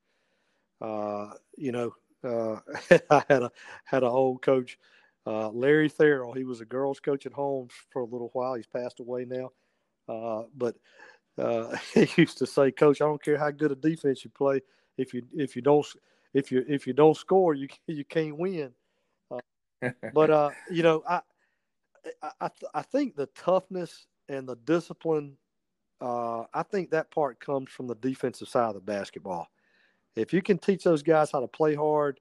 Uh, 0.82 1.32
you 1.58 1.72
know, 1.72 1.96
uh, 2.24 2.60
I 3.10 3.24
had 3.30 3.44
a 3.44 3.52
had 3.86 4.04
a 4.04 4.10
old 4.10 4.42
coach, 4.42 4.78
uh, 5.26 5.50
Larry 5.50 5.90
Therrell. 5.90 6.36
He 6.36 6.44
was 6.44 6.62
a 6.62 6.66
girls' 6.66 7.00
coach 7.00 7.26
at 7.26 7.34
Holmes 7.34 7.74
for 7.92 8.02
a 8.02 8.06
little 8.06 8.30
while. 8.34 8.56
He's 8.56 8.68
passed 8.68 9.00
away 9.00 9.26
now, 9.26 9.52
uh, 10.10 10.44
but 10.56 10.76
uh, 11.38 11.78
he 11.94 12.08
used 12.18 12.38
to 12.40 12.46
say, 12.46 12.72
"Coach, 12.72 13.02
I 13.02 13.06
don't 13.06 13.24
care 13.24 13.38
how 13.38 13.52
good 13.52 13.72
a 13.72 13.76
defense 13.76 14.24
you 14.26 14.30
play. 14.32 14.62
If 14.98 15.14
you 15.14 15.24
if 15.34 15.56
you 15.56 15.62
don't 15.62 15.86
if 16.34 16.52
you 16.52 16.66
if 16.68 16.86
you 16.86 16.94
don't 16.94 17.18
score, 17.18 17.54
you 17.54 17.70
you 17.88 18.04
can't 18.04 18.38
win." 18.38 18.72
But 20.14 20.54
you 20.70 20.84
know, 20.84 21.04
I 21.08 21.22
I 22.42 22.50
I 22.74 22.82
think 22.82 23.16
the 23.16 23.28
toughness 23.28 24.08
and 24.30 24.48
the 24.48 24.56
discipline. 24.56 25.38
Uh, 26.00 26.44
I 26.54 26.62
think 26.62 26.92
that 26.92 27.10
part 27.10 27.40
comes 27.40 27.72
from 27.72 27.88
the 27.88 27.96
defensive 27.96 28.48
side 28.48 28.68
of 28.68 28.76
the 28.76 28.82
basketball 28.82 29.48
if 30.18 30.34
you 30.34 30.42
can 30.42 30.58
teach 30.58 30.84
those 30.84 31.04
guys 31.04 31.32
how 31.32 31.40
to 31.40 31.48
play 31.48 31.76
hard, 31.76 32.20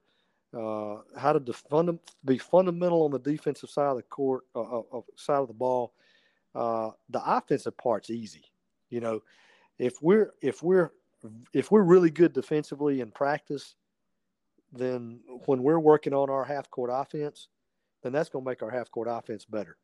uh, 0.53 0.97
how 1.17 1.33
to 1.33 1.39
defund, 1.39 1.99
be 2.23 2.37
fundamental 2.37 3.03
on 3.03 3.11
the 3.11 3.19
defensive 3.19 3.69
side 3.69 3.89
of 3.89 3.97
the 3.97 4.03
court, 4.03 4.43
uh, 4.55 4.79
uh, 4.79 5.01
side 5.15 5.39
of 5.39 5.47
the 5.47 5.53
ball, 5.53 5.93
uh, 6.55 6.91
the 7.09 7.21
offensive 7.25 7.75
part's 7.77 8.09
easy. 8.09 8.43
You 8.89 9.01
know, 9.01 9.21
if 9.79 10.01
we're 10.01 10.33
if 10.41 10.63
we're 10.63 10.91
if 11.53 11.71
we're 11.71 11.81
really 11.81 12.11
good 12.11 12.33
defensively 12.33 13.01
in 13.01 13.11
practice, 13.11 13.75
then 14.71 15.19
when 15.45 15.63
we're 15.63 15.79
working 15.79 16.13
on 16.13 16.29
our 16.29 16.45
half 16.45 16.69
court 16.69 16.91
offense, 16.93 17.47
then 18.07 18.13
that's 18.13 18.29
going 18.29 18.43
to 18.43 18.49
make 18.49 18.63
our 18.63 18.71
half 18.71 18.89
court 18.89 19.07
offense 19.11 19.45
better. 19.45 19.77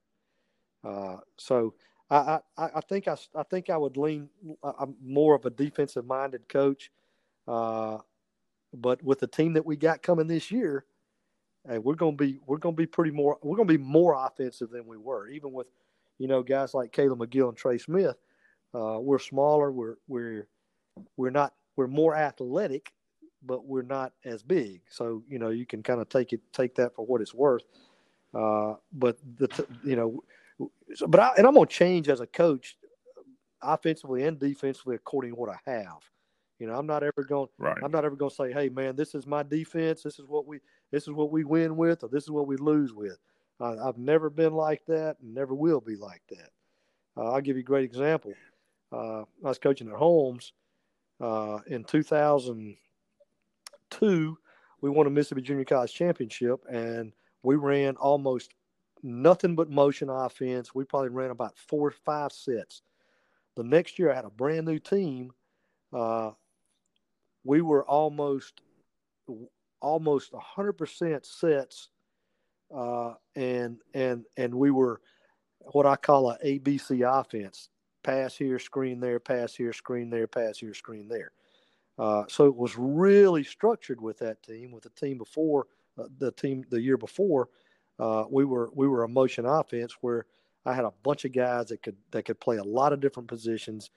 Uh, 0.83 1.17
so 1.37 1.73
I, 2.09 2.39
I, 2.57 2.69
I 2.75 2.81
think 2.81 3.07
I, 3.07 3.17
I 3.35 3.43
think 3.43 3.69
I 3.69 3.77
would 3.77 3.97
lean. 3.97 4.29
I'm 4.63 4.95
more 5.03 5.35
of 5.35 5.45
a 5.45 5.49
defensive 5.49 6.05
minded 6.05 6.47
coach. 6.47 6.91
Uh, 7.47 7.97
but 8.73 9.03
with 9.03 9.19
the 9.19 9.27
team 9.27 9.53
that 9.53 9.65
we 9.65 9.75
got 9.75 10.01
coming 10.01 10.27
this 10.27 10.51
year, 10.51 10.85
hey, 11.67 11.77
we're 11.77 11.95
gonna 11.95 12.15
be 12.15 12.39
we're 12.45 12.57
gonna 12.57 12.75
be 12.75 12.85
pretty 12.85 13.11
more 13.11 13.37
we're 13.41 13.57
gonna 13.57 13.67
be 13.67 13.77
more 13.77 14.13
offensive 14.25 14.69
than 14.69 14.85
we 14.85 14.97
were, 14.97 15.27
even 15.27 15.51
with 15.51 15.67
you 16.17 16.27
know 16.27 16.43
guys 16.43 16.73
like 16.73 16.91
Caleb 16.91 17.19
McGill 17.19 17.49
and 17.49 17.57
Trey 17.57 17.77
Smith. 17.77 18.15
Uh, 18.73 18.97
we're 18.99 19.19
smaller. 19.19 19.71
We're 19.71 19.95
we're 20.07 20.47
we're 21.17 21.29
not 21.29 21.53
we're 21.75 21.87
more 21.87 22.15
athletic, 22.15 22.93
but 23.43 23.65
we're 23.65 23.83
not 23.83 24.13
as 24.25 24.43
big. 24.43 24.81
So 24.89 25.23
you 25.27 25.39
know 25.39 25.49
you 25.49 25.65
can 25.65 25.83
kind 25.83 26.01
of 26.01 26.09
take 26.09 26.33
it 26.33 26.41
take 26.51 26.75
that 26.75 26.95
for 26.95 27.05
what 27.05 27.21
it's 27.21 27.33
worth. 27.33 27.63
Uh, 28.33 28.75
but 28.91 29.17
the 29.37 29.65
you 29.83 29.95
know, 29.95 30.23
so, 30.95 31.07
but 31.07 31.19
I, 31.19 31.33
and 31.37 31.45
I'm 31.45 31.53
gonna 31.53 31.65
change 31.65 32.09
as 32.09 32.19
a 32.19 32.27
coach, 32.27 32.77
offensively 33.61 34.23
and 34.23 34.39
defensively 34.39 34.95
according 34.95 35.31
to 35.31 35.39
what 35.39 35.49
I 35.49 35.59
have. 35.69 35.99
You 36.59 36.67
know, 36.67 36.77
I'm 36.77 36.87
not 36.87 37.03
ever 37.03 37.23
going. 37.23 37.47
Right. 37.57 37.77
I'm 37.83 37.91
not 37.91 38.05
ever 38.05 38.15
going 38.15 38.29
to 38.29 38.35
say, 38.35 38.53
"Hey, 38.53 38.69
man, 38.69 38.95
this 38.95 39.15
is 39.15 39.27
my 39.27 39.43
defense. 39.43 40.03
This 40.03 40.19
is 40.19 40.25
what 40.27 40.47
we. 40.47 40.59
This 40.91 41.03
is 41.03 41.09
what 41.09 41.31
we 41.31 41.43
win 41.43 41.75
with, 41.75 42.03
or 42.03 42.09
this 42.09 42.23
is 42.23 42.31
what 42.31 42.47
we 42.47 42.55
lose 42.57 42.93
with." 42.93 43.17
Uh, 43.59 43.75
I've 43.85 43.97
never 43.97 44.29
been 44.29 44.53
like 44.53 44.85
that, 44.87 45.17
and 45.21 45.33
never 45.33 45.55
will 45.55 45.81
be 45.81 45.95
like 45.95 46.21
that. 46.29 46.51
Uh, 47.17 47.31
I'll 47.31 47.41
give 47.41 47.57
you 47.57 47.63
a 47.63 47.65
great 47.65 47.83
example. 47.83 48.33
Uh, 48.91 49.21
I 49.21 49.49
was 49.49 49.59
coaching 49.59 49.89
at 49.89 49.95
Holmes 49.95 50.53
uh, 51.19 51.59
in 51.67 51.83
2002. 51.83 54.37
We 54.81 54.89
won 54.89 55.07
a 55.07 55.09
Mississippi 55.09 55.41
Junior 55.41 55.65
College 55.65 55.93
Championship, 55.93 56.61
and 56.69 57.11
we 57.43 57.55
ran 57.55 57.95
almost 57.97 58.53
nothing 59.03 59.55
but 59.55 59.69
motion 59.69 60.09
offense. 60.09 60.73
We 60.73 60.85
probably 60.85 61.09
ran 61.09 61.31
about 61.31 61.57
four 61.57 61.89
or 61.89 61.91
five 61.91 62.31
sets. 62.31 62.81
The 63.55 63.63
next 63.63 63.99
year, 63.99 64.11
I 64.11 64.15
had 64.15 64.25
a 64.25 64.29
brand 64.29 64.65
new 64.65 64.79
team. 64.79 65.31
Uh, 65.91 66.31
we 67.43 67.61
were 67.61 67.85
almost 67.85 68.61
almost 69.81 70.31
100% 70.31 71.25
sets 71.25 71.89
uh, 72.73 73.13
and 73.35 73.77
and 73.93 74.25
and 74.37 74.53
we 74.55 74.71
were 74.71 75.01
what 75.59 75.85
I 75.85 75.95
call 75.95 76.31
a 76.31 76.37
ABC 76.39 77.07
offense 77.07 77.69
pass 78.03 78.35
here 78.35 78.59
screen 78.59 78.99
there 78.99 79.19
pass 79.19 79.55
here 79.55 79.73
screen 79.73 80.09
there 80.09 80.27
pass 80.27 80.57
here 80.57 80.73
screen 80.73 81.07
there 81.07 81.31
uh, 81.99 82.23
so 82.27 82.47
it 82.47 82.55
was 82.55 82.75
really 82.77 83.43
structured 83.43 84.01
with 84.01 84.17
that 84.19 84.41
team 84.41 84.71
with 84.71 84.83
the 84.83 84.89
team 84.89 85.17
before 85.17 85.67
the 86.17 86.31
team 86.31 86.63
the 86.69 86.81
year 86.81 86.97
before 86.97 87.49
uh, 87.99 88.25
we 88.29 88.45
were 88.45 88.69
we 88.73 88.87
were 88.87 89.03
a 89.03 89.07
motion 89.07 89.45
offense 89.45 89.95
where 90.01 90.25
I 90.65 90.73
had 90.73 90.85
a 90.85 90.93
bunch 91.03 91.25
of 91.25 91.31
guys 91.31 91.67
that 91.67 91.81
could 91.81 91.97
that 92.11 92.23
could 92.25 92.39
play 92.39 92.57
a 92.57 92.63
lot 92.63 92.93
of 92.93 92.99
different 92.99 93.27
positions 93.27 93.89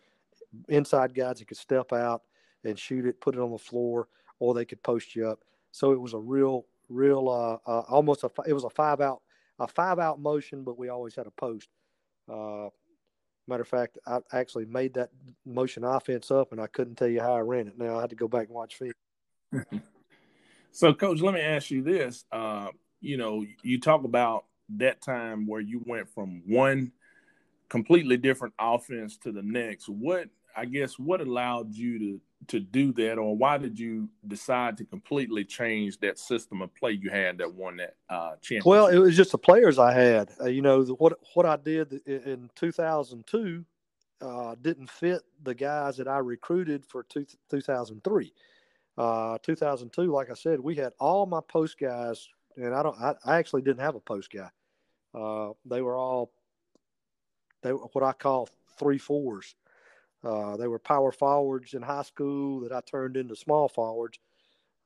inside 0.68 1.14
guys 1.14 1.38
that 1.38 1.49
could 1.49 1.57
step 1.57 1.92
out 1.92 2.22
and 2.64 2.78
shoot 2.78 3.07
it, 3.07 3.20
put 3.20 3.34
it 3.34 3.40
on 3.40 3.51
the 3.51 3.59
floor, 3.59 4.09
or 4.38 4.55
they 4.55 4.64
could 4.64 4.82
post 4.82 5.14
you 5.14 5.28
up. 5.28 5.40
So 5.72 5.92
it 5.92 6.01
was 6.01 6.14
a 6.14 6.18
real, 6.18 6.66
real, 6.88 7.28
uh, 7.28 7.70
uh, 7.70 7.82
almost 7.88 8.24
a, 8.24 8.30
it 8.47 8.53
was 8.53 8.64
a 8.64 8.70
five 8.70 9.01
out, 9.01 9.22
a 9.59 9.68
five 9.68 9.99
out 9.99 10.20
motion, 10.20 10.64
but 10.64 10.78
we 10.78 10.88
always 10.88 11.14
had 11.14 11.26
a 11.26 11.30
post. 11.30 11.68
Uh, 12.28 12.68
matter 13.47 13.62
of 13.62 13.68
fact, 13.68 13.99
I 14.07 14.20
actually 14.32 14.64
made 14.64 14.94
that 14.94 15.11
motion 15.44 15.84
offense 15.84 16.30
up, 16.30 16.53
and 16.53 16.61
I 16.61 16.66
couldn't 16.66 16.97
tell 16.97 17.09
you 17.09 17.20
how 17.20 17.34
I 17.34 17.40
ran 17.40 17.68
it. 17.68 17.78
Now 17.78 17.99
I 17.99 18.01
had 18.01 18.11
to 18.11 18.16
go 18.16 18.28
back 18.28 18.47
and 18.47 18.55
watch 18.55 18.76
film. 18.76 18.92
so, 20.77 20.93
coach, 20.93 21.20
let 21.20 21.33
me 21.33 21.41
ask 21.41 21.70
you 21.70 21.83
this. 21.83 22.27
Uh, 22.31 22.68
you 23.01 23.16
know, 23.16 23.47
you 23.62 23.81
talk 23.81 24.05
about 24.05 24.45
that 24.77 25.01
time 25.01 25.47
where 25.47 25.62
you 25.62 25.83
went 25.87 26.09
from 26.11 26.43
one 26.47 26.93
completely 27.70 28.18
different 28.18 28.53
offense 28.59 29.16
to 29.18 29.33
the 29.33 29.43
next. 29.43 29.89
What 29.89 30.29
I 30.55 30.66
guess 30.66 30.99
what 30.99 31.22
allowed 31.22 31.74
you 31.74 31.99
to 31.99 32.20
to 32.49 32.61
do 32.61 32.93
that, 32.93 33.16
or 33.16 33.35
why 33.35 33.57
did 33.57 33.79
you 33.79 34.11
decide 34.29 34.77
to 34.77 34.85
completely 34.85 35.45
change 35.45 35.99
that 36.01 36.18
system 36.18 36.61
of 36.61 36.74
play 36.74 36.93
you 36.93 37.09
had 37.09 37.39
that 37.39 37.55
won 37.55 37.79
that 37.79 37.95
uh, 38.11 38.33
championship? 38.43 38.66
Well, 38.66 38.89
it 38.89 38.99
was 38.99 39.16
just 39.16 39.33
the 39.33 39.39
players 39.39 39.79
I 39.79 39.95
had. 39.95 40.31
Uh, 40.39 40.49
you 40.49 40.61
know, 40.61 40.83
the, 40.85 40.93
what 40.93 41.18
what 41.33 41.47
I 41.47 41.57
did 41.57 42.03
in 42.07 42.51
2002 42.55 43.64
uh, 44.20 44.55
didn't 44.61 44.91
fit 44.91 45.22
the 45.43 45.55
guys 45.55 45.97
that 45.97 46.07
I 46.07 46.18
recruited 46.18 46.85
for 46.85 47.03
two, 47.05 47.24
2003. 47.51 48.33
Uh, 48.99 49.38
2002, 49.42 50.03
like 50.11 50.30
I 50.30 50.34
said, 50.34 50.61
we 50.61 50.74
had 50.74 50.92
all 50.99 51.26
my 51.26 51.40
post 51.49 51.78
guys, 51.78 52.28
and 52.57 52.74
I 52.74 52.82
don't, 52.82 52.99
I, 53.01 53.14
I 53.24 53.36
actually 53.36 53.62
didn't 53.62 53.80
have 53.80 53.94
a 53.94 54.01
post 54.01 54.30
guy. 54.32 54.49
Uh, 55.14 55.53
they 55.64 55.82
were 55.82 55.97
all 55.97 56.32
they 57.62 57.72
were 57.72 57.80
what 57.92 58.05
I 58.05 58.12
call 58.12 58.49
three 58.78 58.99
fours. 58.99 59.55
Uh, 60.22 60.57
they 60.57 60.68
were 60.68 60.78
power 60.78 61.12
forwards 61.12 61.74
in 61.74 61.82
high 61.82 62.03
school 62.03 62.61
that 62.61 62.72
I 62.72 62.80
turned 62.80 63.16
into 63.16 63.36
small 63.36 63.68
forwards. 63.68 64.18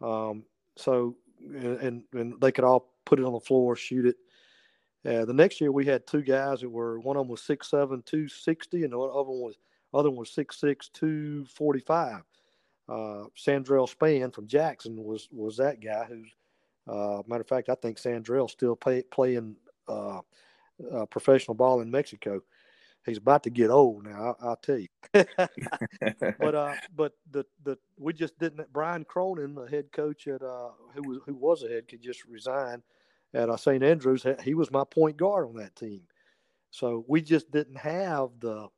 Um, 0.00 0.44
so 0.76 1.16
and, 1.40 2.04
and 2.12 2.40
they 2.40 2.52
could 2.52 2.64
all 2.64 2.92
put 3.04 3.18
it 3.18 3.24
on 3.24 3.32
the 3.32 3.40
floor, 3.40 3.76
shoot 3.76 4.06
it. 4.06 4.16
Uh, 5.04 5.24
the 5.24 5.32
next 5.32 5.60
year 5.60 5.72
we 5.72 5.86
had 5.86 6.06
two 6.06 6.22
guys 6.22 6.60
that 6.60 6.68
were 6.68 7.00
one 7.00 7.16
of 7.16 7.22
them 7.22 7.30
was 7.30 7.42
six 7.42 7.70
seven 7.70 8.02
two 8.04 8.28
sixty, 8.28 8.84
and 8.84 8.92
the 8.92 8.98
other 8.98 9.30
one 9.30 9.40
was 9.40 9.56
other 9.94 10.10
one 10.10 10.18
was 10.18 10.30
six 10.30 10.60
six 10.60 10.88
two 10.88 11.46
forty 11.46 11.80
five. 11.80 12.22
Uh, 12.90 13.26
Sandrell 13.36 13.88
Span 13.88 14.32
from 14.32 14.48
Jackson 14.48 15.04
was 15.04 15.28
was 15.30 15.56
that 15.58 15.80
guy 15.80 16.04
who's 16.04 16.34
uh, 16.88 17.22
matter 17.26 17.42
of 17.42 17.48
fact 17.48 17.68
I 17.68 17.76
think 17.76 17.98
Sandrell 17.98 18.50
still 18.50 18.74
play, 18.74 19.02
playing 19.02 19.54
uh, 19.86 20.20
uh, 20.92 21.06
professional 21.06 21.54
ball 21.54 21.82
in 21.82 21.90
Mexico. 21.90 22.42
He's 23.06 23.18
about 23.18 23.44
to 23.44 23.50
get 23.50 23.70
old 23.70 24.04
now. 24.04 24.36
I, 24.40 24.48
will 24.48 24.56
tell 24.56 24.78
you. 24.78 24.88
but 25.12 26.54
uh, 26.54 26.74
but 26.94 27.12
the 27.30 27.44
the 27.64 27.78
we 27.96 28.12
just 28.12 28.38
didn't. 28.38 28.70
Brian 28.72 29.04
Cronin, 29.04 29.54
the 29.54 29.66
head 29.66 29.92
coach 29.92 30.26
at 30.26 30.42
uh, 30.42 30.70
who 30.94 31.08
was 31.08 31.18
who 31.24 31.34
was 31.34 31.62
a 31.62 31.68
head 31.68 31.88
could 31.88 32.02
just 32.02 32.24
resign 32.24 32.82
at 33.34 33.48
uh, 33.48 33.56
St. 33.56 33.82
Andrews. 33.82 34.26
He 34.42 34.54
was 34.54 34.70
my 34.70 34.84
point 34.84 35.16
guard 35.16 35.46
on 35.46 35.54
that 35.56 35.76
team. 35.76 36.02
So 36.70 37.04
we 37.08 37.22
just 37.22 37.50
didn't 37.50 37.78
have 37.78 38.30
the 38.40 38.68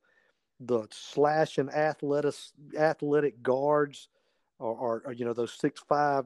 the 0.67 0.87
slashing 0.91 1.69
athletic 1.71 2.35
athletic 2.79 3.43
guards 3.43 4.09
or, 4.59 4.75
or, 4.75 5.03
or 5.07 5.13
you 5.13 5.25
know 5.25 5.33
those 5.33 5.53
six 5.53 5.83
five 5.89 6.25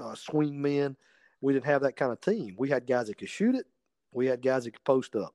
uh, 0.00 0.14
swing 0.14 0.60
men. 0.60 0.96
We 1.40 1.52
didn't 1.52 1.66
have 1.66 1.82
that 1.82 1.96
kind 1.96 2.12
of 2.12 2.20
team. 2.20 2.56
We 2.58 2.68
had 2.68 2.86
guys 2.86 3.08
that 3.08 3.18
could 3.18 3.28
shoot 3.28 3.54
it. 3.54 3.66
We 4.12 4.26
had 4.26 4.42
guys 4.42 4.64
that 4.64 4.72
could 4.72 4.84
post 4.84 5.14
up. 5.14 5.34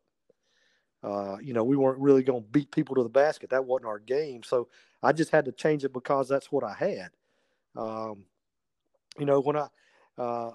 Uh, 1.04 1.38
you 1.42 1.54
know, 1.54 1.64
we 1.64 1.76
weren't 1.76 2.00
really 2.00 2.24
going 2.24 2.42
to 2.42 2.50
beat 2.50 2.72
people 2.72 2.96
to 2.96 3.04
the 3.04 3.10
basket. 3.10 3.50
That 3.50 3.66
wasn't 3.66 3.88
our 3.88 4.00
game. 4.00 4.44
So 4.44 4.68
I 5.02 5.14
just 5.14 5.32
had 5.32 5.46
to 5.46 5.52
change 5.52 5.84
it 5.84 5.94
because 5.94 6.28
that's 6.28 6.52
what 6.52 6.64
I 6.64 6.74
had. 6.74 7.10
Um, 7.76 8.26
you 9.18 9.26
know, 9.26 9.40
when 9.40 9.56
I 9.56 9.68
uh, 10.18 10.52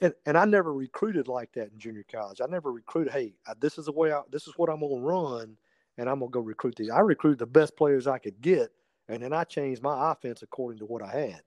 and, 0.00 0.12
and, 0.26 0.38
I 0.38 0.44
never 0.44 0.72
recruited 0.72 1.26
like 1.26 1.52
that 1.54 1.72
in 1.72 1.78
junior 1.78 2.04
college. 2.10 2.40
I 2.40 2.46
never 2.46 2.70
recruited. 2.70 3.12
Hey, 3.12 3.34
this 3.58 3.78
is 3.78 3.86
the 3.86 3.92
way. 3.92 4.12
I, 4.12 4.20
this 4.30 4.46
is 4.46 4.54
what 4.56 4.68
I'm 4.68 4.80
going 4.80 5.00
to 5.00 5.00
run 5.00 5.56
and 5.98 6.08
I'm 6.08 6.20
gonna 6.20 6.30
go 6.30 6.40
recruit 6.40 6.76
these. 6.76 6.90
I 6.90 7.00
recruited 7.00 7.38
the 7.38 7.46
best 7.46 7.76
players 7.76 8.06
I 8.06 8.18
could 8.18 8.40
get, 8.40 8.70
and 9.08 9.22
then 9.22 9.32
I 9.32 9.44
changed 9.44 9.82
my 9.82 10.12
offense 10.12 10.42
according 10.42 10.78
to 10.80 10.86
what 10.86 11.02
I 11.02 11.12
had. 11.12 11.42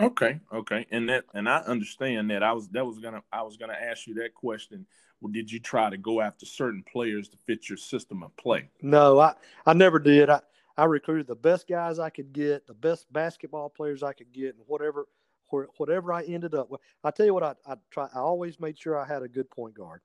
Okay, 0.00 0.40
okay, 0.52 0.86
and 0.90 1.08
that 1.08 1.24
and 1.34 1.48
I 1.48 1.58
understand 1.58 2.30
that. 2.30 2.42
I 2.42 2.52
was 2.52 2.68
that 2.68 2.84
was 2.84 2.98
gonna 2.98 3.22
I 3.32 3.42
was 3.42 3.56
gonna 3.56 3.76
ask 3.80 4.06
you 4.06 4.14
that 4.14 4.34
question. 4.34 4.86
Well, 5.20 5.30
did 5.30 5.52
you 5.52 5.60
try 5.60 5.90
to 5.90 5.96
go 5.96 6.20
after 6.20 6.46
certain 6.46 6.82
players 6.90 7.28
to 7.28 7.36
fit 7.46 7.68
your 7.68 7.76
system 7.76 8.22
of 8.22 8.36
play? 8.36 8.68
No, 8.80 9.20
I 9.20 9.34
I 9.66 9.74
never 9.74 9.98
did. 9.98 10.30
I 10.30 10.40
I 10.76 10.86
recruited 10.86 11.26
the 11.26 11.36
best 11.36 11.68
guys 11.68 11.98
I 11.98 12.10
could 12.10 12.32
get, 12.32 12.66
the 12.66 12.74
best 12.74 13.12
basketball 13.12 13.68
players 13.68 14.02
I 14.02 14.14
could 14.14 14.32
get, 14.32 14.56
and 14.56 14.64
whatever 14.66 15.06
whatever 15.76 16.12
I 16.14 16.22
ended 16.22 16.54
up 16.54 16.70
with. 16.70 16.80
I 17.04 17.10
tell 17.10 17.26
you 17.26 17.34
what, 17.34 17.42
I 17.42 17.54
I 17.66 17.74
try. 17.90 18.08
I 18.14 18.18
always 18.18 18.58
made 18.58 18.78
sure 18.78 18.98
I 18.98 19.06
had 19.06 19.22
a 19.22 19.28
good 19.28 19.50
point 19.50 19.74
guard. 19.74 20.00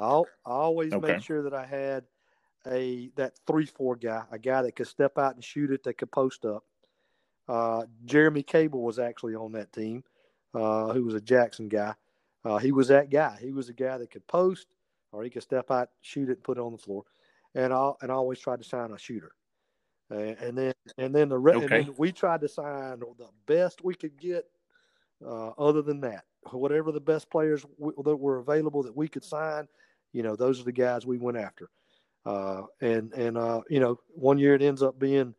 I'll, 0.00 0.26
I 0.46 0.50
always 0.50 0.92
okay. 0.92 1.14
make 1.14 1.22
sure 1.22 1.42
that 1.42 1.54
I 1.54 1.66
had 1.66 2.04
a 2.66 3.10
that 3.16 3.32
three 3.46 3.66
four 3.66 3.96
guy, 3.96 4.22
a 4.30 4.38
guy 4.38 4.62
that 4.62 4.76
could 4.76 4.86
step 4.86 5.18
out 5.18 5.34
and 5.34 5.44
shoot 5.44 5.70
it, 5.70 5.82
that 5.84 5.98
could 5.98 6.10
post 6.10 6.44
up. 6.44 6.64
Uh, 7.48 7.84
Jeremy 8.04 8.42
Cable 8.42 8.82
was 8.82 8.98
actually 8.98 9.34
on 9.34 9.52
that 9.52 9.72
team, 9.72 10.04
uh, 10.54 10.92
who 10.92 11.04
was 11.04 11.14
a 11.14 11.20
Jackson 11.20 11.68
guy. 11.68 11.94
Uh, 12.44 12.58
he 12.58 12.72
was 12.72 12.88
that 12.88 13.10
guy. 13.10 13.36
He 13.40 13.52
was 13.52 13.68
a 13.68 13.72
guy 13.74 13.98
that 13.98 14.10
could 14.10 14.26
post, 14.26 14.68
or 15.12 15.22
he 15.22 15.30
could 15.30 15.42
step 15.42 15.70
out, 15.70 15.90
shoot 16.00 16.28
it, 16.28 16.38
and 16.38 16.42
put 16.42 16.58
it 16.58 16.62
on 16.62 16.72
the 16.72 16.78
floor. 16.78 17.04
And 17.54 17.72
I 17.72 17.92
and 18.02 18.10
I 18.10 18.14
always 18.14 18.38
tried 18.38 18.62
to 18.62 18.68
sign 18.68 18.92
a 18.92 18.98
shooter. 18.98 19.32
and 20.10 20.56
then 20.56 20.72
and 20.98 21.14
then 21.14 21.28
the 21.28 21.38
re- 21.38 21.54
okay. 21.54 21.62
and 21.62 21.86
then 21.86 21.94
we 21.98 22.12
tried 22.12 22.40
to 22.40 22.48
sign 22.48 23.00
the 23.00 23.28
best 23.46 23.84
we 23.84 23.94
could 23.94 24.16
get. 24.18 24.46
Uh, 25.24 25.50
other 25.58 25.82
than 25.82 26.00
that, 26.00 26.24
whatever 26.50 26.92
the 26.92 27.00
best 27.00 27.28
players 27.30 27.66
w- 27.78 28.02
that 28.02 28.16
were 28.16 28.38
available 28.38 28.82
that 28.82 28.96
we 28.96 29.06
could 29.06 29.22
sign, 29.22 29.68
you 30.12 30.22
know, 30.22 30.36
those 30.36 30.60
are 30.60 30.64
the 30.64 30.72
guys 30.72 31.06
we 31.06 31.18
went 31.18 31.38
after. 31.38 31.68
Uh, 32.24 32.62
and 32.80 33.12
and 33.14 33.38
uh, 33.38 33.60
you 33.68 33.80
know, 33.80 33.98
one 34.08 34.38
year 34.38 34.54
it 34.54 34.62
ends 34.62 34.82
up 34.82 34.98
being 34.98 35.34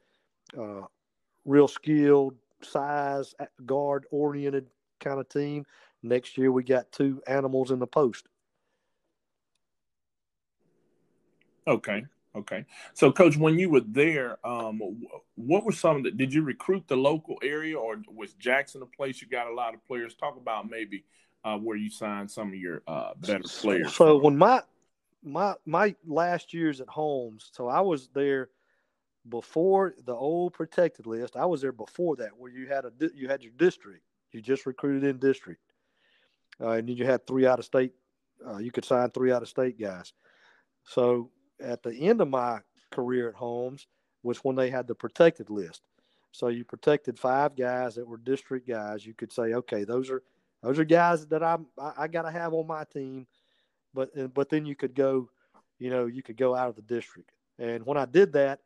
uh, 0.57 0.81
real 1.45 1.67
skilled, 1.67 2.35
size, 2.61 3.35
guard 3.65 4.05
oriented 4.11 4.67
kind 4.99 5.19
of 5.19 5.29
team. 5.29 5.65
Next 6.03 6.37
year 6.37 6.51
we 6.51 6.63
got 6.63 6.91
two 6.91 7.21
animals 7.27 7.71
in 7.71 7.79
the 7.79 7.87
post. 7.87 8.25
Okay. 11.67 12.03
Okay. 12.33 12.65
So, 12.93 13.11
Coach, 13.11 13.35
when 13.35 13.59
you 13.59 13.69
were 13.69 13.81
there, 13.81 14.37
um, 14.47 14.79
what 15.35 15.65
were 15.65 15.73
some 15.73 16.01
did 16.01 16.33
you 16.33 16.43
recruit 16.43 16.87
the 16.87 16.95
local 16.95 17.37
area 17.43 17.77
or 17.77 18.01
was 18.07 18.33
Jackson 18.33 18.81
a 18.81 18.85
place 18.85 19.21
you 19.21 19.27
got 19.27 19.47
a 19.47 19.53
lot 19.53 19.73
of 19.73 19.85
players? 19.85 20.15
Talk 20.15 20.37
about 20.37 20.69
maybe 20.69 21.03
uh, 21.43 21.57
where 21.57 21.77
you 21.77 21.89
signed 21.89 22.29
some 22.29 22.49
of 22.49 22.55
your 22.55 22.81
uh, 22.87 23.11
better 23.17 23.43
players. 23.43 23.93
So, 23.93 24.17
when 24.17 24.37
my, 24.37 24.61
my, 25.23 25.55
my 25.65 25.95
last 26.05 26.53
years 26.53 26.81
at 26.81 26.87
Holmes, 26.87 27.49
so 27.53 27.67
I 27.67 27.81
was 27.81 28.09
there 28.13 28.49
before 29.29 29.93
the 30.05 30.13
old 30.13 30.53
protected 30.53 31.05
list. 31.05 31.35
I 31.35 31.45
was 31.45 31.61
there 31.61 31.71
before 31.71 32.15
that 32.17 32.31
where 32.37 32.51
you 32.51 32.67
had 32.67 32.85
a, 32.85 32.91
you 33.13 33.27
had 33.27 33.43
your 33.43 33.53
district, 33.57 34.03
you 34.31 34.41
just 34.41 34.65
recruited 34.65 35.03
in 35.03 35.19
district. 35.19 35.61
Uh, 36.59 36.71
and 36.71 36.87
then 36.87 36.97
you 36.97 37.05
had 37.05 37.25
three 37.25 37.45
out 37.45 37.59
of 37.59 37.65
state, 37.65 37.93
uh, 38.47 38.57
you 38.57 38.71
could 38.71 38.85
sign 38.85 39.09
three 39.09 39.31
out 39.31 39.41
of 39.41 39.47
state 39.47 39.79
guys. 39.79 40.13
So 40.83 41.29
at 41.59 41.83
the 41.83 41.93
end 41.93 42.21
of 42.21 42.29
my 42.29 42.59
career 42.91 43.29
at 43.29 43.35
Holmes 43.35 43.87
was 44.23 44.39
when 44.39 44.55
they 44.55 44.69
had 44.69 44.87
the 44.87 44.95
protected 44.95 45.49
list. 45.49 45.81
So 46.31 46.47
you 46.47 46.63
protected 46.63 47.19
five 47.19 47.55
guys 47.55 47.95
that 47.95 48.07
were 48.07 48.17
district 48.17 48.67
guys. 48.67 49.05
You 49.05 49.13
could 49.13 49.31
say, 49.31 49.53
okay, 49.53 49.83
those 49.83 50.09
are 50.09 50.23
those 50.63 50.79
are 50.79 50.85
guys 50.85 51.27
that 51.27 51.43
I'm 51.43 51.67
I, 51.77 51.93
I 51.97 52.07
got 52.07 52.23
to 52.23 52.31
have 52.31 52.53
on 52.53 52.67
my 52.67 52.83
team. 52.85 53.27
But 53.93 54.33
but 54.33 54.49
then 54.49 54.65
you 54.65 54.75
could 54.75 54.95
go, 54.95 55.29
you 55.79 55.89
know, 55.89 56.05
you 56.05 56.23
could 56.23 56.37
go 56.37 56.55
out 56.55 56.69
of 56.69 56.75
the 56.75 56.81
district. 56.81 57.31
And 57.59 57.85
when 57.85 57.97
I 57.97 58.05
did 58.05 58.33
that, 58.33 58.59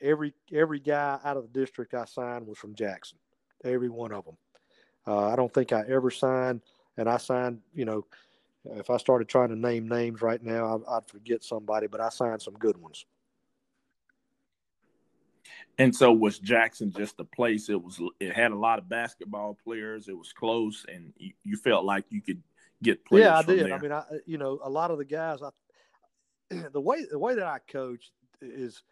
every 0.00 0.34
every 0.52 0.80
guy 0.80 1.18
out 1.24 1.36
of 1.36 1.52
the 1.52 1.60
district 1.60 1.94
I 1.94 2.04
signed 2.04 2.46
was 2.46 2.58
from 2.58 2.74
Jackson. 2.74 3.18
Every 3.64 3.88
one 3.88 4.12
of 4.12 4.24
them. 4.24 4.36
Uh, 5.06 5.28
I 5.28 5.36
don't 5.36 5.52
think 5.52 5.72
I 5.72 5.82
ever 5.88 6.10
signed, 6.10 6.62
and 6.96 7.08
I 7.08 7.16
signed, 7.16 7.60
you 7.74 7.84
know, 7.84 8.06
if 8.64 8.90
I 8.90 8.96
started 8.98 9.28
trying 9.28 9.48
to 9.48 9.56
name 9.56 9.88
names 9.88 10.20
right 10.20 10.42
now, 10.42 10.82
I'd 10.88 11.08
forget 11.08 11.42
somebody, 11.42 11.86
but 11.86 12.00
I 12.00 12.10
signed 12.10 12.42
some 12.42 12.54
good 12.54 12.76
ones. 12.76 13.06
And 15.80 15.96
so 15.96 16.12
was 16.12 16.38
Jackson 16.38 16.92
just 16.92 17.18
a 17.20 17.24
place? 17.24 17.70
It 17.70 17.82
was. 17.82 17.98
It 18.20 18.34
had 18.34 18.52
a 18.52 18.56
lot 18.56 18.78
of 18.78 18.86
basketball 18.86 19.56
players. 19.64 20.08
It 20.08 20.16
was 20.16 20.30
close, 20.30 20.84
and 20.92 21.14
you, 21.16 21.32
you 21.42 21.56
felt 21.56 21.86
like 21.86 22.04
you 22.10 22.20
could 22.20 22.42
get 22.82 23.02
players. 23.06 23.24
Yeah, 23.24 23.38
I 23.38 23.42
did. 23.42 23.66
There. 23.66 23.74
I 23.74 23.78
mean, 23.78 23.92
I 23.92 24.04
you 24.26 24.36
know 24.36 24.60
a 24.62 24.68
lot 24.68 24.90
of 24.90 24.98
the 24.98 25.06
guys. 25.06 25.38
I, 25.42 25.48
the 26.72 26.80
way 26.80 27.06
the 27.10 27.18
way 27.18 27.34
that 27.34 27.46
I 27.46 27.60
coach 27.66 28.10
is 28.42 28.82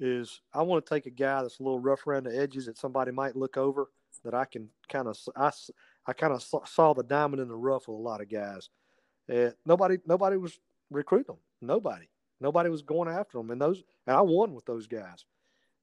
is 0.00 0.40
I 0.54 0.62
want 0.62 0.86
to 0.86 0.94
take 0.94 1.04
a 1.04 1.10
guy 1.10 1.42
that's 1.42 1.60
a 1.60 1.62
little 1.62 1.80
rough 1.80 2.06
around 2.06 2.24
the 2.24 2.38
edges 2.38 2.64
that 2.64 2.78
somebody 2.78 3.12
might 3.12 3.36
look 3.36 3.58
over 3.58 3.90
that 4.24 4.32
I 4.32 4.46
can 4.46 4.70
kind 4.88 5.06
of 5.06 5.18
I 5.36 5.50
I 6.06 6.14
kind 6.14 6.32
of 6.32 6.42
saw 6.66 6.94
the 6.94 7.02
diamond 7.02 7.42
in 7.42 7.48
the 7.48 7.56
rough 7.56 7.88
with 7.88 7.98
a 7.98 8.00
lot 8.00 8.22
of 8.22 8.30
guys 8.30 8.70
and 9.28 9.54
nobody 9.66 9.98
nobody 10.06 10.38
was 10.38 10.58
recruiting 10.90 11.34
them. 11.34 11.42
Nobody. 11.60 12.08
Nobody 12.40 12.70
was 12.70 12.82
going 12.82 13.08
after 13.08 13.38
them. 13.38 13.50
And 13.50 13.60
those 13.60 13.82
and 14.06 14.16
I 14.16 14.22
won 14.22 14.54
with 14.54 14.64
those 14.64 14.86
guys. 14.86 15.24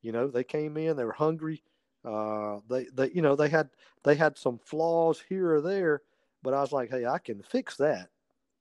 You 0.06 0.12
know, 0.14 0.28
they 0.28 0.44
came 0.44 0.78
in, 0.78 0.98
they 0.98 1.06
were 1.06 1.14
hungry. 1.14 1.64
Uh, 2.06 2.60
they 2.70 2.86
they 2.94 3.12
you 3.12 3.22
know 3.24 3.36
they 3.36 3.50
had 3.50 3.70
they 4.04 4.16
had 4.16 4.38
some 4.38 4.60
flaws 4.60 5.24
here 5.28 5.56
or 5.56 5.62
there, 5.62 6.04
but 6.44 6.54
I 6.54 6.62
was 6.62 6.72
like, 6.72 6.92
hey, 6.92 7.06
I 7.08 7.18
can 7.20 7.42
fix 7.42 7.78
that. 7.78 8.10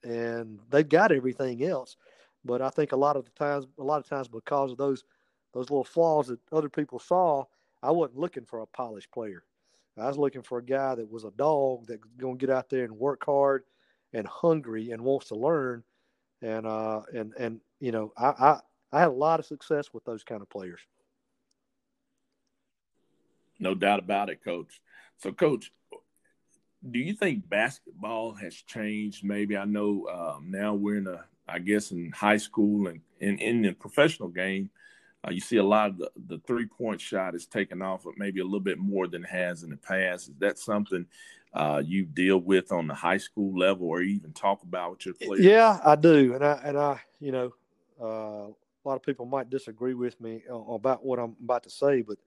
And 0.04 0.60
they've 0.70 0.88
got 0.88 1.12
everything 1.12 1.64
else. 1.64 1.96
But 2.44 2.62
I 2.62 2.70
think 2.70 2.92
a 2.92 2.96
lot 2.96 3.16
of 3.16 3.24
the 3.26 3.32
times 3.32 3.66
a 3.78 3.84
lot 3.84 4.00
of 4.00 4.08
times 4.08 4.28
because 4.28 4.72
of 4.72 4.78
those 4.78 5.04
those 5.52 5.70
little 5.70 5.84
flaws 5.84 6.28
that 6.28 6.40
other 6.52 6.70
people 6.70 6.98
saw, 6.98 7.44
I 7.82 7.90
wasn't 7.92 8.18
looking 8.20 8.46
for 8.46 8.60
a 8.60 8.66
polished 8.66 9.12
player. 9.12 9.44
I 9.98 10.08
was 10.08 10.18
looking 10.18 10.42
for 10.42 10.58
a 10.58 10.64
guy 10.64 10.94
that 10.96 11.10
was 11.10 11.24
a 11.24 11.30
dog 11.32 11.86
that's 11.86 12.02
going 12.18 12.38
to 12.38 12.46
get 12.46 12.54
out 12.54 12.68
there 12.70 12.84
and 12.84 12.98
work 12.98 13.24
hard 13.24 13.64
and 14.12 14.26
hungry 14.26 14.90
and 14.90 15.02
wants 15.02 15.28
to 15.28 15.36
learn. 15.36 15.84
And 16.42 16.66
uh, 16.66 17.02
and 17.14 17.34
and 17.38 17.60
you 17.80 17.92
know, 17.92 18.12
I, 18.18 18.26
I 18.28 18.60
I 18.92 19.00
had 19.00 19.08
a 19.08 19.12
lot 19.12 19.40
of 19.40 19.46
success 19.46 19.92
with 19.92 20.04
those 20.04 20.24
kind 20.24 20.42
of 20.42 20.50
players. 20.50 20.80
No 23.64 23.74
doubt 23.74 23.98
about 23.98 24.28
it, 24.28 24.44
Coach. 24.44 24.82
So, 25.16 25.32
Coach, 25.32 25.72
do 26.90 26.98
you 26.98 27.14
think 27.14 27.48
basketball 27.48 28.34
has 28.34 28.54
changed? 28.54 29.24
Maybe 29.24 29.56
I 29.56 29.64
know 29.64 30.06
um, 30.08 30.50
now 30.50 30.74
we're 30.74 30.98
in 30.98 31.06
a, 31.06 31.24
I 31.48 31.60
guess, 31.60 31.90
in 31.90 32.12
high 32.12 32.36
school 32.36 32.88
and 32.88 33.00
in, 33.20 33.38
in 33.38 33.62
the 33.62 33.72
professional 33.72 34.28
game. 34.28 34.68
Uh, 35.26 35.30
you 35.30 35.40
see 35.40 35.56
a 35.56 35.64
lot 35.64 35.88
of 35.88 35.96
the, 35.96 36.10
the 36.26 36.38
three 36.46 36.66
point 36.66 37.00
shot 37.00 37.34
is 37.34 37.46
taken 37.46 37.80
off, 37.80 38.02
but 38.04 38.18
maybe 38.18 38.40
a 38.40 38.44
little 38.44 38.60
bit 38.60 38.78
more 38.78 39.06
than 39.06 39.24
it 39.24 39.30
has 39.30 39.62
in 39.62 39.70
the 39.70 39.78
past. 39.78 40.28
Is 40.28 40.34
that 40.40 40.58
something 40.58 41.06
uh, 41.54 41.82
you 41.82 42.04
deal 42.04 42.36
with 42.36 42.70
on 42.70 42.86
the 42.86 42.94
high 42.94 43.16
school 43.16 43.58
level, 43.58 43.88
or 43.88 44.02
even 44.02 44.34
talk 44.34 44.62
about 44.62 44.90
with 44.90 45.06
your 45.06 45.14
players? 45.14 45.42
Yeah, 45.42 45.80
I 45.82 45.96
do, 45.96 46.34
and 46.34 46.44
I 46.44 46.60
and 46.62 46.76
I, 46.76 47.00
you 47.18 47.32
know, 47.32 47.54
uh, 47.98 48.48
a 48.84 48.84
lot 48.84 48.96
of 48.96 49.02
people 49.02 49.24
might 49.24 49.48
disagree 49.48 49.94
with 49.94 50.20
me 50.20 50.42
about 50.50 51.02
what 51.02 51.18
I'm 51.18 51.34
about 51.42 51.62
to 51.62 51.70
say, 51.70 52.02
but 52.02 52.18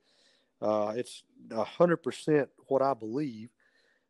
uh, 0.61 0.93
it's 0.95 1.23
hundred 1.55 1.97
percent 1.97 2.49
what 2.67 2.81
I 2.81 2.93
believe, 2.93 3.49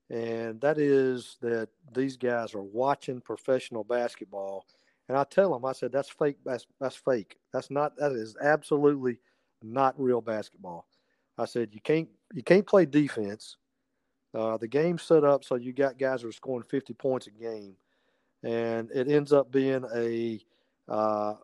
and 0.09 0.59
that 0.61 0.77
is 0.77 1.37
that 1.41 1.69
these 1.93 2.17
guys 2.17 2.53
are 2.55 2.63
watching 2.63 3.21
professional 3.21 3.83
basketball 3.83 4.65
and 5.09 5.17
I 5.17 5.23
tell 5.23 5.53
them, 5.53 5.65
I 5.65 5.71
said, 5.71 5.91
that's 5.91 6.09
fake. 6.09 6.37
That's, 6.45 6.65
that's 6.79 6.95
fake. 6.95 7.37
That's 7.53 7.71
not, 7.71 7.95
that 7.97 8.11
is 8.11 8.35
absolutely 8.41 9.19
not 9.63 9.99
real 9.99 10.21
basketball. 10.21 10.85
I 11.37 11.45
said, 11.45 11.69
you 11.71 11.79
can't, 11.81 12.09
you 12.33 12.43
can't 12.43 12.67
play 12.67 12.85
defense. 12.85 13.57
Uh, 14.33 14.57
the 14.57 14.67
game's 14.67 15.03
set 15.03 15.23
up 15.23 15.43
so 15.43 15.55
you 15.55 15.71
got 15.71 15.97
guys 15.97 16.21
who 16.21 16.29
are 16.29 16.33
scoring 16.33 16.65
50 16.69 16.93
points 16.93 17.27
a 17.27 17.31
game. 17.31 17.75
And 18.43 18.91
it 18.91 19.07
ends 19.07 19.31
up 19.31 19.51
being 19.51 19.85
a, 19.95 20.41
uh, 20.89 21.35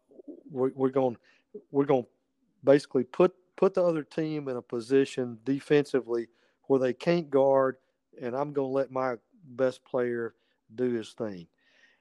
we're, 0.51 0.72
we're 0.76 0.89
going, 0.89 1.18
we're 1.72 1.86
going 1.86 2.04
to 2.04 2.10
basically 2.64 3.04
put, 3.04 3.34
put 3.56 3.74
the 3.74 3.84
other 3.84 4.04
team 4.04 4.47
in 4.47 4.58
a 4.58 4.62
position 4.62 5.38
defensively 5.43 6.28
where 6.68 6.80
they 6.80 6.93
can't 6.93 7.30
guard. 7.30 7.78
And 8.22 8.36
I'm 8.36 8.54
going 8.54 8.68
to 8.68 8.74
let 8.74 8.91
my 8.91 9.16
best 9.56 9.84
player 9.86 10.36
do 10.76 10.91
his 10.91 11.12
thing 11.14 11.47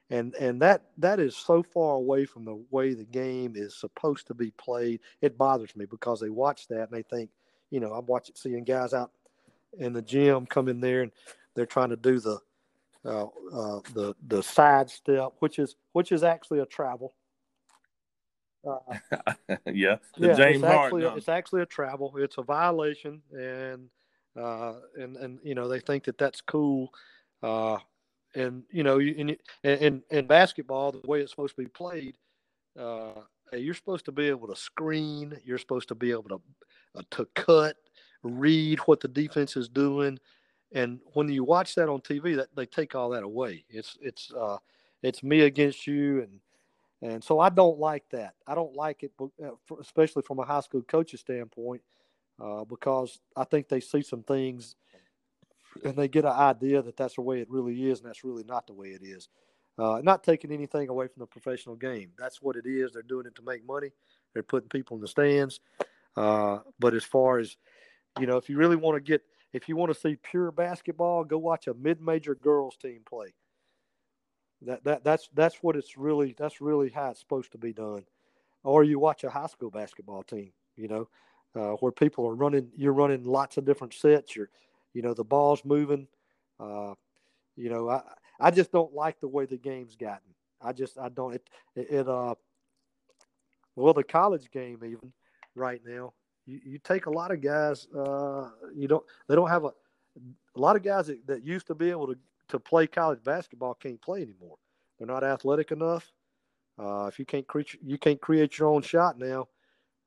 and 0.09 0.35
and 0.35 0.61
that 0.61 0.83
that 0.97 1.19
is 1.19 1.35
so 1.35 1.63
far 1.63 1.95
away 1.95 2.25
from 2.25 2.45
the 2.45 2.63
way 2.69 2.93
the 2.93 3.03
game 3.05 3.53
is 3.55 3.75
supposed 3.75 4.27
to 4.27 4.33
be 4.35 4.51
played. 4.51 4.99
It 5.21 5.37
bothers 5.37 5.75
me 5.75 5.85
because 5.85 6.19
they 6.19 6.29
watch 6.29 6.67
that 6.67 6.89
and 6.89 6.91
they 6.91 7.01
think, 7.01 7.31
you 7.71 7.79
know, 7.79 7.93
I'm 7.93 8.05
watching 8.05 8.35
seeing 8.35 8.63
guys 8.63 8.93
out 8.93 9.11
in 9.79 9.91
the 9.93 10.03
gym 10.03 10.45
come 10.45 10.67
in 10.67 10.79
there 10.81 11.01
and 11.01 11.11
they're 11.55 11.65
trying 11.65 11.89
to 11.89 11.95
do 11.95 12.19
the 12.19 12.37
uh, 13.05 13.25
uh, 13.51 13.79
the 13.93 14.13
the 14.27 14.43
side 14.43 14.89
step, 14.89 15.33
which 15.39 15.57
is 15.57 15.75
which 15.93 16.11
is 16.11 16.23
actually 16.23 16.59
a 16.59 16.65
travel. 16.67 17.15
Uh, 18.65 18.77
yeah, 19.65 19.97
yeah, 20.17 20.33
James 20.33 20.57
it's 20.57 20.63
actually, 20.63 21.03
it's 21.03 21.29
actually 21.29 21.61
a 21.61 21.65
travel. 21.65 22.13
It's 22.17 22.37
a 22.37 22.43
violation, 22.43 23.21
and 23.31 23.89
uh, 24.39 24.75
and 24.97 25.17
and 25.17 25.39
you 25.43 25.55
know 25.55 25.67
they 25.67 25.79
think 25.79 26.05
that 26.05 26.17
that's 26.17 26.41
cool. 26.41 26.93
Uh, 27.41 27.77
and 28.35 28.63
you 28.71 28.83
know, 28.83 28.99
in 28.99 29.35
in 29.63 30.03
in 30.09 30.27
basketball, 30.27 30.91
the 30.91 31.07
way 31.07 31.21
it's 31.21 31.31
supposed 31.31 31.55
to 31.55 31.61
be 31.61 31.67
played, 31.67 32.17
uh, 32.79 33.21
you're 33.51 33.73
supposed 33.73 34.05
to 34.05 34.11
be 34.11 34.27
able 34.29 34.47
to 34.47 34.55
screen. 34.55 35.37
You're 35.43 35.57
supposed 35.57 35.89
to 35.89 35.95
be 35.95 36.11
able 36.11 36.29
to 36.29 36.41
uh, 36.95 37.01
to 37.11 37.25
cut, 37.35 37.75
read 38.23 38.79
what 38.79 39.01
the 39.01 39.07
defense 39.07 39.57
is 39.57 39.67
doing, 39.67 40.19
and 40.71 40.99
when 41.13 41.29
you 41.29 41.43
watch 41.43 41.75
that 41.75 41.89
on 41.89 42.01
TV, 42.01 42.35
that 42.37 42.55
they 42.55 42.65
take 42.65 42.95
all 42.95 43.09
that 43.09 43.23
away. 43.23 43.65
It's 43.69 43.97
it's 44.01 44.31
uh, 44.33 44.57
it's 45.03 45.21
me 45.21 45.41
against 45.41 45.85
you, 45.85 46.21
and 46.21 46.39
and 47.03 47.23
so 47.23 47.39
I 47.39 47.49
don't 47.49 47.77
like 47.77 48.09
that. 48.11 48.33
I 48.47 48.55
don't 48.55 48.75
like 48.75 49.03
it, 49.03 49.11
uh, 49.21 49.49
especially 49.79 50.23
from 50.23 50.39
a 50.39 50.45
high 50.45 50.61
school 50.61 50.81
coach's 50.81 51.19
standpoint, 51.19 51.81
uh, 52.41 52.63
because 52.63 53.19
I 53.35 53.43
think 53.43 53.67
they 53.67 53.81
see 53.81 54.01
some 54.01 54.23
things 54.23 54.75
and 55.83 55.95
they 55.95 56.07
get 56.07 56.25
an 56.25 56.31
idea 56.31 56.81
that 56.81 56.95
that's 56.95 57.15
the 57.15 57.21
way 57.21 57.41
it 57.41 57.49
really 57.49 57.89
is, 57.89 57.99
and 57.99 58.07
that's 58.07 58.23
really 58.23 58.43
not 58.43 58.67
the 58.67 58.73
way 58.73 58.89
it 58.89 59.01
is. 59.03 59.27
Uh, 59.77 59.99
not 60.03 60.23
taking 60.23 60.51
anything 60.51 60.87
away 60.87 61.07
from 61.07 61.21
the 61.21 61.27
professional 61.27 61.75
game. 61.75 62.11
That's 62.17 62.41
what 62.41 62.55
it 62.55 62.65
is. 62.65 62.91
They're 62.91 63.01
doing 63.01 63.25
it 63.25 63.35
to 63.35 63.41
make 63.41 63.65
money. 63.65 63.89
They're 64.33 64.43
putting 64.43 64.69
people 64.69 64.95
in 64.97 65.01
the 65.01 65.07
stands. 65.07 65.59
Uh, 66.15 66.59
but 66.79 66.93
as 66.93 67.03
far 67.03 67.39
as, 67.39 67.57
you 68.19 68.27
know, 68.27 68.37
if 68.37 68.49
you 68.49 68.57
really 68.57 68.75
want 68.75 68.95
to 68.95 69.01
get, 69.01 69.23
if 69.51 69.67
you 69.67 69.75
want 69.75 69.91
to 69.91 69.99
see 69.99 70.15
pure 70.15 70.51
basketball, 70.51 71.23
go 71.23 71.39
watch 71.39 71.65
a 71.65 71.73
mid-major 71.73 72.35
girls 72.35 72.77
team 72.77 73.01
play. 73.09 73.33
That 74.65 74.83
that 74.83 75.03
that's 75.03 75.29
that's 75.33 75.57
what 75.61 75.75
it's 75.75 75.97
really 75.97 76.35
that's 76.37 76.61
really 76.61 76.89
how 76.89 77.09
it's 77.11 77.19
supposed 77.19 77.51
to 77.51 77.57
be 77.57 77.73
done. 77.73 78.05
Or 78.63 78.83
you 78.83 78.99
watch 78.99 79.23
a 79.23 79.29
high 79.29 79.47
school 79.47 79.69
basketball 79.69 80.23
team, 80.23 80.51
you 80.77 80.87
know, 80.87 81.09
uh, 81.55 81.75
where 81.77 81.91
people 81.91 82.25
are 82.27 82.35
running. 82.35 82.69
You're 82.75 82.93
running 82.93 83.23
lots 83.23 83.57
of 83.57 83.65
different 83.65 83.93
sets. 83.93 84.35
You're 84.35 84.49
you 84.93 85.01
know, 85.01 85.13
the 85.13 85.23
ball's 85.23 85.65
moving. 85.65 86.07
Uh, 86.59 86.93
you 87.55 87.69
know, 87.69 87.89
I 87.89 88.01
I 88.39 88.51
just 88.51 88.71
don't 88.71 88.93
like 88.93 89.19
the 89.19 89.27
way 89.27 89.45
the 89.45 89.57
game's 89.57 89.95
gotten. 89.95 90.33
I 90.63 90.71
just 90.71 90.97
I 90.97 91.09
don't 91.09 91.35
it 91.35 91.49
it, 91.75 91.89
it 91.89 92.07
uh 92.07 92.35
well 93.75 93.93
the 93.93 94.03
college 94.03 94.49
game 94.51 94.79
even 94.83 95.11
right 95.55 95.81
now 95.85 96.13
you, 96.45 96.59
you 96.63 96.77
take 96.79 97.05
a 97.05 97.11
lot 97.11 97.31
of 97.31 97.41
guys 97.41 97.87
uh 97.87 98.49
you 98.73 98.87
don't 98.87 99.03
they 99.27 99.35
don't 99.35 99.49
have 99.49 99.65
a 99.65 99.71
a 100.55 100.59
lot 100.59 100.75
of 100.75 100.83
guys 100.83 101.07
that, 101.07 101.25
that 101.25 101.43
used 101.43 101.67
to 101.67 101.75
be 101.75 101.89
able 101.89 102.07
to 102.07 102.17
to 102.53 102.59
play 102.59 102.87
college 102.87 103.23
basketball 103.23 103.73
can't 103.75 104.01
play 104.01 104.21
anymore. 104.21 104.57
They're 104.97 105.07
not 105.07 105.23
athletic 105.23 105.71
enough. 105.71 106.11
Uh, 106.79 107.05
if 107.05 107.19
you 107.19 107.25
can't 107.25 107.45
create 107.45 107.77
you 107.83 107.97
can't 107.97 108.19
create 108.19 108.57
your 108.57 108.69
own 108.69 108.81
shot 108.81 109.19
now, 109.19 109.47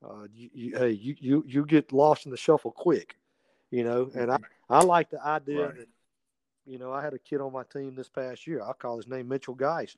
uh, 0.02 0.26
you, 0.34 0.50
you, 0.52 0.78
hey 0.78 0.90
you, 0.90 1.14
you 1.20 1.44
you 1.46 1.64
get 1.64 1.92
lost 1.92 2.24
in 2.24 2.30
the 2.30 2.36
shuffle 2.36 2.72
quick 2.72 3.16
you 3.70 3.84
know. 3.84 4.10
And 4.14 4.30
I, 4.30 4.38
I 4.68 4.82
like 4.82 5.10
the 5.10 5.24
idea 5.24 5.66
right. 5.66 5.76
that, 5.76 5.88
you 6.66 6.78
know, 6.78 6.92
I 6.92 7.02
had 7.02 7.14
a 7.14 7.18
kid 7.18 7.40
on 7.40 7.52
my 7.52 7.62
team 7.64 7.94
this 7.94 8.08
past 8.08 8.46
year. 8.46 8.62
I 8.62 8.72
call 8.72 8.96
his 8.96 9.08
name 9.08 9.28
Mitchell 9.28 9.54
Geist. 9.54 9.96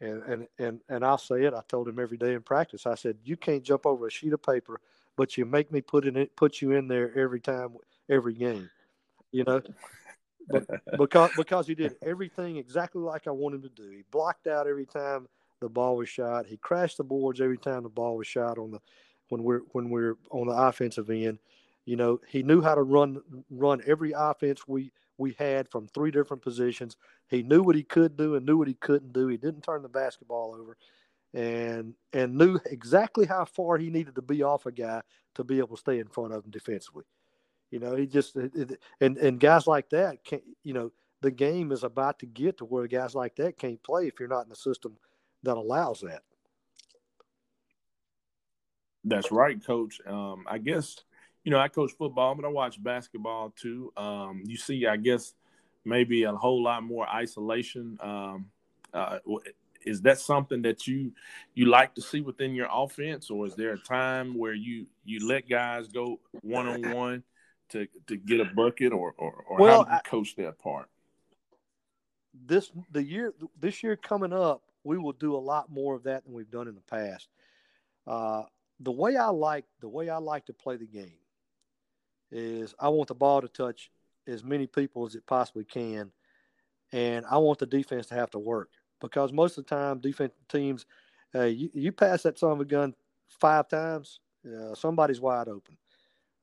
And, 0.00 0.22
and, 0.22 0.46
and, 0.58 0.80
and 0.88 1.04
I'll 1.04 1.18
say 1.18 1.44
it. 1.44 1.52
I 1.52 1.60
told 1.68 1.86
him 1.86 1.98
every 1.98 2.16
day 2.16 2.32
in 2.32 2.40
practice. 2.40 2.86
I 2.86 2.94
said, 2.94 3.16
you 3.22 3.36
can't 3.36 3.62
jump 3.62 3.84
over 3.84 4.06
a 4.06 4.10
sheet 4.10 4.32
of 4.32 4.42
paper, 4.42 4.80
but 5.16 5.36
you 5.36 5.44
make 5.44 5.70
me 5.70 5.82
put 5.82 6.06
in 6.06 6.16
it, 6.16 6.34
put 6.36 6.62
you 6.62 6.72
in 6.72 6.88
there 6.88 7.16
every 7.18 7.40
time, 7.40 7.76
every 8.08 8.32
game, 8.32 8.70
you 9.30 9.44
know, 9.44 9.60
but 10.50 10.66
because, 10.98 11.30
because 11.36 11.66
he 11.66 11.74
did 11.74 11.96
everything 12.02 12.56
exactly 12.56 13.02
like 13.02 13.26
I 13.26 13.30
wanted 13.30 13.62
to 13.62 13.68
do. 13.68 13.90
He 13.90 14.02
blocked 14.10 14.46
out 14.46 14.66
every 14.66 14.86
time 14.86 15.28
the 15.60 15.68
ball 15.68 15.96
was 15.96 16.08
shot. 16.08 16.46
He 16.46 16.56
crashed 16.56 16.96
the 16.96 17.04
boards 17.04 17.40
every 17.40 17.58
time 17.58 17.82
the 17.82 17.88
ball 17.88 18.16
was 18.16 18.26
shot 18.26 18.58
on 18.58 18.70
the, 18.70 18.80
when 19.28 19.42
we're, 19.42 19.60
when 19.72 19.90
we're 19.90 20.16
on 20.30 20.48
the 20.48 20.54
offensive 20.54 21.10
end 21.10 21.38
you 21.90 21.96
know, 21.96 22.20
he 22.28 22.42
knew 22.42 22.62
how 22.62 22.74
to 22.74 22.82
run 22.82 23.20
run 23.50 23.82
every 23.86 24.12
offense 24.12 24.66
we 24.68 24.92
we 25.18 25.34
had 25.38 25.68
from 25.68 25.88
three 25.88 26.10
different 26.10 26.42
positions. 26.42 26.96
He 27.28 27.42
knew 27.42 27.62
what 27.62 27.76
he 27.76 27.82
could 27.82 28.16
do 28.16 28.36
and 28.36 28.46
knew 28.46 28.56
what 28.56 28.68
he 28.68 28.74
couldn't 28.74 29.12
do. 29.12 29.26
He 29.26 29.36
didn't 29.36 29.62
turn 29.62 29.82
the 29.82 29.88
basketball 29.88 30.56
over, 30.58 30.76
and 31.34 31.94
and 32.12 32.36
knew 32.36 32.60
exactly 32.66 33.26
how 33.26 33.44
far 33.44 33.76
he 33.76 33.90
needed 33.90 34.14
to 34.14 34.22
be 34.22 34.42
off 34.42 34.66
a 34.66 34.72
guy 34.72 35.02
to 35.34 35.44
be 35.44 35.58
able 35.58 35.76
to 35.76 35.80
stay 35.80 35.98
in 35.98 36.06
front 36.06 36.32
of 36.32 36.44
him 36.44 36.50
defensively. 36.50 37.04
You 37.70 37.78
know, 37.78 37.94
he 37.94 38.06
just 38.06 38.36
and 38.36 39.16
and 39.16 39.40
guys 39.40 39.66
like 39.66 39.90
that 39.90 40.24
can't. 40.24 40.42
You 40.64 40.74
know, 40.74 40.92
the 41.20 41.30
game 41.30 41.70
is 41.72 41.84
about 41.84 42.18
to 42.20 42.26
get 42.26 42.58
to 42.58 42.64
where 42.64 42.86
guys 42.86 43.14
like 43.14 43.36
that 43.36 43.58
can't 43.58 43.82
play 43.82 44.06
if 44.06 44.18
you're 44.18 44.28
not 44.28 44.46
in 44.46 44.52
a 44.52 44.56
system 44.56 44.96
that 45.42 45.56
allows 45.56 46.00
that. 46.00 46.22
That's 49.04 49.30
right, 49.30 49.64
Coach. 49.64 50.00
Um, 50.06 50.44
I 50.46 50.58
guess 50.58 50.96
you 51.44 51.50
know, 51.50 51.58
I 51.58 51.68
coach 51.68 51.92
football, 51.96 52.34
but 52.34 52.44
I 52.44 52.48
watch 52.48 52.82
basketball 52.82 53.52
too. 53.56 53.92
Um, 53.96 54.42
you 54.44 54.56
see, 54.56 54.86
I 54.86 54.96
guess 54.96 55.34
maybe 55.84 56.24
a 56.24 56.32
whole 56.32 56.62
lot 56.62 56.82
more 56.82 57.08
isolation. 57.08 57.98
Um, 58.00 58.50
uh, 58.92 59.18
is 59.86 60.02
that 60.02 60.18
something 60.18 60.60
that 60.62 60.86
you 60.86 61.12
you 61.54 61.66
like 61.66 61.94
to 61.94 62.02
see 62.02 62.20
within 62.20 62.54
your 62.54 62.68
offense, 62.70 63.30
or 63.30 63.46
is 63.46 63.54
there 63.54 63.72
a 63.72 63.78
time 63.78 64.36
where 64.36 64.52
you 64.52 64.86
you 65.04 65.26
let 65.26 65.48
guys 65.48 65.88
go 65.88 66.20
one 66.42 66.66
on 66.66 66.90
one 66.92 67.22
to 67.70 67.86
to 68.06 68.16
get 68.16 68.40
a 68.40 68.44
bucket, 68.44 68.92
or 68.92 69.14
or, 69.18 69.44
or 69.48 69.58
well, 69.58 69.84
how 69.84 69.90
do 69.90 69.94
you 69.94 70.00
coach 70.04 70.36
that 70.36 70.58
part? 70.58 70.88
This 72.46 72.70
the 72.90 73.02
year 73.02 73.34
this 73.58 73.82
year 73.82 73.96
coming 73.96 74.32
up, 74.32 74.62
we 74.84 74.98
will 74.98 75.12
do 75.12 75.34
a 75.34 75.38
lot 75.38 75.70
more 75.70 75.94
of 75.94 76.04
that 76.04 76.24
than 76.24 76.32
we've 76.32 76.50
done 76.50 76.68
in 76.68 76.74
the 76.74 76.80
past. 76.82 77.28
Uh, 78.06 78.42
the 78.80 78.92
way 78.92 79.16
I 79.16 79.28
like 79.28 79.64
the 79.80 79.88
way 79.88 80.08
I 80.08 80.18
like 80.18 80.46
to 80.46 80.52
play 80.52 80.76
the 80.76 80.86
game 80.86 81.18
is 82.30 82.74
I 82.78 82.88
want 82.88 83.08
the 83.08 83.14
ball 83.14 83.40
to 83.40 83.48
touch 83.48 83.90
as 84.26 84.44
many 84.44 84.66
people 84.66 85.06
as 85.06 85.14
it 85.14 85.26
possibly 85.26 85.64
can, 85.64 86.12
and 86.92 87.26
I 87.26 87.38
want 87.38 87.58
the 87.58 87.66
defense 87.66 88.06
to 88.06 88.14
have 88.14 88.30
to 88.30 88.38
work 88.38 88.70
because 89.00 89.32
most 89.32 89.58
of 89.58 89.66
the 89.66 89.74
time, 89.74 89.98
defense 89.98 90.32
teams, 90.48 90.86
uh, 91.34 91.44
you, 91.44 91.70
you 91.72 91.92
pass 91.92 92.22
that 92.22 92.38
son 92.38 92.52
of 92.52 92.60
a 92.60 92.64
gun 92.64 92.94
five 93.28 93.68
times, 93.68 94.20
uh, 94.46 94.74
somebody's 94.74 95.20
wide 95.20 95.48
open. 95.48 95.76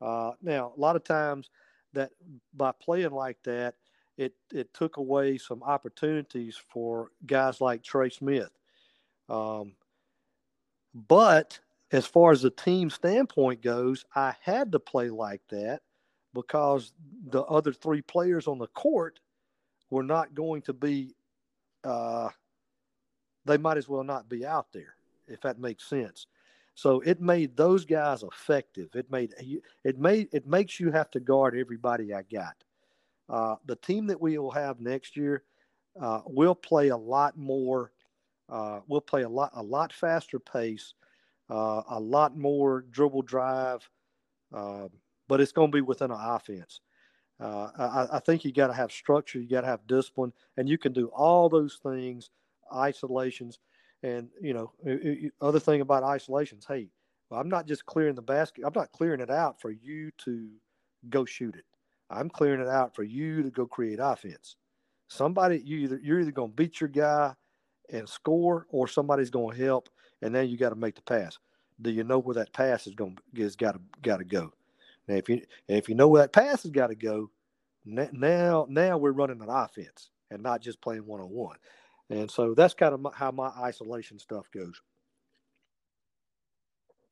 Uh, 0.02 0.32
now, 0.42 0.74
a 0.76 0.80
lot 0.80 0.96
of 0.96 1.04
times 1.04 1.50
that 1.94 2.12
by 2.54 2.72
playing 2.72 3.12
like 3.12 3.38
that, 3.44 3.76
it 4.18 4.34
it 4.54 4.74
took 4.74 4.98
away 4.98 5.38
some 5.38 5.64
opportunities 5.64 6.58
for 6.58 7.12
guys 7.26 7.62
like 7.62 7.84
Trey 7.84 8.10
Smith. 8.10 8.52
Um, 9.30 9.74
but 10.94 11.60
as 11.92 12.06
far 12.06 12.32
as 12.32 12.42
the 12.42 12.50
team 12.50 12.90
standpoint 12.90 13.62
goes, 13.62 14.06
I 14.16 14.36
had 14.42 14.72
to 14.72 14.80
play 14.80 15.10
like 15.10 15.42
that 15.50 15.82
because 16.34 16.94
the 17.30 17.44
other 17.44 17.72
three 17.74 18.02
players 18.02 18.48
on 18.48 18.58
the 18.58 18.68
court 18.68 19.20
were 19.90 20.04
not 20.04 20.36
going 20.36 20.62
to 20.64 20.74
be, 20.74 21.16
uh, 21.84 22.30
they 23.46 23.58
might 23.58 23.78
as 23.78 23.88
well 23.88 24.04
not 24.04 24.28
be 24.28 24.46
out 24.46 24.68
there, 24.74 24.96
if 25.28 25.42
that 25.42 25.60
makes 25.60 25.88
sense. 25.88 26.28
So 26.78 27.00
it 27.00 27.20
made 27.20 27.58
those 27.58 27.86
guys 27.86 28.22
effective. 28.22 28.90
It 28.94 29.10
made 29.10 29.34
it 29.84 29.98
made 29.98 30.30
it 30.32 30.46
makes 30.46 30.80
you 30.80 30.92
have 30.92 31.10
to 31.10 31.20
guard 31.20 31.58
everybody 31.58 32.14
I 32.14 32.22
got. 32.22 32.54
Uh, 33.28 33.56
the 33.66 33.78
team 33.78 34.06
that 34.06 34.22
we 34.22 34.38
will 34.38 34.52
have 34.52 34.80
next 34.80 35.18
year 35.18 35.42
uh, 36.00 36.22
will 36.28 36.54
play 36.54 36.90
a 36.90 36.96
lot 36.96 37.36
more. 37.36 37.94
Uh, 38.48 38.82
we'll 38.88 39.02
play 39.02 39.24
a 39.24 39.30
lot 39.30 39.50
a 39.56 39.64
lot 39.64 39.92
faster 39.92 40.38
pace, 40.38 40.94
uh, 41.50 41.82
a 41.90 42.00
lot 42.00 42.38
more 42.38 42.86
dribble 42.92 43.24
drive, 43.24 43.90
um, 44.54 44.92
but 45.28 45.42
it's 45.42 45.52
going 45.52 45.72
to 45.72 45.76
be 45.76 45.82
within 45.82 46.12
an 46.12 46.20
offense. 46.22 46.82
Uh, 47.40 47.70
I, 47.76 48.18
I, 48.18 48.20
think 48.20 48.46
you 48.46 48.52
got 48.52 48.68
to 48.68 48.74
have 48.74 48.92
structure, 48.92 49.40
you 49.40 49.50
got 49.50 49.62
to 49.62 49.68
have 49.68 49.88
discipline, 49.88 50.32
and 50.58 50.70
you 50.70 50.78
can 50.78 50.94
do 50.94 51.08
all 51.08 51.50
those 51.50 51.80
things, 51.82 52.30
isolations, 52.72 53.58
and 54.04 54.30
you 54.42 54.54
know, 54.54 54.72
other 55.42 55.60
thing 55.60 55.82
about 55.82 56.04
isolations. 56.04 56.66
Hey, 56.68 56.90
I'm 57.32 57.50
not 57.50 57.68
just 57.68 57.86
clearing 57.86 58.16
the 58.16 58.22
basket. 58.22 58.64
I'm 58.66 58.74
not 58.76 58.92
clearing 58.92 59.20
it 59.20 59.30
out 59.30 59.60
for 59.60 59.72
you 59.72 60.12
to 60.20 60.50
go 61.10 61.26
shoot 61.26 61.56
it. 61.56 61.66
I'm 62.10 62.30
clearing 62.30 62.62
it 62.62 62.68
out 62.68 62.96
for 62.96 63.04
you 63.04 63.44
to 63.44 63.50
go 63.50 63.66
create 63.66 64.00
offense. 64.02 64.56
Somebody, 65.10 65.62
you 65.64 65.78
either 65.80 66.00
you're 66.02 66.20
either 66.20 66.32
going 66.32 66.52
to 66.52 66.56
beat 66.56 66.80
your 66.80 66.90
guy 66.90 67.34
and 67.92 68.08
score, 68.08 68.68
or 68.70 68.88
somebody's 68.88 69.30
going 69.30 69.56
to 69.58 69.64
help, 69.64 69.90
and 70.22 70.34
then 70.34 70.50
you 70.50 70.58
got 70.58 70.70
to 70.70 70.76
make 70.76 70.96
the 70.96 71.02
pass. 71.02 71.38
Do 71.82 71.92
you 71.92 72.04
know 72.04 72.20
where 72.20 72.36
that 72.36 72.54
pass 72.54 72.88
is 72.88 72.96
going 72.96 73.18
is 73.34 73.56
got 73.56 73.74
to 73.74 73.82
got 74.02 74.18
to 74.18 74.26
go? 74.26 74.52
Now, 75.08 75.16
if 75.16 75.30
you 75.30 75.42
if 75.68 75.88
you 75.90 75.96
know 75.96 76.08
where 76.08 76.24
that 76.24 76.34
pass 76.34 76.64
has 76.64 76.72
got 76.72 76.88
to 76.88 76.96
go, 76.96 77.30
now 77.86 78.66
now 78.70 78.98
we're 78.98 79.12
running 79.12 79.42
an 79.42 79.50
offense 79.50 80.10
and 80.30 80.44
not 80.44 80.62
just 80.62 80.82
playing 80.82 81.06
one 81.06 81.22
on 81.22 81.30
one. 81.30 81.58
And 82.10 82.32
so 82.32 82.54
that's 82.54 82.74
kind 82.74 82.94
of 82.94 83.14
how 83.14 83.32
my 83.32 83.48
isolation 83.48 84.18
stuff 84.20 84.50
goes. 84.54 84.82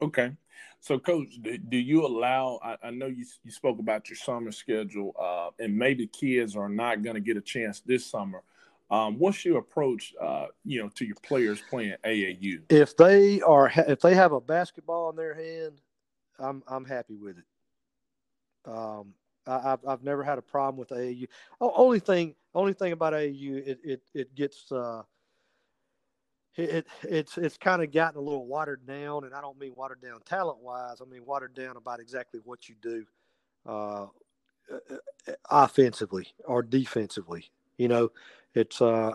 Okay. 0.01 0.31
So, 0.79 0.99
coach, 0.99 1.29
do, 1.41 1.57
do 1.57 1.77
you 1.77 2.05
allow? 2.05 2.59
I, 2.63 2.77
I, 2.83 2.91
know 2.91 3.07
you, 3.07 3.25
you 3.43 3.51
spoke 3.51 3.79
about 3.79 4.09
your 4.09 4.17
summer 4.17 4.51
schedule, 4.51 5.15
uh, 5.19 5.49
and 5.63 5.75
maybe 5.75 6.07
kids 6.07 6.55
are 6.55 6.69
not 6.69 7.01
going 7.01 7.15
to 7.15 7.21
get 7.21 7.37
a 7.37 7.41
chance 7.41 7.79
this 7.79 8.05
summer. 8.05 8.43
Um, 8.91 9.17
what's 9.17 9.43
your 9.43 9.57
approach, 9.57 10.13
uh, 10.21 10.45
you 10.63 10.81
know, 10.81 10.89
to 10.89 11.05
your 11.05 11.15
players 11.23 11.59
playing 11.69 11.95
AAU? 12.05 12.61
If 12.69 12.95
they 12.97 13.41
are, 13.41 13.71
if 13.75 13.99
they 13.99 14.13
have 14.13 14.31
a 14.31 14.39
basketball 14.39 15.09
in 15.09 15.15
their 15.15 15.33
hand, 15.33 15.81
I'm 16.37 16.61
I'm 16.67 16.85
happy 16.85 17.15
with 17.15 17.37
it. 17.37 17.45
Um, 18.65 19.13
I, 19.47 19.61
have 19.61 19.79
I've 19.87 20.03
never 20.03 20.23
had 20.23 20.37
a 20.37 20.43
problem 20.43 20.77
with 20.77 20.89
AAU. 20.89 21.27
Only 21.59 21.99
thing, 21.99 22.35
only 22.55 22.73
thing 22.73 22.93
about 22.93 23.13
AU, 23.13 23.61
it 23.65 23.79
it 23.83 24.01
it 24.13 24.35
gets 24.35 24.71
uh, 24.71 25.03
it, 26.55 26.87
it's 27.03 27.37
it's 27.37 27.57
kind 27.57 27.83
of 27.83 27.91
gotten 27.91 28.17
a 28.17 28.23
little 28.23 28.47
watered 28.47 28.85
down, 28.87 29.25
and 29.25 29.33
I 29.33 29.41
don't 29.41 29.59
mean 29.59 29.73
watered 29.75 30.01
down 30.01 30.21
talent 30.25 30.59
wise. 30.59 31.01
I 31.01 31.05
mean 31.05 31.25
watered 31.25 31.53
down 31.53 31.77
about 31.77 31.99
exactly 31.99 32.39
what 32.43 32.69
you 32.69 32.75
do, 32.81 33.05
uh, 33.65 34.07
offensively 35.49 36.27
or 36.45 36.63
defensively. 36.63 37.51
You 37.77 37.89
know, 37.89 38.11
it's 38.53 38.81
uh, 38.81 39.11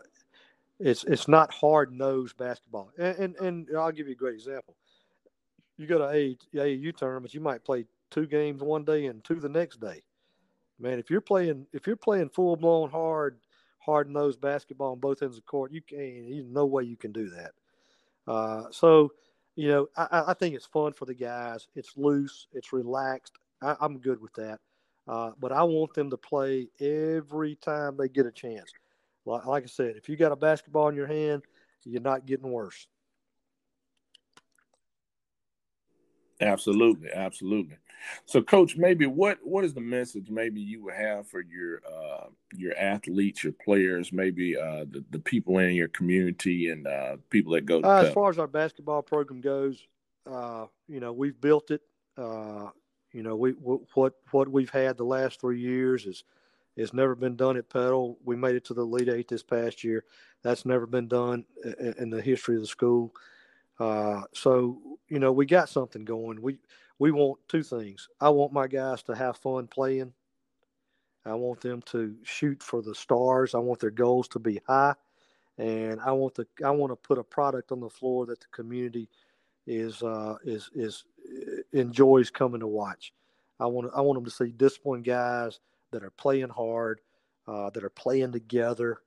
it's 0.79 1.05
it's 1.05 1.29
not 1.29 1.53
hard 1.53 1.93
nosed 1.93 2.37
basketball. 2.37 2.91
And, 2.99 3.17
and, 3.19 3.37
and 3.37 3.69
I'll 3.77 3.93
give 3.93 4.07
you 4.07 4.13
a 4.13 4.17
great 4.17 4.35
example. 4.35 4.77
You 5.79 5.87
go 5.87 5.99
to 5.99 6.09
a 6.09 6.37
AAU 6.55 6.95
tournament, 6.95 7.33
you 7.33 7.41
might 7.41 7.65
play 7.65 7.87
two 8.11 8.27
games 8.27 8.61
one 8.61 8.85
day 8.85 9.07
and 9.07 9.25
two 9.25 9.37
the 9.37 9.49
next 9.49 9.81
day. 9.81 10.03
Man, 10.81 10.99
if 10.99 11.11
you're 11.11 11.21
playing 11.21 11.67
if 11.73 11.87
you're 11.87 11.97
playing 11.97 12.31
full 12.31 12.57
blown 12.57 12.91
hard 12.91 13.39
hard 13.81 14.11
nosed 14.11 14.41
basketball 14.41 14.93
on 14.93 15.01
both 15.01 15.23
ends 15.23 15.37
of 15.37 15.43
the 15.43 15.47
court, 15.47 15.73
you 15.73 15.83
can't. 15.83 16.29
There's 16.29 16.47
no 16.47 16.67
way 16.67 16.85
you 16.85 16.97
can 16.97 17.13
do 17.13 17.29
that. 17.31 17.53
Uh, 18.27 18.65
so, 18.71 19.13
you 19.57 19.69
know, 19.69 19.89
I, 19.97 20.25
I, 20.29 20.35
think 20.35 20.55
it's 20.55 20.67
fun 20.67 20.93
for 20.93 21.07
the 21.07 21.15
guys. 21.15 21.67
It's 21.75 21.97
loose. 21.97 22.47
It's 22.53 22.73
relaxed. 22.73 23.33
I, 23.63 23.75
am 23.81 23.99
good 23.99 24.21
with 24.21 24.33
that. 24.35 24.61
Uh, 25.09 25.33
but 25.41 25.51
I 25.51 25.63
want 25.65 25.95
them 25.95 26.11
to 26.11 26.17
play 26.17 26.69
every 26.79 27.57
time 27.57 27.97
they 27.97 28.09
get 28.09 28.27
a 28.27 28.31
chance. 28.31 28.71
Like, 29.25 29.47
like 29.47 29.65
I 29.65 29.67
said, 29.67 29.97
if 29.97 30.09
you 30.09 30.17
got 30.17 30.33
a 30.33 30.37
basketball 30.37 30.89
in 30.89 30.95
your 30.95 31.07
hand, 31.07 31.43
you're 31.85 32.03
not 32.03 32.27
getting 32.27 32.51
worse. 32.51 32.87
Absolutely, 36.41 37.11
absolutely. 37.13 37.77
So, 38.25 38.43
coach, 38.43 38.77
maybe 38.77 39.07
what 39.07 39.39
what 39.43 39.65
is 39.65 39.75
the 39.75 39.81
message 39.81 40.31
maybe 40.31 40.61
you 40.61 40.83
would 40.85 40.95
have 40.95 41.29
for 41.29 41.43
your 41.43 41.83
uh, 41.87 42.27
your 42.57 42.77
athletes, 42.77 43.45
your 43.45 43.53
players, 43.53 44.13
maybe 44.13 44.57
uh, 44.57 44.85
the 44.91 45.05
the 45.11 45.19
people 45.19 45.59
in 45.59 45.75
your 45.75 45.89
community 45.89 46.71
and 46.71 46.87
uh, 46.87 47.17
people 47.29 47.53
that 47.53 47.67
go. 47.67 47.81
Uh, 47.83 48.05
as 48.07 48.13
far 48.13 48.31
as 48.31 48.39
our 48.39 48.47
basketball 48.47 49.03
program 49.03 49.41
goes, 49.41 49.87
uh, 50.31 50.67
you 50.89 51.01
know, 51.01 51.13
we've 51.13 51.41
built 51.41 51.71
it. 51.71 51.83
Uh, 52.17 52.69
you 53.13 53.23
know, 53.23 53.37
we 53.37 53.51
what 53.53 54.15
what 54.31 54.49
we've 54.49 54.71
had 54.71 54.97
the 54.97 55.05
last 55.05 55.41
three 55.41 55.61
years 55.61 56.07
is 56.07 56.25
it's 56.77 56.95
never 56.95 57.15
been 57.15 57.37
done 57.37 57.57
at 57.57 57.69
Petal. 57.69 58.19
We 58.25 58.37
made 58.37 58.55
it 58.55 58.65
to 58.67 58.75
the 58.75 58.83
Elite 58.83 59.09
Eight 59.09 59.29
this 59.29 59.43
past 59.43 59.85
year. 59.85 60.05
That's 60.43 60.65
never 60.65 60.87
been 60.87 61.09
done 61.09 61.45
in 61.99 62.09
the 62.09 62.23
history 62.23 62.55
of 62.55 62.63
the 62.63 62.67
school. 62.67 63.13
Uh, 63.81 64.23
so 64.35 64.79
you 65.09 65.19
know, 65.19 65.33
we 65.33 65.47
got 65.47 65.69
something 65.69 66.05
going. 66.05 66.41
We 66.41 66.59
we 66.99 67.11
want 67.11 67.41
two 67.49 67.63
things. 67.63 68.09
I 68.21 68.29
want 68.29 68.53
my 68.53 68.69
guys 68.69 69.03
to 69.05 69.17
have 69.17 69.39
fun 69.39 69.67
playing. 69.67 70.13
I 71.25 71.35
want 71.35 71.61
them 71.61 71.83
to 71.87 72.15
shoot 72.23 72.63
for 72.63 72.83
the 72.83 72.95
stars. 72.95 73.55
I 73.55 73.59
want 73.59 73.81
their 73.81 73.91
goals 73.91 74.29
to 74.29 74.39
be 74.39 74.61
high, 74.67 74.95
and 75.59 76.01
I 76.01 76.13
want 76.13 76.35
the 76.35 76.47
I 76.65 76.71
want 76.71 76.93
to 76.93 76.97
put 76.97 77.19
a 77.19 77.25
product 77.25 77.73
on 77.73 77.81
the 77.81 77.91
floor 77.91 78.27
that 78.27 78.41
the 78.41 78.47
community 78.53 79.09
is 79.67 80.03
uh, 80.03 80.37
is 80.45 80.71
is 80.75 81.05
uh, 81.27 81.63
enjoys 81.73 82.31
coming 82.31 82.61
to 82.61 82.67
watch. 82.67 83.13
I 83.59 83.67
want 83.67 83.91
I 83.95 84.01
want 84.03 84.19
them 84.19 84.25
to 84.25 84.31
see 84.31 84.53
disciplined 84.53 85.05
guys 85.05 85.61
that 85.93 86.05
are 86.05 86.11
playing 86.11 86.49
hard, 86.51 87.01
uh, 87.47 87.71
that 87.71 87.85
are 87.85 87.91
playing 87.91 88.33
together, 88.33 88.99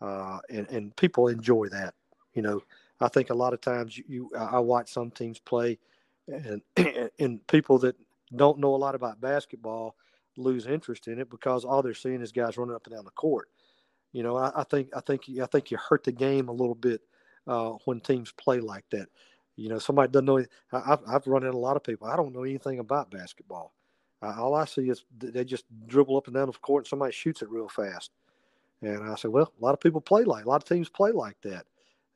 uh, 0.00 0.38
and 0.48 0.68
and 0.68 0.96
people 0.96 1.28
enjoy 1.28 1.68
that. 1.68 1.94
You 2.34 2.42
know, 2.42 2.62
I 3.00 3.08
think 3.08 3.30
a 3.30 3.34
lot 3.34 3.54
of 3.54 3.60
times 3.60 3.96
you, 3.96 4.04
you 4.08 4.30
I 4.36 4.58
watch 4.58 4.92
some 4.92 5.10
teams 5.10 5.38
play, 5.38 5.78
and 6.28 6.62
and 7.18 7.46
people 7.46 7.78
that 7.78 7.96
don't 8.36 8.58
know 8.58 8.74
a 8.74 8.76
lot 8.76 8.94
about 8.94 9.20
basketball 9.20 9.96
lose 10.36 10.66
interest 10.66 11.08
in 11.08 11.18
it 11.18 11.28
because 11.30 11.64
all 11.64 11.82
they're 11.82 11.94
seeing 11.94 12.20
is 12.20 12.32
guys 12.32 12.56
running 12.56 12.74
up 12.74 12.86
and 12.86 12.94
down 12.94 13.04
the 13.04 13.10
court. 13.12 13.48
You 14.12 14.22
know, 14.22 14.36
I, 14.36 14.52
I 14.54 14.64
think 14.64 14.88
I 14.94 15.00
think 15.00 15.22
I 15.42 15.46
think 15.46 15.70
you 15.70 15.78
hurt 15.78 16.04
the 16.04 16.12
game 16.12 16.48
a 16.48 16.52
little 16.52 16.74
bit 16.74 17.00
uh, 17.46 17.70
when 17.84 18.00
teams 18.00 18.32
play 18.32 18.60
like 18.60 18.84
that. 18.90 19.08
You 19.56 19.68
know, 19.68 19.78
somebody 19.78 20.10
doesn't 20.10 20.24
know. 20.24 20.44
I've, 20.72 21.00
I've 21.06 21.26
run 21.26 21.44
into 21.44 21.56
a 21.56 21.58
lot 21.58 21.76
of 21.76 21.84
people. 21.84 22.08
I 22.08 22.16
don't 22.16 22.34
know 22.34 22.44
anything 22.44 22.78
about 22.78 23.10
basketball. 23.10 23.74
All 24.22 24.54
I 24.54 24.66
see 24.66 24.90
is 24.90 25.04
they 25.18 25.44
just 25.44 25.64
dribble 25.86 26.16
up 26.16 26.26
and 26.26 26.34
down 26.34 26.46
the 26.46 26.52
court 26.52 26.84
and 26.84 26.88
somebody 26.88 27.12
shoots 27.12 27.40
it 27.42 27.50
real 27.50 27.68
fast. 27.68 28.10
And 28.82 29.02
I 29.04 29.14
said, 29.14 29.30
well, 29.30 29.52
a 29.60 29.64
lot 29.64 29.72
of 29.72 29.80
people 29.80 30.00
play 30.00 30.24
like, 30.24 30.44
a 30.44 30.48
lot 30.48 30.62
of 30.62 30.68
teams 30.68 30.88
play 30.88 31.10
like 31.10 31.36
that. 31.42 31.66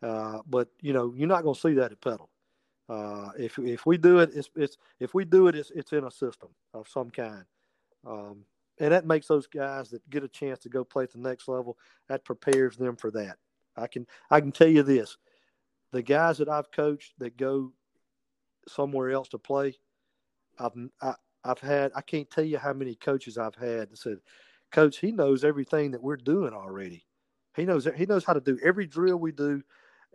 Uh, 0.05 0.41
but 0.47 0.69
you 0.83 0.93
know, 0.93 1.15
you're 1.17 1.27
not 1.27 1.43
going 1.43 1.55
to 1.55 1.61
see 1.61 1.73
that 1.73 1.91
at 1.91 2.01
Petal. 2.03 2.29
Uh, 2.91 3.31
if 3.39 3.59
if 3.59 3.87
we 3.87 3.97
do 3.97 4.19
it, 4.19 4.31
it's, 4.35 4.51
it's 4.55 4.77
if 5.01 5.15
we 5.15 5.25
do 5.25 5.49
it, 5.49 5.55
it's, 5.55 5.71
it's 5.71 5.93
in 5.93 6.05
a 6.05 6.11
system 6.11 6.51
of 6.75 6.87
some 6.87 7.11
kind, 7.11 7.45
um, 8.07 8.45
and 8.79 8.93
that 8.93 9.07
makes 9.07 9.27
those 9.27 9.47
guys 9.47 9.89
that 9.89 10.09
get 10.11 10.23
a 10.23 10.29
chance 10.29 10.59
to 10.59 10.69
go 10.69 10.85
play 10.85 11.05
at 11.05 11.13
the 11.13 11.19
next 11.19 11.49
level. 11.49 11.79
That 12.11 12.23
prepares 12.27 12.77
them 12.77 12.97
for 12.97 13.11
that. 13.13 13.39
I 13.79 13.87
can 13.87 14.07
I 14.31 14.41
can 14.41 14.53
tell 14.53 14.69
you 14.69 14.83
this: 14.83 15.17
the 15.93 16.03
guys 16.03 16.37
that 16.37 16.51
I've 16.51 16.71
coached 16.71 17.15
that 17.19 17.39
go 17.39 17.73
somewhere 18.69 19.11
else 19.11 19.29
to 19.31 19.39
play, 19.39 19.79
I've 20.59 20.73
I, 21.01 21.07
have 21.07 21.17
i 21.45 21.49
have 21.49 21.61
had 21.61 21.93
I 21.97 22.03
can't 22.03 22.31
tell 22.31 22.45
you 22.45 22.59
how 22.59 22.75
many 22.75 22.95
coaches 22.95 23.39
I've 23.39 23.55
had 23.55 23.89
that 23.89 23.97
said, 23.97 24.19
"Coach, 24.71 24.99
he 24.99 25.13
knows 25.13 25.45
everything 25.45 25.93
that 25.93 26.03
we're 26.03 26.17
doing 26.17 26.53
already. 26.53 27.07
He 27.57 27.65
knows 27.65 27.89
he 27.97 28.05
knows 28.05 28.27
how 28.27 28.35
to 28.35 28.41
do 28.43 28.59
every 28.63 28.87
drill 28.87 29.17
we 29.17 29.33
do." 29.33 29.63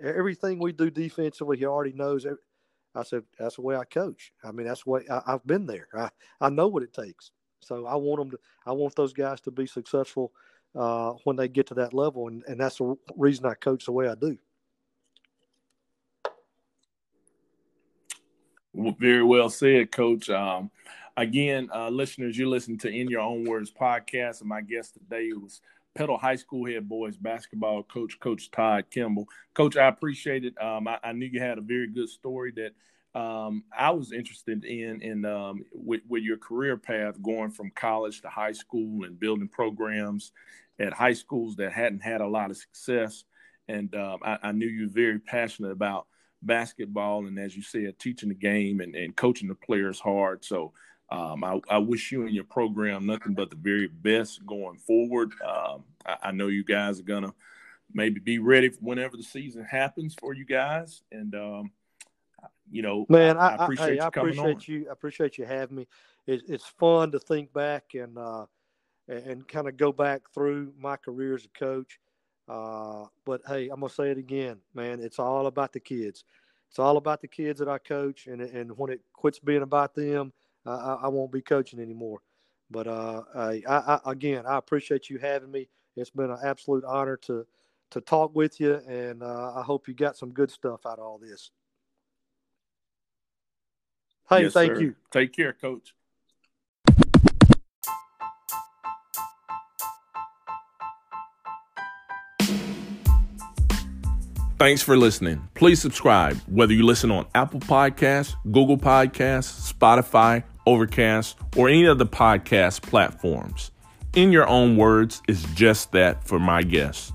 Everything 0.02 0.60
we 0.60 0.72
do 0.72 0.90
defensively, 0.90 1.58
he 1.58 1.66
already 1.66 1.94
knows. 1.94 2.26
I 2.96 3.04
said, 3.04 3.24
that's 3.38 3.56
the 3.56 3.62
way 3.62 3.76
I 3.76 3.86
coach. 3.86 4.34
I 4.44 4.52
mean, 4.52 4.68
that's 4.68 4.84
the 4.84 4.90
way 4.90 5.02
I, 5.10 5.22
have 5.32 5.46
been 5.46 5.66
there. 5.66 5.88
I, 5.94 6.10
I 6.42 6.50
know 6.50 6.68
what 6.68 6.84
it 6.84 6.94
takes. 6.94 7.32
So 7.62 7.86
I 7.86 7.96
want 7.96 8.22
them 8.22 8.32
to, 8.32 8.40
I 8.66 8.72
want 8.72 8.96
those 8.96 9.14
guys 9.14 9.42
to 9.42 9.52
be 9.52 9.68
successful 9.68 10.32
uh, 10.76 11.12
when 11.24 11.36
they 11.36 11.48
get 11.48 11.68
to 11.68 11.74
that 11.76 11.94
level. 11.94 12.28
And, 12.28 12.44
and 12.48 12.60
that's 12.60 12.78
the 12.78 12.96
reason 13.16 13.46
I 13.46 13.54
coach 13.54 13.86
the 13.86 13.92
way 13.92 14.08
I 14.08 14.16
do. 14.16 14.38
Very 18.74 19.24
well 19.24 19.50
said, 19.50 19.92
Coach. 19.92 20.30
Um, 20.30 20.72
again, 21.18 21.70
uh, 21.74 21.90
listeners, 21.90 22.38
you're 22.38 22.48
listening 22.48 22.78
to 22.80 22.90
In 22.90 23.10
Your 23.10 23.22
Own 23.22 23.44
Words 23.44 23.72
podcast, 23.72 24.42
and 24.42 24.50
my 24.50 24.62
guest 24.62 24.94
today 24.94 25.32
was 25.34 25.62
Petal 26.00 26.18
High 26.18 26.38
School 26.38 26.66
head 26.66 26.88
boys 26.88 27.18
basketball 27.18 27.84
coach, 27.84 28.18
Coach 28.22 28.50
Todd 28.52 28.86
Kimball. 28.90 29.28
Coach, 29.54 29.76
I 29.76 29.90
appreciate 29.90 30.46
it. 30.46 30.54
Um, 30.62 30.88
I, 30.88 30.98
I, 31.04 31.12
knew 31.12 31.26
you 31.26 31.42
had 31.42 31.58
a 31.58 31.62
very 31.62 31.88
good 31.88 32.08
story 32.08 32.54
that 32.56 33.20
um, 33.20 33.66
I 33.78 33.92
was 33.92 34.14
interested 34.14 34.64
in, 34.64 35.02
in 35.02 35.26
um, 35.26 35.66
with, 35.74 36.00
with, 36.08 36.24
your 36.24 36.38
career 36.38 36.78
path 36.78 37.22
going 37.22 37.52
from 37.52 37.72
college 37.76 38.22
to 38.22 38.30
high 38.30 38.54
school 38.54 39.04
and 39.04 39.20
building 39.20 39.50
programs 39.50 40.32
at 40.80 40.94
high 40.94 41.12
schools 41.12 41.58
that 41.58 41.74
hadn't 41.74 42.00
had 42.00 42.22
a 42.22 42.28
lot 42.28 42.50
of 42.50 42.56
success. 42.56 43.26
And 43.68 43.94
um, 43.94 44.20
I, 44.24 44.38
I, 44.42 44.52
knew 44.54 44.68
you 44.68 44.84
were 44.84 44.94
very 44.94 45.20
passionate 45.20 45.72
about 45.72 46.08
basketball, 46.42 47.28
and 47.28 47.38
as 47.38 47.58
you 47.58 47.62
said, 47.62 48.00
teaching 48.00 48.30
the 48.30 48.36
game 48.36 48.80
and, 48.80 48.96
and 48.96 49.18
coaching 49.18 49.50
the 49.50 49.56
players 49.56 50.00
hard. 50.00 50.46
So 50.46 50.72
um, 51.12 51.44
I, 51.44 51.60
I, 51.70 51.78
wish 51.80 52.12
you 52.12 52.24
and 52.24 52.36
your 52.36 52.44
program 52.44 53.06
nothing 53.06 53.34
but 53.34 53.50
the 53.50 53.56
very 53.56 53.88
best 53.88 54.46
going 54.46 54.78
forward. 54.78 55.32
Um, 55.44 55.84
I, 56.06 56.18
I, 56.24 56.32
know 56.32 56.48
you 56.48 56.64
guys 56.64 57.00
are 57.00 57.04
gonna 57.04 57.34
maybe 57.94 58.20
be 58.20 58.38
ready 58.38 58.70
whenever 58.80 59.18
the 59.18 59.24
season 59.24 59.64
happens 59.64 60.16
for 60.20 60.34
you 60.34 60.46
guys, 60.46 61.02
and 61.12 61.34
um, 61.34 61.72
you 62.70 62.84
know, 62.84 63.06
man, 63.10 63.38
I, 63.38 63.56
I 63.56 63.64
appreciate, 63.64 63.96
you, 63.96 64.02
I 64.02 64.08
appreciate 64.08 64.68
you. 64.68 64.86
I 64.88 64.92
appreciate 64.92 65.38
you 65.40 65.46
having 65.46 65.78
me. 65.78 65.88
It, 66.28 66.44
it's 66.48 66.66
fun 66.66 67.12
to 67.12 67.20
think 67.20 67.52
back 67.54 67.86
and 67.96 68.18
uh, 68.18 68.46
and 69.08 69.48
kind 69.48 69.68
of 69.68 69.78
go 69.78 69.92
back 69.92 70.22
through 70.34 70.74
my 70.80 70.96
career 70.96 71.36
as 71.36 71.46
a 71.46 71.60
coach. 71.60 72.00
Uh, 72.48 73.06
but 73.26 73.42
hey, 73.48 73.70
I'm 73.70 73.80
gonna 73.80 73.90
say 73.90 74.12
it 74.12 74.20
again, 74.20 74.58
man. 74.76 75.00
It's 75.00 75.18
all 75.18 75.48
about 75.48 75.74
the 75.74 75.80
kids. 75.80 76.24
It's 76.70 76.78
all 76.78 76.98
about 76.98 77.22
the 77.22 77.28
kids 77.28 77.58
that 77.60 77.68
I 77.68 77.80
coach, 77.80 78.28
and 78.28 78.42
and 78.42 78.78
when 78.78 78.92
it 78.92 79.02
quits 79.14 79.40
being 79.40 79.64
about 79.64 79.96
them 79.96 80.34
I, 80.66 81.00
I 81.04 81.08
won't 81.08 81.32
be 81.32 81.42
coaching 81.42 81.80
anymore. 81.80 82.22
But 82.72 82.88
uh, 82.88 83.24
I, 83.36 83.62
I, 83.68 84.00
again, 84.06 84.46
I 84.46 84.58
appreciate 84.58 85.10
you 85.10 85.18
having 85.18 85.52
me. 85.52 85.70
It's 85.96 86.12
been 86.12 86.30
an 86.30 86.38
absolute 86.44 86.84
honor 86.86 87.18
to 87.24 87.46
to 87.92 88.02
talk 88.02 88.36
with 88.36 88.60
you, 88.60 88.76
and 88.88 89.24
uh, 89.24 89.54
I 89.56 89.64
hope 89.64 89.88
you 89.88 89.96
got 89.96 90.16
some 90.16 90.32
good 90.32 90.52
stuff 90.52 90.86
out 90.86 91.00
of 91.00 91.06
all 91.06 91.18
this. 91.18 91.50
Hey, 94.30 94.44
yes, 94.44 94.54
thank 94.54 94.76
sir. 94.76 94.82
you. 94.82 94.96
Take 95.12 95.34
care, 95.34 95.54
Coach. 95.54 95.96
Thanks 104.60 104.82
for 104.82 104.98
listening. 104.98 105.48
Please 105.54 105.82
subscribe, 105.82 106.36
whether 106.48 106.74
you 106.74 106.86
listen 106.86 107.12
on 107.12 107.26
Apple 107.34 107.62
Podcasts, 107.62 108.36
Google 108.44 108.78
Podcasts, 108.78 109.72
Spotify, 109.72 110.44
Overcast, 110.66 111.38
or 111.56 111.70
any 111.70 111.86
of 111.86 111.98
the 111.98 112.06
podcast 112.06 112.82
platforms. 112.82 113.72
In 114.18 114.34
your 114.34 114.46
own 114.50 114.76
words, 114.76 115.22
is 115.30 115.44
just 115.56 115.94
that 115.94 116.28
for 116.28 116.40
my 116.40 116.62
guests. 116.62 117.14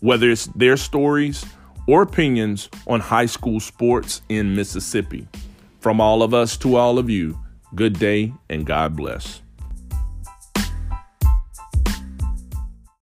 Whether 0.00 0.28
it's 0.28 0.46
their 0.56 0.76
stories 0.76 1.46
or 1.86 2.02
opinions 2.02 2.68
on 2.88 2.98
high 2.98 3.26
school 3.26 3.60
sports 3.60 4.22
in 4.28 4.56
Mississippi. 4.56 5.28
From 5.78 6.00
all 6.00 6.20
of 6.20 6.34
us 6.34 6.56
to 6.56 6.74
all 6.74 6.98
of 6.98 7.08
you, 7.08 7.38
good 7.76 7.96
day 7.96 8.32
and 8.50 8.66
God 8.66 8.96
bless. 8.96 9.40